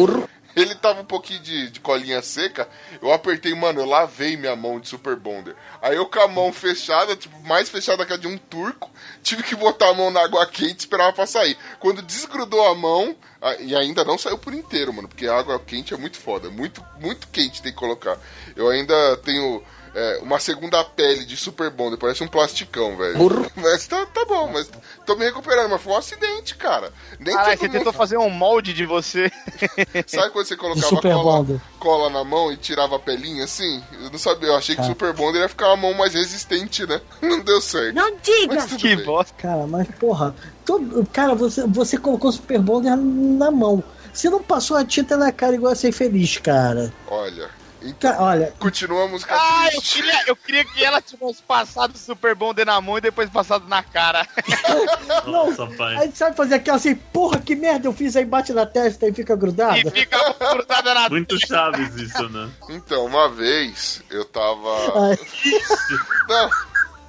[0.56, 2.66] Ele tava um pouquinho de, de colinha seca.
[3.02, 5.54] Eu apertei, mano, eu lavei minha mão de Super Bonder.
[5.82, 8.90] Aí eu com a mão fechada, tipo, mais fechada que a de um turco,
[9.22, 11.58] tive que botar a mão na água quente e esperava pra sair.
[11.78, 13.14] Quando desgrudou a mão,
[13.60, 16.48] e ainda não saiu por inteiro, mano, porque a água quente é muito foda.
[16.48, 18.18] Muito, muito quente tem que colocar.
[18.56, 19.62] Eu ainda tenho
[19.98, 23.16] é, uma segunda pele de Super Bonder, parece um plasticão, velho.
[23.56, 24.68] Mas tá, tá bom, mas
[25.06, 26.92] tô me recuperando, mas foi um acidente, cara.
[27.18, 29.32] Nem Caralho, você mundo- tentou fazer um molde de você.
[30.06, 31.60] Sabe quando você colocava Super cola, Bonder.
[31.80, 33.82] cola na mão e tirava a pelinha assim?
[34.02, 37.00] Eu não sabia, eu achei que Super Bonder ia ficar uma mão mais resistente, né?
[37.22, 37.94] Não deu certo.
[37.94, 38.66] Não diga!
[38.76, 39.04] Que bem.
[39.04, 39.34] bosta.
[39.38, 40.34] Cara, mas porra,
[40.66, 43.82] todo, cara, você, você colocou o Super Bonder na mão.
[44.12, 46.92] Você não passou a tinta na cara igual a ser feliz, cara.
[47.08, 47.48] Olha,
[47.88, 49.94] então, Cara, olha, continua a música Ah, eu triste.
[50.02, 53.82] queria, eu queria que ela tivesse passado Super Bonder na mão e depois passado na
[53.82, 54.26] cara.
[55.26, 55.96] Nossa, pai.
[55.96, 59.12] aí sabe fazer aquela assim, porra, que merda eu fiz aí, bate na testa e
[59.12, 59.78] fica grudada.
[59.78, 60.18] E fica
[60.52, 62.50] grudada na Muito chaves isso, né?
[62.68, 65.08] Então, uma vez eu tava.
[65.08, 65.18] Ai,
[66.28, 66.50] Não,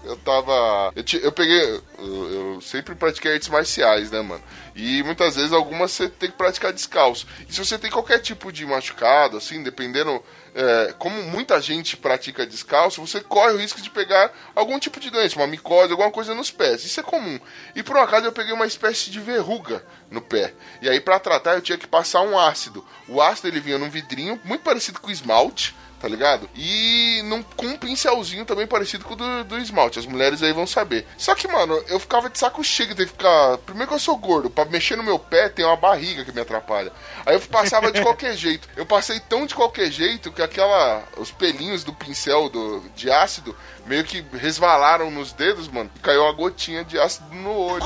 [0.04, 0.92] eu tava.
[0.96, 1.82] Eu, ti- eu peguei.
[2.00, 4.44] Eu, eu sempre pratiquei artes marciais, né, mano?
[4.76, 7.26] E muitas vezes algumas você tem que praticar descalço.
[7.50, 10.22] E se você tem qualquer tipo de machucado, assim, dependendo.
[10.58, 15.12] É, como muita gente pratica descalço, você corre o risco de pegar algum tipo de
[15.12, 16.84] doença, uma micose, alguma coisa nos pés.
[16.84, 17.40] Isso é comum.
[17.76, 20.56] E por um acaso eu peguei uma espécie de verruga no pé.
[20.82, 22.84] E aí, pra tratar, eu tinha que passar um ácido.
[23.08, 26.50] O ácido ele vinha num vidrinho, muito parecido com esmalte tá ligado?
[26.56, 30.00] E num, com um pincelzinho também parecido com o do, do esmalte.
[30.00, 31.06] As mulheres aí vão saber.
[31.18, 33.58] Só que, mano, eu ficava de saco cheio de ficar.
[33.60, 36.42] Primeiro que eu sou gordo, pra mexer no meu pé tem uma barriga que me
[36.42, 36.92] atrapalha.
[37.28, 38.70] Aí eu passava de qualquer jeito.
[38.78, 41.04] Eu passei tão de qualquer jeito que aquela.
[41.18, 43.54] Os pelinhos do pincel do, de ácido
[43.86, 45.92] meio que resvalaram nos dedos, mano.
[45.94, 47.84] E caiu uma gotinha de ácido no olho.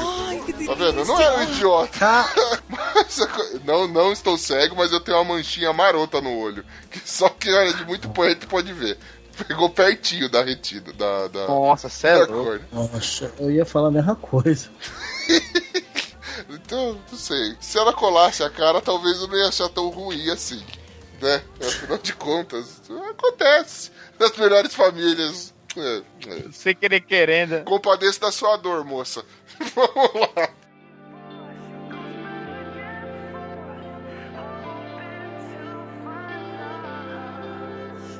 [0.67, 0.99] tá vendo?
[0.99, 2.25] Eu não era um idiota.
[2.69, 6.63] Mas co- não, não estou cego, mas eu tenho uma manchinha marota no olho.
[6.91, 8.95] Que só quem olha de muito perto pode ver.
[9.47, 12.27] Pegou pertinho da retina, da, da, Nossa, da sério?
[12.27, 12.61] cor.
[12.71, 14.69] Nossa, eu ia falar a mesma coisa.
[16.49, 17.55] Então, não sei.
[17.59, 20.63] Se ela colasse a cara, talvez eu não ia achar tão ruim assim.
[21.21, 21.41] Né?
[21.61, 23.91] Afinal de contas, acontece.
[24.19, 25.53] Nas melhores famílias.
[25.77, 26.51] É, é.
[26.51, 27.63] Sem querer querendo.
[27.63, 29.23] Compadeço da sua dor, moça.
[29.75, 30.49] Vamos lá.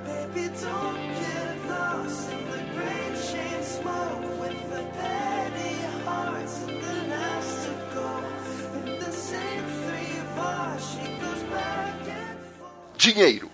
[0.05, 1.10] Baby, don't
[13.01, 13.49] Dinheiro.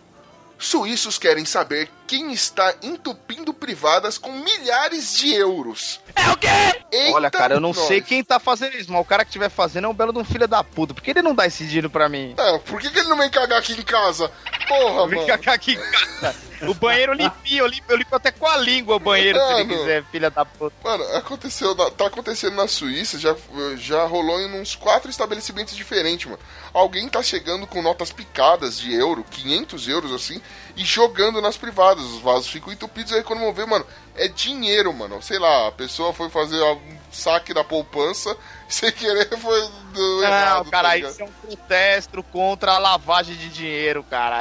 [0.59, 6.01] Suíços querem saber quem está entupindo privadas com milhares de euros.
[6.13, 6.47] É o quê?
[6.91, 7.87] Eita Olha, cara, eu não nós.
[7.87, 10.19] sei quem tá fazendo isso, mas o cara que estiver fazendo é um belo de
[10.19, 10.93] um filho da puta.
[10.93, 12.35] Por que ele não dá esse dinheiro pra mim?
[12.37, 14.29] É, por que, que ele não vem cagar aqui em casa?
[14.67, 15.37] Porra, mano.
[15.39, 16.35] cá aqui em casa.
[16.61, 19.53] O banheiro eu limpio, eu limpo, eu limpo até com a língua o banheiro, se
[19.53, 19.77] ele Mano.
[19.79, 20.75] quiser, filha da puta.
[20.83, 23.35] Mano, aconteceu, tá acontecendo na Suíça, já,
[23.77, 26.39] já rolou em uns quatro estabelecimentos diferentes, mano.
[26.73, 30.41] Alguém tá chegando com notas picadas de euro, 500 euros assim,
[30.77, 32.03] e jogando nas privadas.
[32.05, 33.85] Os vasos ficam entupidos, aí quando vão ver, mano,
[34.15, 35.21] é dinheiro, mano.
[35.21, 38.37] Sei lá, a pessoa foi fazer um saque da poupança,
[38.69, 43.35] sem querer foi do errado, Não, cara, tá isso é um protesto contra a lavagem
[43.35, 44.37] de dinheiro, cara.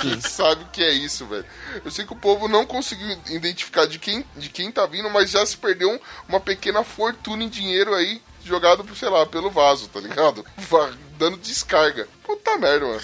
[0.00, 1.44] Quem sabe o que é isso, velho?
[1.84, 5.30] Eu sei que o povo não conseguiu identificar de quem, de quem tá vindo, mas
[5.30, 9.88] já se perdeu um- uma pequena fortuna em dinheiro aí, jogado, sei lá, pelo vaso,
[9.88, 10.44] tá ligado?
[11.18, 12.06] Dando descarga.
[12.22, 13.02] Puta merda, mano.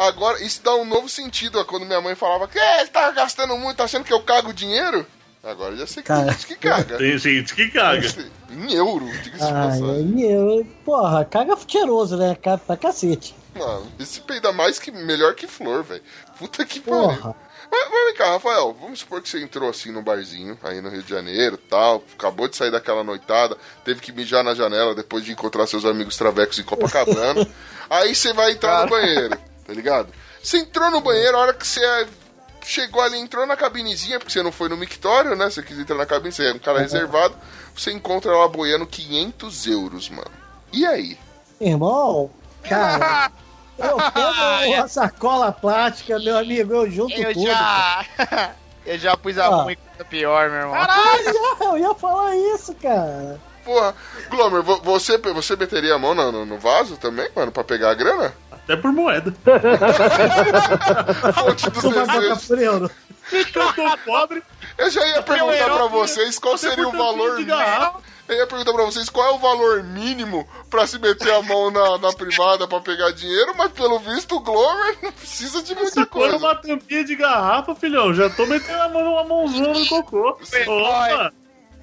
[0.00, 3.10] Agora, isso dá um novo sentido a quando minha mãe falava que é, você tá
[3.10, 5.06] gastando muito, tá achando que eu cago dinheiro?
[5.44, 6.32] Agora já sei que tem Cara.
[6.32, 6.96] gente que caga.
[6.96, 8.08] Tem gente que caga.
[8.50, 10.22] em euro, diga-se de Ai, passagem.
[10.22, 12.34] eu, porra, caga cheiroso, né?
[12.34, 13.34] Caga pra cacete.
[13.54, 16.02] Mano, esse peida mais que melhor que flor, velho.
[16.38, 17.02] Puta que pariu.
[17.02, 17.36] Porra.
[17.70, 20.88] Mas, mas vem cá, Rafael, vamos supor que você entrou assim no barzinho, aí no
[20.88, 23.54] Rio de Janeiro tal, acabou de sair daquela noitada,
[23.84, 27.46] teve que mijar na janela depois de encontrar seus amigos travecos em Copacabana.
[27.90, 29.38] aí você vai entrar no banheiro,
[29.70, 30.08] tá ligado?
[30.42, 31.80] Você entrou no banheiro, a hora que você
[32.64, 35.48] chegou ali, entrou na cabinezinha, porque você não foi no mictório, né?
[35.48, 37.34] Você quis entrar na cabine, você é um cara reservado,
[37.74, 40.30] você encontra ela boiando 500 euros, mano.
[40.72, 41.16] E aí?
[41.60, 42.30] Irmão,
[42.68, 43.30] cara,
[43.78, 47.46] eu pego uma sacola plástica, meu amigo, eu junto Eu tudo.
[47.46, 48.04] já.
[48.86, 49.62] Eu já pus a Ah.
[49.64, 49.78] coisa
[50.08, 50.72] pior, meu irmão.
[50.72, 53.38] Caralho, eu ia falar isso, cara.
[53.62, 53.94] Porra,
[54.30, 57.90] Glomer, vo- você, você meteria a mão no, no- no vaso também, mano, pra pegar
[57.90, 58.34] a grana?
[58.70, 59.34] Até por moeda.
[61.34, 62.46] Fonte dos desejos.
[62.46, 62.88] freiro.
[63.32, 64.42] Eu tô pobre.
[64.78, 68.00] Eu já ia perguntar pra vocês qual seria o por valor de mínimo.
[68.28, 71.68] Eu ia perguntar pra vocês qual é o valor mínimo pra se meter a mão
[71.72, 75.90] na, na privada pra pegar dinheiro, mas pelo visto o Glomer não precisa de muita
[75.90, 76.36] Se for coisa.
[76.36, 80.38] uma tampinha de garrafa, filhão, já tô metendo a mão numa mãozona no cocô.
[80.68, 81.32] Opa!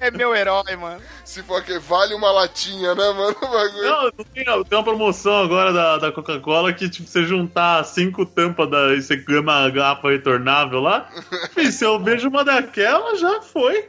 [0.00, 1.00] É meu herói, mano.
[1.24, 3.36] Se for que vale uma latinha, né, mano?
[3.40, 8.70] Não, tem, tem uma promoção agora da, da Coca-Cola que, tipo, você juntar cinco tampas
[8.70, 8.94] da.
[8.94, 11.08] e você ganha uma garrafa retornável lá.
[11.56, 13.88] E se eu vejo uma daquela, já foi.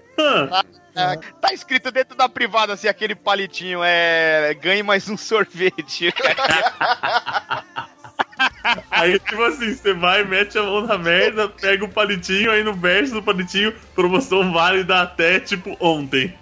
[0.95, 4.53] É, tá escrito dentro da privada, assim, aquele palitinho, é...
[4.56, 6.14] Ganhe mais um sorvete.
[8.89, 12.73] Aí, tipo assim, você vai, mete a mão na merda, pega o palitinho, aí no
[12.73, 16.37] verso do palitinho, promoção válida até, tipo, ontem.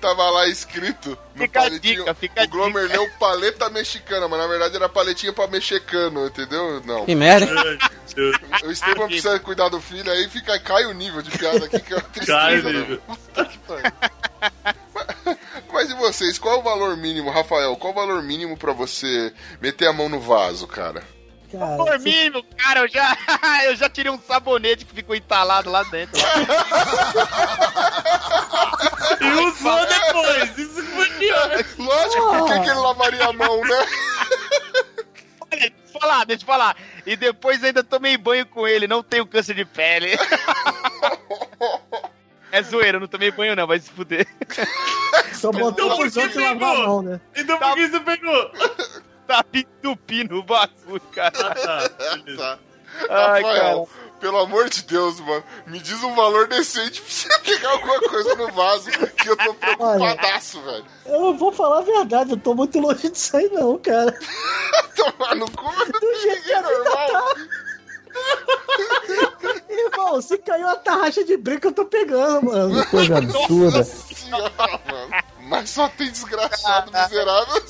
[0.00, 1.98] Tava lá escrito no Fica a paletinho.
[1.98, 6.82] dica, fica o Glomer leu paleta mexicana, mas na verdade era paletinha pra mexicano, entendeu?
[6.86, 7.04] Não.
[7.04, 7.46] Que merda.
[8.64, 11.92] O Esteban precisa cuidar do filho, aí fica, cai o nível de piada aqui, que
[11.92, 12.38] é uma tristeza.
[12.38, 12.98] Cai o né, nível.
[13.06, 13.92] Puta que pariu.
[15.80, 17.74] Mas- e vocês, qual é o valor mínimo, Rafael?
[17.76, 19.32] Qual é o valor mínimo pra você
[19.62, 21.02] meter a mão no vaso, cara?
[21.50, 23.16] Cara, Por mim, meu cara, eu já,
[23.64, 26.20] eu já tirei um sabonete que ficou entalado lá dentro.
[29.20, 31.50] E usou depois, isso foi pior.
[31.78, 33.86] Lógico, por que, que ele lavaria a mão, né?
[35.40, 36.76] Olha, deixa eu falar, deixa eu falar.
[37.04, 40.10] E depois ainda tomei banho com ele, não tenho câncer de pele.
[42.52, 44.26] É zoeira, não tomei banho não, vai se fuder.
[45.40, 46.86] Só botou Então por que outros lavar a pegou?
[46.86, 47.20] mão, né?
[47.36, 48.50] Então por que você pegou?
[49.26, 51.30] Tá me entupindo o bagulho, cara.
[51.30, 52.58] Tá.
[53.08, 53.88] Ai, Rafael,
[54.18, 58.34] pelo amor de Deus, mano, me diz um valor decente pra você pegar alguma coisa
[58.34, 60.84] no vaso, que eu tô preocupadaço, velho.
[61.06, 64.12] Eu vou falar a verdade, eu tô muito longe disso aí não, cara.
[64.96, 67.08] Tomar no cu, Do jeito que é normal.
[67.12, 67.34] tá.
[70.00, 72.86] Irmão, se caiu a tarraxa de brinco, eu tô pegando, mano.
[72.86, 73.84] Coisa absurda.
[73.84, 75.10] Senhora, mano.
[75.42, 77.62] Mas só tem desgraçado, miserável.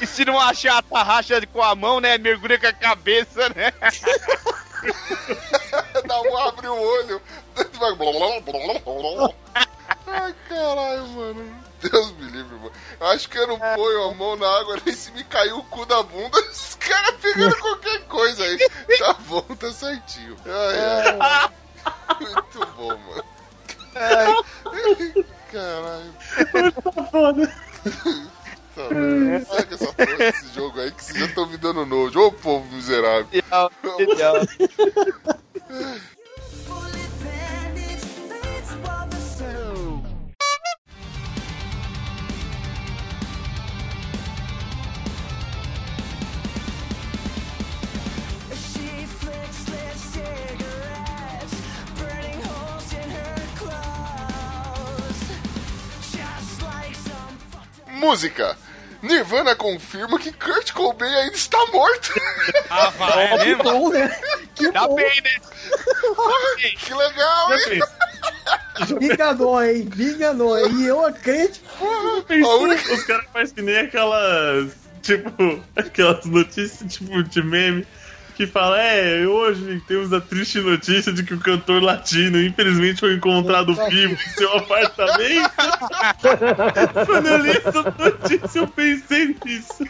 [0.00, 2.18] E se não achar a tarraxa com a mão, né?
[2.18, 3.72] Mergulha com a cabeça, né?
[6.06, 7.22] Dá um abre o olho.
[7.78, 7.92] Vai...
[10.06, 11.61] Ai, caralho, mano.
[11.82, 12.72] Deus me livre, mano.
[13.00, 15.64] Eu acho que eu não ponho a mão na água nem se me caiu o
[15.64, 16.38] cu da bunda.
[16.50, 18.58] Os caras pegando qualquer coisa aí.
[18.98, 20.36] Tá bom, tá certinho.
[20.46, 20.78] Ai,
[21.18, 21.50] ai.
[22.20, 23.24] Muito bom, mano.
[25.50, 26.14] Caralho.
[26.94, 27.46] Tá foda.
[28.74, 29.44] Tá bom.
[29.44, 32.20] Saca essa porra desse jogo aí que vocês já estão me dando nojo.
[32.20, 33.28] Ô, povo miserável.
[33.32, 34.34] Genial, genial.
[57.88, 58.56] Música.
[59.02, 62.12] Nirvana confirma que Kurt Cobain ainda está morto.
[62.70, 64.20] Ah, vai, é Que bom, né?
[64.54, 64.94] Que Tá bom.
[64.94, 65.30] bem, né?
[66.78, 67.80] que legal, hein?
[69.00, 69.62] Enganou,
[70.58, 70.70] hein?
[70.78, 71.60] E eu acredito.
[72.30, 74.72] Única- Os caras fazem que nem aquelas.
[75.02, 77.84] Tipo, aquelas notícias tipo de meme
[78.34, 83.14] que fala: É, hoje temos a triste notícia de que o cantor latino infelizmente foi
[83.14, 85.50] encontrado vivo em seu apartamento.
[87.06, 89.84] Quando eu li essa notícia, eu pensei nisso.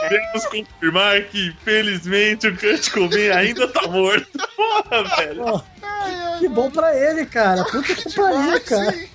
[0.00, 4.26] Podemos confirmar que, infelizmente, o Kurt Cobain ainda tá morto.
[4.56, 5.42] Porra, velho.
[5.44, 5.62] Ó,
[6.38, 7.64] que bom pra ele, cara.
[7.64, 9.13] Puta que pariu, cara.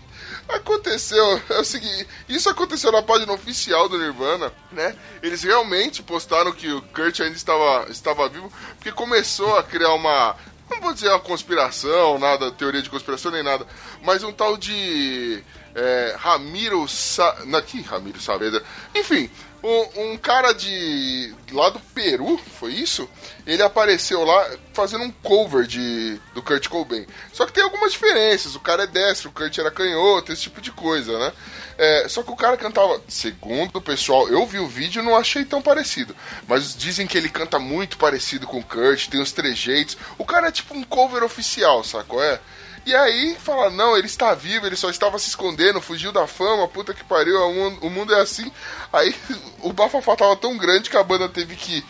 [0.50, 4.96] Aconteceu, é o seguinte, isso aconteceu na página oficial do Nirvana, né?
[5.22, 10.36] Eles realmente postaram que o Kurt ainda estava, estava vivo, porque começou a criar uma,
[10.70, 13.66] não vou dizer uma conspiração, nada, teoria de conspiração nem nada,
[14.02, 15.44] mas um tal de
[15.76, 17.44] é, Ramiro Sa...
[17.46, 18.64] Não, que Ramiro Saavedra?
[18.96, 19.30] Enfim,
[19.64, 23.10] um, um cara de lá do Peru, foi isso?
[23.45, 27.06] Ele apareceu lá fazendo um cover de do Kurt Cobain.
[27.34, 28.56] Só que tem algumas diferenças.
[28.56, 31.34] O cara é destro, o Kurt era canhoto, esse tipo de coisa, né?
[31.77, 35.15] É, só que o cara cantava, segundo o pessoal, eu vi o vídeo e não
[35.15, 36.15] achei tão parecido.
[36.48, 39.98] Mas dizem que ele canta muito parecido com o Kurt, tem os trejeitos.
[40.18, 42.23] O cara é tipo um cover oficial, sacou?
[42.23, 42.40] É?
[42.86, 46.68] E aí fala, não, ele está vivo, ele só estava se escondendo, fugiu da fama,
[46.68, 48.52] puta que pariu, o mundo, o mundo é assim.
[48.92, 49.16] Aí
[49.62, 51.84] o bafafá tava tão grande que a banda teve que,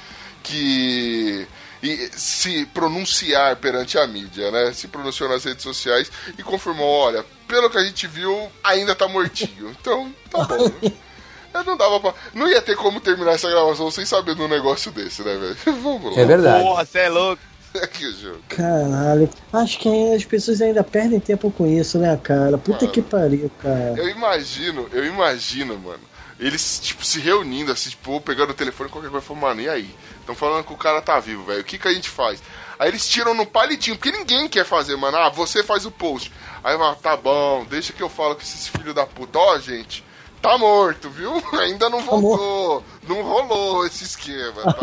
[0.43, 1.47] que
[1.81, 4.73] e, se pronunciar perante a mídia, né?
[4.73, 9.07] Se pronunciou nas redes sociais e confirmou, olha, pelo que a gente viu, ainda tá
[9.07, 9.75] mortinho.
[9.79, 10.71] Então, tá bom.
[11.51, 12.13] Eu não dava pra.
[12.33, 15.57] Não ia ter como terminar essa gravação sem saber de um negócio desse, né, velho?
[15.81, 16.21] Vamos lá.
[16.21, 16.63] É verdade.
[16.63, 17.41] Porra, você é louco.
[17.81, 18.39] Aqui o jogo.
[18.49, 19.29] Caralho.
[19.53, 22.57] Acho que as pessoas ainda perdem tempo com isso, né, cara?
[22.57, 22.91] Puta Mano.
[22.91, 23.95] que pariu, cara.
[23.97, 26.09] Eu imagino, eu imagino, mano.
[26.39, 29.93] Eles, tipo, se reunindo, assim, tipo, pegando o telefone, qualquer coisa, falando, mano, e aí?
[30.21, 31.59] Estão falando que o cara tá vivo, velho.
[31.59, 32.41] O que, que a gente faz?
[32.77, 35.17] Aí eles tiram no palitinho, porque ninguém quer fazer, mano.
[35.17, 36.31] Ah, você faz o post.
[36.63, 39.37] Aí vai, tá bom, deixa que eu falo com esses filhos da puta.
[39.37, 40.03] Ó, gente,
[40.41, 41.43] tá morto, viu?
[41.59, 42.85] Ainda não voltou.
[43.05, 44.63] Não rolou esse esquema.
[44.73, 44.79] Tá?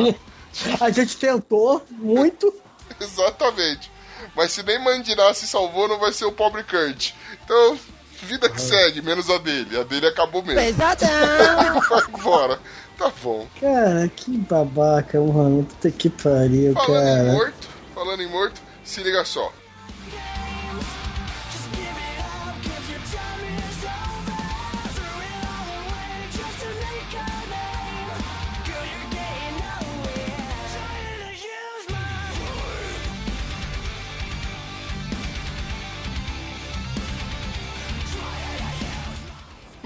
[0.85, 2.53] A gente tentou muito.
[3.01, 3.91] Exatamente.
[4.35, 7.13] Mas se nem Mandirá se salvou, não vai ser o pobre Kurt.
[7.45, 7.79] Então,
[8.23, 9.79] vida que segue, menos a dele.
[9.79, 10.61] A dele acabou mesmo.
[10.61, 11.81] Pesadão.
[11.89, 12.59] vai embora.
[12.99, 13.47] Tá bom.
[13.61, 15.65] Cara, que babaca, mano.
[15.65, 17.33] Puta que pariu, Falando em cara.
[17.33, 19.53] morto, falando em morto, se liga só.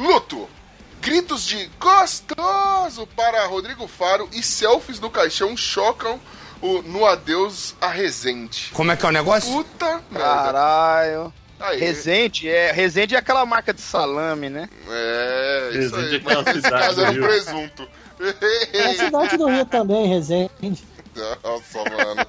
[0.00, 0.48] Luto.
[1.02, 6.20] Gritos de gostoso para Rodrigo Faro e selfies no caixão chocam
[6.60, 8.70] o no adeus a Resende.
[8.74, 9.50] Como é que é o negócio?
[9.52, 10.18] Puta merda.
[10.28, 11.32] Caralho.
[11.58, 14.68] Aí, Resende é, Resende é aquela marca de salame, né?
[14.88, 16.14] É, isso Resende aí.
[16.14, 17.22] é aquela Mas nesse cidade, um viu?
[17.22, 17.88] presunto.
[18.72, 20.84] É a cidade do Rio também, Resende.
[21.42, 22.26] Nossa, mano.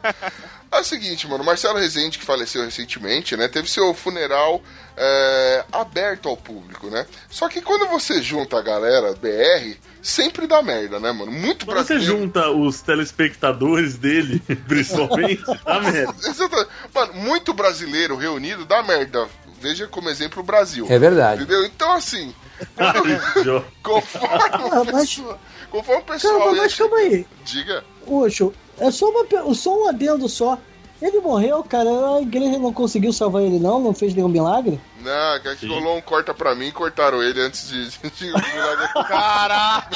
[0.72, 4.62] É o seguinte, mano, Marcelo Rezende, que faleceu recentemente, né, teve seu funeral
[4.96, 7.06] é, aberto ao público, né?
[7.30, 11.32] Só que quando você junta a galera BR, sempre dá merda, né, mano?
[11.32, 12.22] Muito Quando você brasileiro.
[12.24, 16.14] junta os telespectadores dele, principalmente, tá merda.
[16.26, 16.70] Exatamente.
[16.94, 19.28] Mano, muito brasileiro reunido dá merda.
[19.60, 20.88] Veja como exemplo o Brasil.
[20.90, 21.44] É verdade.
[21.44, 21.64] Entendeu?
[21.66, 22.34] Então, assim,
[23.44, 24.28] Jo- conforme
[24.72, 25.40] Ah, o pessoal,
[25.70, 27.28] conforme o pessoal Calma, mas calma aí.
[27.44, 27.84] Diga.
[28.06, 30.57] Poxa, é só, uma, só um adendo só.
[31.02, 31.89] Ele morreu, cara.
[32.18, 33.80] A igreja não conseguiu salvar ele, não?
[33.80, 34.80] Não fez nenhum milagre?
[34.99, 37.89] Não, que aqui rolou um corta pra mim e cortaram ele antes de.
[38.10, 39.89] de, de Caraca,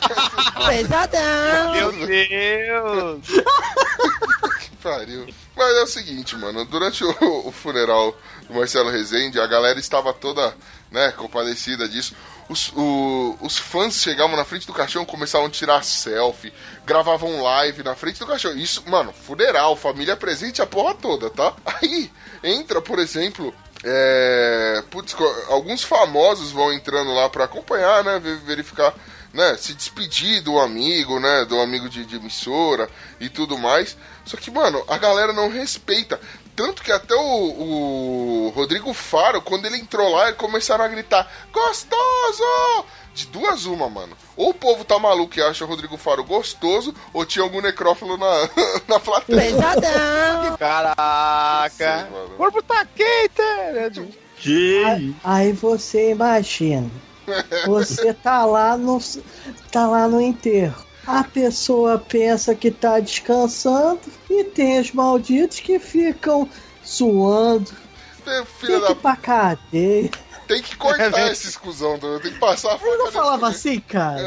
[0.67, 1.73] Pesadão.
[1.73, 3.27] meu Deus!
[4.61, 5.27] que pariu.
[5.55, 6.65] Mas é o seguinte, mano.
[6.65, 10.55] Durante o, o funeral do Marcelo Rezende, a galera estava toda,
[10.89, 12.15] né, compadecida disso.
[12.47, 16.53] Os, o- os fãs chegavam na frente do caixão, começavam a tirar selfie,
[16.85, 18.55] gravavam live na frente do caixão.
[18.55, 21.53] Isso, mano, funeral, família presente, a porra toda, tá?
[21.65, 22.11] Aí
[22.43, 23.51] entra, por exemplo,
[23.83, 25.15] é, putz,
[25.47, 28.93] alguns famosos vão entrando lá pra acompanhar, né, ver- verificar,
[29.33, 32.87] né, se despedir do amigo, né, do amigo de, de emissora
[33.19, 33.97] e tudo mais.
[34.23, 36.19] Só que, mano, a galera não respeita.
[36.55, 41.29] Tanto que até o, o Rodrigo Faro, quando ele entrou lá, eles começaram a gritar:
[41.51, 42.85] Gostoso!
[43.13, 44.15] De duas uma, mano.
[44.35, 48.17] Ou o povo tá maluco e acha o Rodrigo Faro gostoso, ou tinha algum necrófilo
[48.17, 48.49] na,
[48.87, 49.41] na plateia.
[49.41, 50.57] Pesadão.
[50.57, 52.09] Caraca!
[52.11, 52.33] Mano.
[52.33, 54.13] O corpo tá quente!
[54.37, 56.91] Que Aí, aí você imagina.
[57.65, 58.99] Você tá lá no.
[59.71, 60.84] tá lá no enterro.
[61.07, 66.49] A pessoa pensa que tá descansando e tem os malditos que ficam
[66.83, 67.71] suando.
[68.25, 70.11] É, Filha Tem que da ir pra cadeia.
[70.47, 74.19] Tem que cortar esse escusão, tem que passar a Ele não falava assim, cara.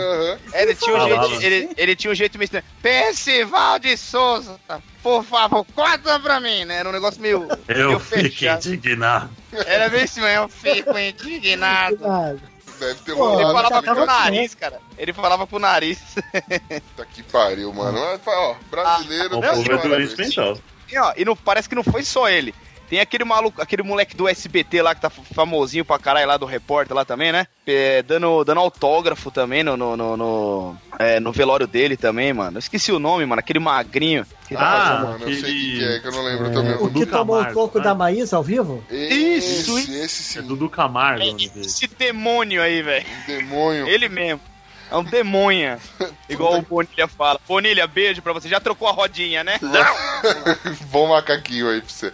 [0.52, 2.64] É, Ele tinha, um jeito, ele, ele tinha um jeito meio estranho.
[2.82, 4.59] Percival de Souza,
[5.02, 6.76] por favor, corta pra mim, né?
[6.78, 8.66] Era um negócio meio, meio eu fiquei fechado.
[8.66, 9.30] indignado.
[9.66, 11.96] Era bem assim, eu fico indignado.
[11.96, 12.40] Cuidado.
[12.78, 13.52] Deve ter Pô, Ele rolado.
[13.52, 14.20] falava tá com o ligado?
[14.24, 14.80] nariz, cara.
[14.96, 15.98] Ele falava com o nariz.
[16.14, 17.98] Puta que pariu, mano.
[18.26, 19.38] Ó, brasileiro.
[19.38, 20.14] O tá de povo é parabéns.
[20.14, 20.59] doente mental.
[20.90, 22.55] E, ó, e não, parece que não foi só ele.
[22.89, 26.47] Tem aquele maluco, aquele moleque do SBT lá que tá famosinho pra caralho lá do
[26.47, 27.47] repórter lá também, né?
[27.66, 32.56] É, dando, dando autógrafo também no, no, no, no, é, no velório dele também, mano.
[32.56, 33.40] Eu esqueci o nome, mano.
[33.40, 34.24] Aquele magrinho.
[34.48, 36.48] que tá Ah, fazendo- Mano, eu sei aquele- quem que é, que eu não lembro
[36.48, 36.77] O também.
[36.78, 37.85] Dudu que tomou Camargo, pouco né?
[37.85, 38.82] da Maísa ao vivo?
[38.90, 40.48] Esse, Isso, esse É sim.
[40.48, 41.51] Dudu Camargo o dele.
[41.56, 43.05] Esse demônio aí, velho.
[43.27, 43.86] Demônio.
[43.86, 44.40] Ele mesmo.
[44.90, 45.78] É um demonha.
[46.28, 47.40] Igual o Bonilha fala.
[47.47, 48.48] Bonilha, beijo pra você.
[48.48, 49.59] Já trocou a rodinha, né?
[50.90, 52.12] Bom macaquinho aí pra você.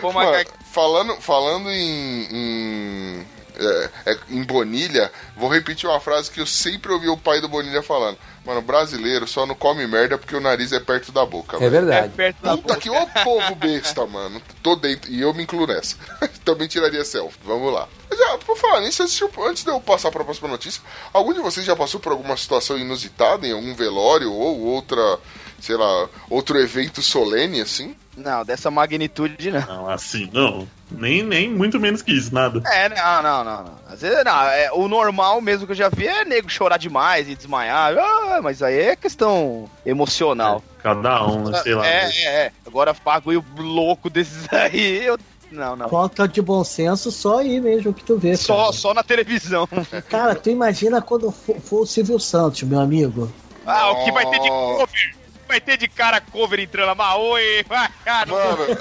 [0.00, 0.56] Bom Mano, macaquinho.
[0.70, 2.28] falando falando em.
[2.30, 3.26] em...
[3.58, 7.48] é, é, em Bonilha, vou repetir uma frase que eu sempre ouvi o pai do
[7.48, 8.18] Bonilha falando.
[8.44, 11.56] Mano, brasileiro só não come merda porque o nariz é perto da boca.
[11.56, 11.76] É velho.
[11.76, 12.12] É verdade.
[12.14, 12.80] perto da Puta boca.
[12.80, 14.40] que ô povo besta, mano.
[14.62, 15.10] Tô dentro.
[15.10, 15.96] E eu me incluo nessa.
[16.44, 17.38] Também tiraria selfie.
[17.44, 17.88] Vamos lá.
[18.08, 20.80] Mas Já, por falar nisso, antes de- antes de eu passar pra próxima notícia,
[21.12, 25.18] algum de vocês já passou por alguma situação inusitada em algum velório ou outra,
[25.60, 27.96] sei lá, outro evento solene assim?
[28.16, 29.60] Não, dessa magnitude não.
[29.60, 30.66] Não, assim, não.
[30.90, 32.62] Nem, nem muito menos que isso, nada.
[32.66, 33.74] É, não, não, não, não.
[33.88, 37.28] Às vezes, não, é, o normal mesmo que eu já vi é nego chorar demais
[37.28, 37.94] e desmaiar.
[37.98, 40.62] Ah, mas aí é questão emocional.
[40.82, 41.86] Cada um, sei lá.
[41.86, 42.52] É, é, é.
[42.66, 45.18] Agora bagulho louco desses aí, eu.
[45.50, 45.88] Não, não.
[45.88, 48.36] Falta de bom senso, só aí mesmo que tu vê.
[48.36, 48.72] Só, cara.
[48.72, 49.68] só na televisão.
[50.10, 53.32] Cara, tu imagina quando for, for o Silvio Santos, meu amigo.
[53.64, 55.16] Ah, o que vai ter de cover?
[55.46, 57.16] Vai ter de cara cover entrando lá?
[57.16, 58.26] Oi, vai, cara.
[58.30, 58.78] Mano,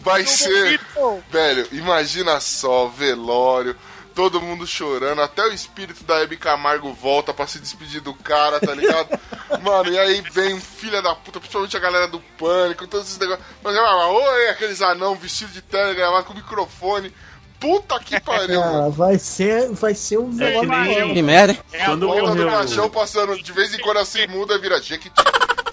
[0.00, 0.80] vai ser.
[1.30, 3.76] Velho, imagina só, velório.
[4.14, 8.58] Todo mundo chorando, até o espírito da Hebe Camargo volta pra se despedir do cara,
[8.58, 9.08] tá ligado?
[9.62, 13.18] Mano, e aí vem um filho da puta, principalmente a galera do pânico, todos esses
[13.18, 13.44] negócios.
[13.62, 17.12] Mas, ah, oi, aqueles anão vestido de terno, gravado com microfone.
[17.60, 18.90] Puta que pariu, Ah, mano.
[18.92, 21.12] vai ser, vai ser um É que velório.
[21.14, 21.60] Que merda, hein?
[21.74, 22.50] É a quando Volta do morreu.
[22.50, 25.12] caixão passando, de vez em quando assim muda, vira Jequiti.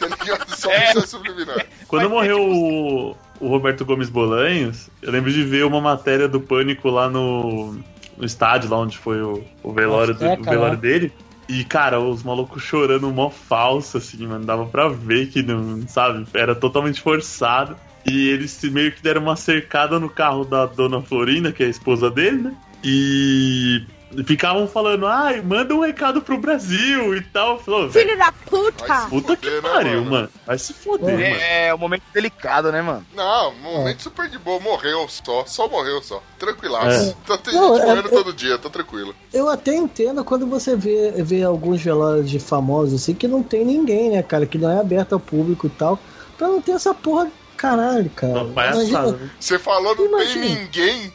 [0.10, 0.56] Tá ligado?
[0.56, 0.92] Só É.
[0.92, 1.66] é subliminar.
[1.88, 6.90] Quando morreu o, o Roberto Gomes Bolanhos, eu lembro de ver uma matéria do Pânico
[6.90, 7.74] lá no,
[8.18, 11.12] no estádio, lá onde foi o, o velório, do, É, o velório dele.
[11.50, 14.46] E, cara, os malucos chorando mó falso, assim, mano.
[14.46, 16.26] Dava pra ver que não, sabe?
[16.34, 17.76] Era totalmente forçado.
[18.06, 21.66] E eles se- meio que deram uma cercada no carro da dona Florinda, que é
[21.68, 22.54] a esposa dele, né?
[22.84, 23.84] E
[24.26, 27.60] ficavam falando, ai, manda um recado pro Brasil e tal.
[27.60, 29.08] Falou, Filho da puta!
[29.10, 30.30] puta que né, pariu, mano.
[30.46, 31.24] Vai se foder, mano.
[31.24, 33.06] É, é um momento delicado, né, mano?
[33.16, 34.60] Não, momento super de boa.
[34.60, 35.46] Morreu só.
[35.46, 36.22] Só morreu só.
[36.38, 37.10] Tranquilaço.
[37.12, 37.16] É.
[37.28, 39.16] Tá, tem Não, gente é- morrendo é- todo dia, tá tranquilo.
[39.34, 43.66] Eu até entendo quando você vê, vê alguns velórios de famosos assim que não tem
[43.66, 44.46] ninguém, né, cara?
[44.46, 45.98] Que não é aberto ao público e tal.
[46.38, 47.32] Pra não ter essa porra.
[47.56, 48.34] Caralho, cara.
[48.44, 49.30] Uma palhaçada, Imagina- né?
[49.40, 51.14] Você falou, não tem ninguém.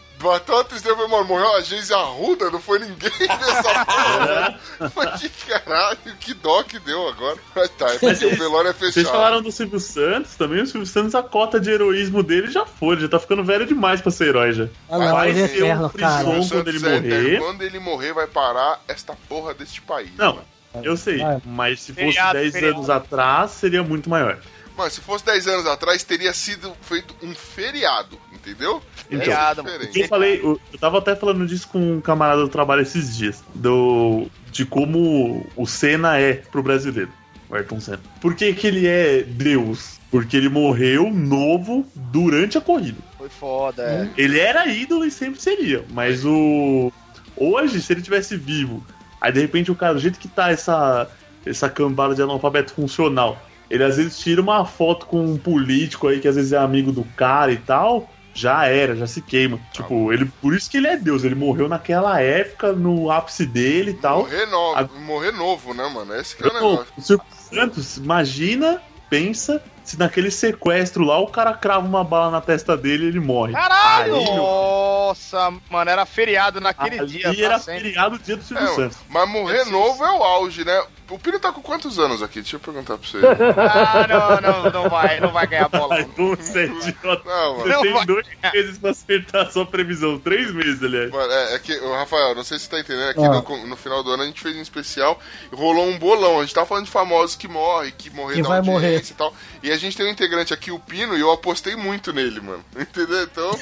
[0.69, 4.59] Tristeza, falei, mano, morreu a Geise Arruda, não foi ninguém nessa porra.
[4.97, 7.37] Mas que caralho, que dó que deu agora.
[7.55, 9.13] Mas tá, é porque o velório é Vocês fechado.
[9.13, 10.63] falaram do Silvio Santos também.
[10.63, 12.97] O Silvio Santos, a cota de heroísmo dele já foi.
[12.99, 14.65] Já tá ficando velho demais pra ser herói já.
[14.91, 16.19] Ah, não, Vai é ser um eterno, cara.
[16.25, 16.41] frisson.
[16.41, 17.39] O quando ele é morrer- eterno.
[17.47, 20.11] Quando ele morrer, vai parar esta porra deste país.
[20.17, 20.47] Não, mano.
[20.85, 21.21] eu sei.
[21.45, 22.77] Mas se fosse Feriado, 10 feriado.
[22.77, 24.39] anos atrás, seria muito maior.
[24.79, 28.81] Mano, se fosse 10 anos atrás, teria sido feito um feriado, entendeu?
[29.11, 30.01] Então, Feriado, diferente.
[30.01, 33.43] eu falei, eu eu tava até falando disso com um camarada do trabalho esses dias.
[33.53, 37.11] Do, de como o Senna é pro brasileiro.
[37.51, 38.01] O Ayrton Senna.
[38.21, 39.99] Por que, que ele é Deus?
[40.13, 42.99] Porque ele morreu novo durante a corrida.
[43.17, 44.09] Foi foda, é.
[44.17, 45.85] Ele era ídolo e sempre seria.
[45.91, 46.93] Mas o.
[47.37, 48.87] Hoje, se ele tivesse vivo,
[49.21, 51.11] aí de repente o cara, do jeito que tá essa,
[51.45, 56.21] essa cambada de analfabeto funcional, ele às vezes tira uma foto com um político aí
[56.21, 58.09] que às vezes é amigo do cara e tal.
[58.35, 59.59] Já era, já se queima.
[59.73, 60.27] Tipo, ele.
[60.41, 61.25] Por isso que ele é Deus.
[61.25, 64.19] Ele morreu naquela época, no ápice dele e tal.
[64.21, 66.15] Morrer novo, A- morrer novo, né, mano?
[66.15, 66.87] Esse que é o negócio.
[66.97, 68.81] o Silvio Santos, imagina,
[69.11, 73.21] pensa, se naquele sequestro lá o cara crava uma bala na testa dele e ele
[73.21, 73.53] morre.
[73.53, 74.15] Caralho!
[74.17, 77.45] Aí, meu Nossa, mano, era feriado naquele Ali dia.
[77.47, 77.81] era tá sempre.
[77.85, 78.99] feriado dia do Silvio É, Santos.
[79.09, 80.83] mas morrer novo é o auge, né?
[81.11, 82.43] O Pino tá com quantos anos aqui?
[82.43, 83.17] Deixa eu perguntar pra você.
[83.57, 85.95] Ah, não, não, não vai, não vai ganhar bola.
[85.95, 86.07] Ai,
[86.37, 87.23] você é idiota.
[87.25, 87.63] Não, mano.
[87.65, 88.05] Você Não tem vai.
[88.05, 90.19] dois meses pra acertar a sua previsão.
[90.19, 91.11] Três meses, aliás.
[91.11, 93.31] Mano, é, é que, Rafael, não sei se você tá entendendo, aqui Ah.
[93.57, 95.19] no, no final do ano a gente fez um especial
[95.51, 96.41] e rolou um bolão.
[96.41, 99.01] A gente tava falando de famosos que morrem, que morreram Que na vai audiência morrer.
[99.11, 99.35] e tal.
[99.63, 102.65] E a gente tem um integrante aqui, o Pino, e eu apostei muito nele, mano.
[102.79, 103.23] Entendeu?
[103.23, 103.53] Então,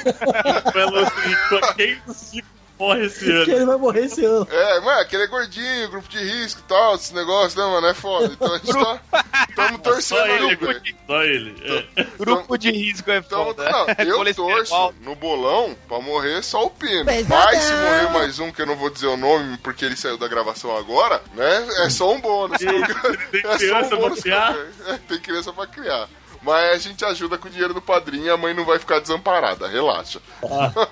[2.15, 3.53] cinco morre esse Que ano?
[3.53, 4.47] ele vai morrer esse ano.
[4.51, 7.87] é, mano, aquele é gordinho, grupo de risco e tal, esse negócio, né, mano?
[7.87, 8.27] É foda.
[8.33, 9.01] Então a gente tá.
[9.57, 10.83] Tamo torcendo Só ele, velho.
[11.07, 11.87] só ele.
[11.97, 12.05] É.
[12.19, 13.71] Grupo de risco é Então, foda.
[13.71, 13.87] não,
[14.25, 17.05] eu torço no bolão pra morrer só o Pino.
[17.07, 17.45] Pesadão.
[17.47, 20.19] Mas se morrer mais um, que eu não vou dizer o nome porque ele saiu
[20.19, 21.67] da gravação agora, né?
[21.85, 22.59] É só um bônus.
[22.59, 24.21] Tem é só criança um pra bônus.
[24.21, 24.53] criar?
[24.53, 26.09] que eu- é, tem criança pra criar.
[26.47, 29.01] Mas a gente ajuda com o dinheiro do padrinho e a mãe não vai ficar
[29.01, 29.67] desamparada.
[29.67, 30.21] Relaxa.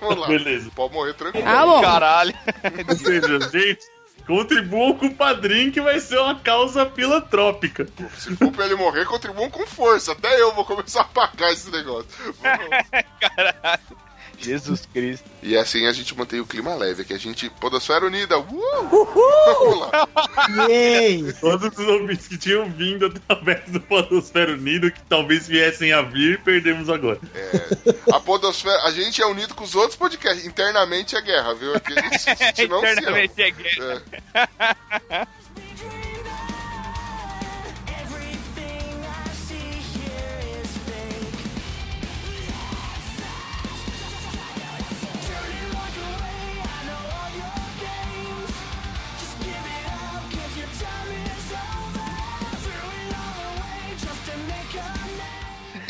[0.00, 0.26] Vamos lá.
[0.26, 0.68] Beleza.
[0.74, 1.46] Pode morrer tranquilo.
[1.48, 1.80] Ah, bom.
[1.80, 2.34] Caralho.
[2.88, 3.78] Ou seja, gente,
[4.26, 7.86] contribuam com o padrinho que vai ser uma causa filantrópica.
[8.18, 10.10] Se for pra ele morrer, contribuam com força.
[10.10, 12.08] Até eu vou começar a pagar esse negócio.
[12.42, 14.04] Vamos.
[14.44, 15.24] Jesus Cristo.
[15.42, 17.50] E assim a gente mantém o clima leve, que a gente.
[17.60, 18.38] Podosfera Unida.
[18.38, 18.44] Uh!
[19.46, 20.08] Vamos lá.
[20.68, 21.32] Yay!
[21.40, 26.40] Todos os ouvintes que tinham vindo através do Podosfera Unido, que talvez viessem a vir,
[26.42, 27.20] perdemos agora.
[28.12, 28.82] A Podosfera.
[28.84, 30.46] A gente é unido com os outros podcasts.
[30.46, 31.74] Internamente é guerra, viu?
[31.74, 32.92] Aqui a gente, a gente não se ama.
[33.00, 34.02] Internamente é guerra.
[35.10, 35.43] É.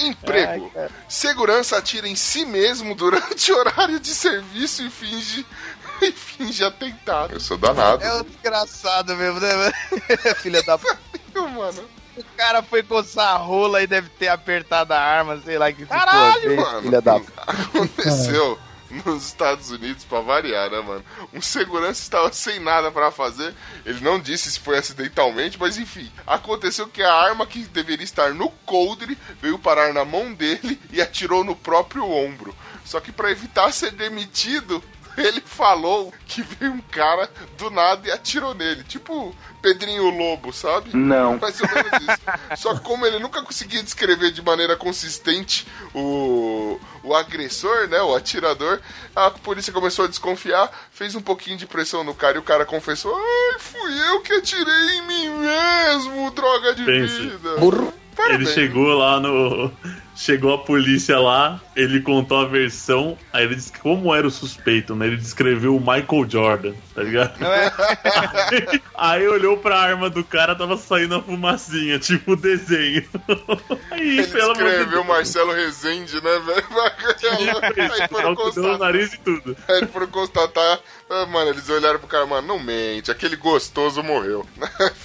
[0.07, 0.71] Emprego.
[1.09, 5.47] Segurança atira em si mesmo durante o horário de serviço e finge.
[6.03, 7.33] E finge atentado.
[7.33, 8.03] Eu sou danado.
[8.03, 9.73] É um desgraçado mesmo, né?
[10.43, 10.89] Filha da p.
[11.33, 11.85] mano.
[12.17, 15.87] O cara foi coçar a rola e deve ter apertado a arma, sei lá que
[15.87, 16.83] Caralho, ficou, mano.
[16.83, 17.21] Filha da.
[17.47, 18.59] Aconteceu
[19.05, 21.05] nos Estados Unidos, pra variar, né, mano?
[21.33, 23.55] Um segurança estava sem nada pra fazer.
[23.85, 26.11] Ele não disse se foi acidentalmente, mas enfim.
[26.27, 31.01] Aconteceu que a arma que deveria estar no coldre veio parar na mão dele e
[31.01, 32.55] atirou no próprio ombro.
[32.85, 34.83] Só que pra evitar ser demitido,
[35.17, 38.83] ele falou que veio um cara do nada e atirou nele.
[38.85, 40.95] Tipo Pedrinho Lobo, sabe?
[40.95, 41.39] Não.
[41.39, 42.63] Mais ou menos isso.
[42.63, 48.01] Só que como ele nunca conseguia descrever de maneira consistente o, o agressor, né?
[48.03, 48.81] O atirador,
[49.15, 52.67] a polícia começou a desconfiar, fez um pouquinho de pressão no cara e o cara
[52.67, 57.15] confessou: Ai, fui eu que atirei em mim mesmo, droga de Pensa.
[57.19, 57.51] vida.
[57.59, 58.51] Ele Parabéns.
[58.51, 59.73] chegou lá no.
[60.17, 64.95] Chegou a polícia lá, ele contou a versão, aí ele disse como era o suspeito,
[64.95, 65.07] né?
[65.07, 67.45] Ele descreveu o Michael Jordan, tá ligado?
[67.45, 68.81] É?
[68.95, 73.05] Aí olhou pra arma do cara, tava saindo a fumacinha, tipo desenho.
[73.91, 75.07] Aí, Ele pelo escreveu Deus.
[75.07, 76.65] Marcelo Rezende, né, velho?
[77.93, 78.79] Aí foram constatar.
[78.79, 79.57] nariz e tudo.
[79.69, 80.81] Aí eles foram constatar.
[81.11, 84.47] ah, mano, eles olharam pro cara, mano, não mente, aquele gostoso morreu.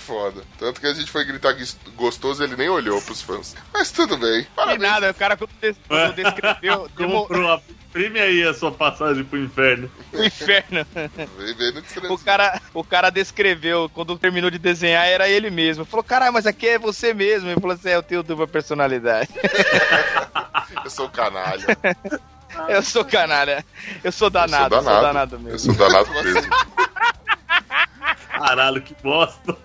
[0.06, 0.44] Foda.
[0.58, 1.64] Tanto que a gente foi gritar que
[1.96, 3.56] gostoso ele nem olhou pros fãs.
[3.74, 4.46] Mas tudo bem.
[4.56, 4.99] Parabéns.
[5.00, 9.90] Nada, o cara quando, des- quando descreveu, Comprou, imprime aí a sua passagem pro inferno.
[10.14, 10.86] o inferno.
[12.10, 15.86] O cara, o cara descreveu, quando terminou de desenhar, era ele mesmo.
[15.86, 17.50] Falou, caralho, mas aqui é você mesmo.
[17.50, 19.30] Ele falou assim: é, eu tenho dupla personalidade.
[20.84, 21.66] Eu sou canalha.
[22.70, 23.66] Eu sou canalha.
[24.04, 25.08] Eu sou danado, eu sou danado.
[25.08, 25.60] danado, Eu mesmo.
[25.60, 26.50] sou danado mesmo.
[28.30, 29.58] Caralho, que bosta.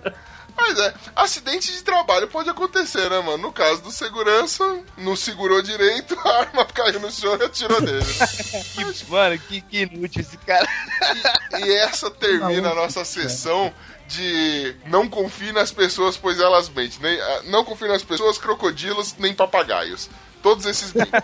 [0.66, 3.36] Mas é, acidente de trabalho pode acontecer, né, mano?
[3.36, 4.64] No caso do segurança,
[4.96, 8.04] não segurou direito, a arma caiu no chão e atirou nele.
[8.74, 10.66] Que- mano, que, que inútil esse cara.
[11.58, 13.72] E essa termina a nossa sessão
[14.08, 16.98] de não confie nas pessoas, pois elas mentem.
[17.00, 20.08] Nem, ah, não confie nas pessoas, crocodilos, nem papagaios.
[20.42, 21.20] Todos esses bicos.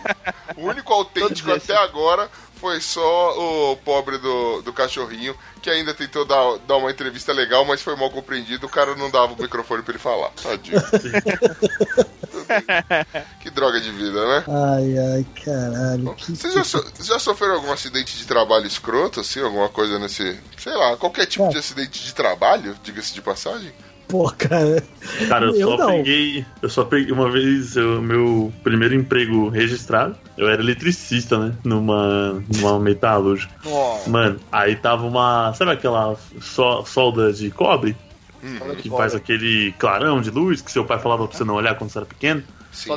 [0.55, 2.29] O único autêntico até agora
[2.61, 7.65] foi só o pobre do, do cachorrinho, que ainda tentou dar, dar uma entrevista legal,
[7.65, 8.67] mas foi mal compreendido.
[8.67, 10.29] O cara não dava o microfone pra ele falar.
[10.41, 10.79] Tadinho.
[13.41, 14.43] que droga de vida, né?
[14.47, 16.15] Ai, ai, caralho.
[16.29, 19.41] Vocês já, so- já sofreram algum acidente de trabalho escroto, assim?
[19.41, 20.39] Alguma coisa nesse.
[20.57, 23.73] Sei lá, qualquer tipo de acidente de trabalho, diga-se de passagem?
[24.11, 24.83] Pô, cara.
[25.29, 25.87] Cara, eu, Eu só não.
[25.87, 26.45] peguei.
[26.61, 30.15] Eu só peguei uma vez o meu primeiro emprego registrado.
[30.37, 31.53] Eu era eletricista, né?
[31.63, 33.53] Numa, numa metalúrgica.
[34.07, 35.53] Mano, aí tava uma.
[35.53, 37.95] Sabe aquela so- solda de cobre?
[38.43, 41.75] Hum, Que faz aquele clarão de luz que seu pai falava pra você não olhar
[41.75, 42.43] quando você era pequeno?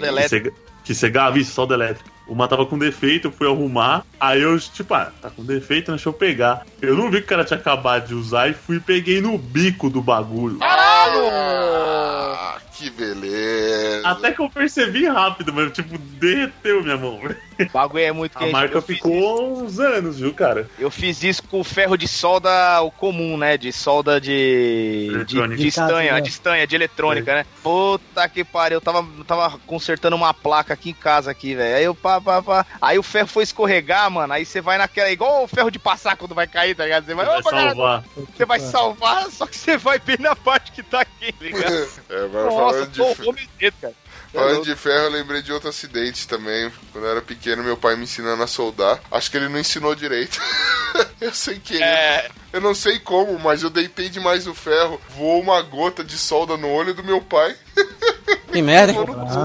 [0.01, 0.29] delete.
[0.29, 0.53] cega-
[0.85, 2.11] Que cegava isso, solda elétrica.
[2.27, 4.05] Uma tava com defeito, eu fui arrumar.
[4.19, 6.65] Aí eu, tipo, ah, tá com defeito, deixa eu pegar.
[6.81, 9.37] Eu não vi que o cara tinha acabado de usar e fui e peguei no
[9.37, 10.59] bico do bagulho.
[10.63, 14.09] Ah, que beleza.
[14.09, 17.21] Até que eu percebi rápido, mas tipo, derreteu minha mão.
[17.59, 18.53] O bagulho é muito A quente.
[18.53, 20.69] marca eu, fiz, ficou uns anos, viu, cara?
[20.79, 23.57] eu fiz isso com o ferro de solda o comum, né?
[23.57, 25.09] De solda de.
[25.09, 25.63] De, Eletrônica.
[25.63, 26.21] de estanha, né?
[26.21, 27.47] de estanha, de eletrônica, né?
[27.63, 28.79] Puta que pariu.
[28.79, 31.77] Eu tava, tava consertando uma placa aqui em casa, aqui, velho.
[31.77, 32.67] Aí eu pá, pá, pá.
[32.81, 34.33] Aí o ferro foi escorregar, mano.
[34.33, 35.11] Aí você vai naquela.
[35.11, 37.07] Igual o ferro de passar quando vai cair, tá ligado?
[37.07, 38.05] Você vai, Vai opa, cara, salvar.
[38.17, 41.75] você vai salvar, só que você vai bem na parte que tá aqui, tá ligado?
[42.11, 43.95] É, mas Nossa, falando de, medo, cara.
[44.33, 46.71] falando de ferro, eu lembrei de outro acidente também.
[46.93, 49.01] Quando eu era pequeno, meu pai me ensinando a soldar.
[49.11, 50.41] Acho que ele não ensinou direito.
[51.21, 51.85] eu sei que ele.
[51.85, 55.01] É, Eu não sei como, mas eu deitei demais o ferro.
[55.11, 57.55] Voou uma gota de solda no olho do meu pai.
[58.55, 58.95] Que merda.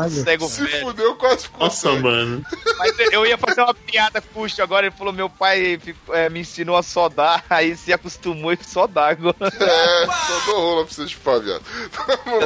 [0.07, 0.85] cego Se velho.
[0.85, 2.03] fudeu, quase ficou Nossa, sangue.
[2.03, 2.45] mano.
[2.77, 4.85] Mas eu ia fazer uma piada com o Xuxa agora.
[4.85, 8.85] Ele falou: meu pai ficou- é, me ensinou a sodar, aí se acostumou e só
[8.85, 9.35] dá agora.
[9.41, 11.63] É, só dou rola pra você chupar, viado.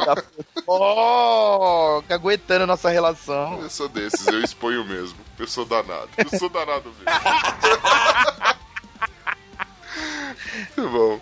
[0.07, 0.23] Lá.
[0.65, 3.59] Oh, caguetando nossa relação.
[3.61, 5.17] Eu sou desses, eu exponho mesmo.
[5.37, 6.07] Eu sou danado.
[6.17, 7.03] Eu sou danado mesmo.
[10.53, 11.19] Muito bom.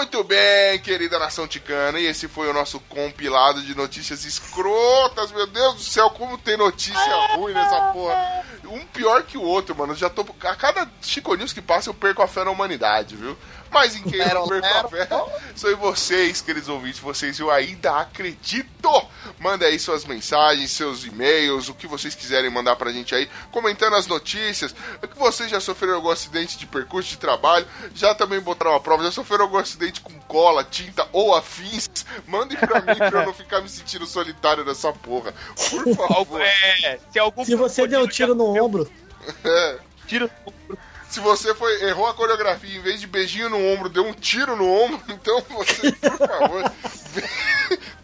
[0.00, 2.00] Muito bem, querida nação ticana.
[2.00, 5.30] E esse foi o nosso compilado de notícias escrotas.
[5.30, 8.44] Meu Deus do céu, como tem notícia ruim nessa porra.
[8.70, 9.94] Um pior que o outro, mano.
[9.94, 10.24] Já tô.
[10.42, 13.36] A cada Chico News que passa, eu perco a fé na humanidade, viu?
[13.70, 15.08] Mas em quem eu não perco a fé
[15.54, 16.98] são em vocês, queridos ouvintes.
[17.00, 18.68] Vocês eu ainda acredito.
[19.38, 23.94] Manda aí suas mensagens, seus e-mails, o que vocês quiserem mandar pra gente aí, comentando
[23.94, 24.74] as notícias.
[25.00, 28.80] É que vocês já sofreram algum acidente de percurso de trabalho, já também botaram a
[28.80, 31.88] prova, já sofreram algum acidente com cola, tinta ou afins.
[32.26, 35.32] Mandem pra mim pra eu não ficar me sentindo solitário nessa porra.
[35.70, 36.40] Por favor.
[36.40, 38.90] É, se algum Se você deu um tiro no ombro,
[39.44, 39.78] É.
[40.06, 40.30] tiro
[41.08, 44.54] Se você foi, errou a coreografia, em vez de beijinho no ombro, deu um tiro
[44.56, 46.72] no ombro, então você, por favor,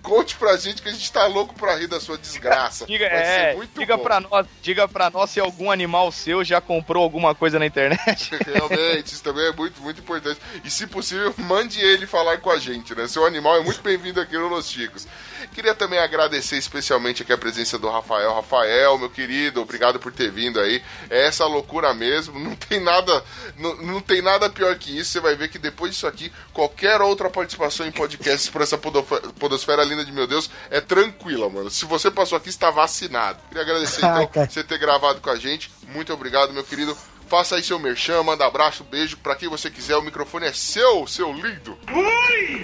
[0.07, 2.87] conte pra gente que a gente tá louco pra rir da sua desgraça.
[2.87, 4.03] Diga, Vai é, ser muito diga bom.
[4.05, 8.31] pra nós, diga pra nós se algum animal seu já comprou alguma coisa na internet.
[8.47, 10.41] Realmente, isso também é muito, muito importante.
[10.62, 13.09] E se possível, mande ele falar com a gente, né?
[13.09, 15.09] Seu animal é muito bem-vindo aqui no Los Chicos.
[15.53, 18.35] Queria também agradecer especialmente aqui a presença do Rafael.
[18.35, 20.83] Rafael, meu querido, obrigado por ter vindo aí.
[21.11, 23.24] É essa loucura mesmo, não tem nada,
[23.59, 25.12] não, não tem nada pior que isso.
[25.12, 29.83] Você vai ver que depois disso aqui, qualquer outra participação em podcasts por essa podosfera
[29.97, 31.70] linda de meu Deus é tranquila, mano.
[31.70, 33.39] Se você passou aqui, está vacinado.
[33.48, 35.70] Queria agradecer então você ter gravado com a gente.
[35.93, 36.97] Muito obrigado, meu querido.
[37.28, 39.97] Faça aí seu merchan, manda abraço, beijo pra quem você quiser.
[39.97, 41.77] O microfone é seu, seu lindo.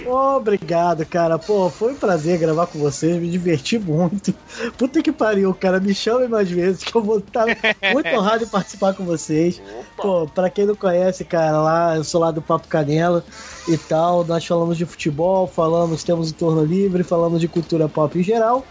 [0.07, 1.37] obrigado, cara.
[1.37, 4.33] Pô, foi um prazer gravar com vocês, me diverti muito.
[4.77, 5.81] Puta que pariu, cara.
[5.81, 7.45] Me chamem mais vezes que eu vou estar
[7.91, 9.61] muito honrado em participar com vocês.
[9.97, 13.25] Pô, pra quem não conhece, cara, lá, eu sou lá do Papo Canela
[13.67, 14.23] e tal.
[14.25, 18.65] Nós falamos de futebol, falamos, temos o torno livre, falamos de cultura pop em geral.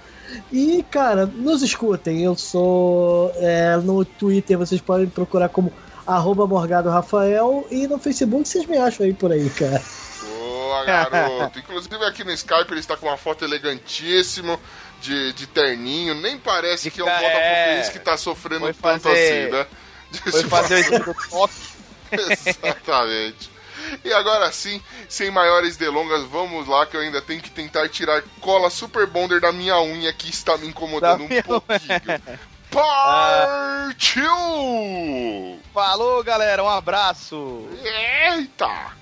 [0.51, 2.23] E, cara, nos escutem.
[2.25, 3.33] Eu sou.
[3.37, 5.73] é, no Twitter vocês podem procurar como
[6.07, 9.81] arroba Morgado Rafael e no Facebook vocês me acham aí por aí, cara.
[10.23, 11.59] Boa, garoto.
[11.59, 14.59] Inclusive aqui no Skype ele está com uma foto elegantíssimo.
[15.03, 17.17] De, de terninho, nem parece que é um É.
[17.21, 19.67] botafoguense que tá sofrendo Foi tanto fazer- assim, né?
[20.31, 21.03] Foi fazer
[21.33, 21.49] o.
[22.31, 23.51] Exatamente.
[24.05, 28.23] E agora sim, sem maiores delongas, vamos lá que eu ainda tenho que tentar tirar
[28.41, 32.23] cola super bonder da minha unha que está me incomodando Da um pouquinho.
[32.71, 34.33] Partiu!
[35.75, 37.69] Falou, galera, um abraço.
[37.83, 39.02] Eita!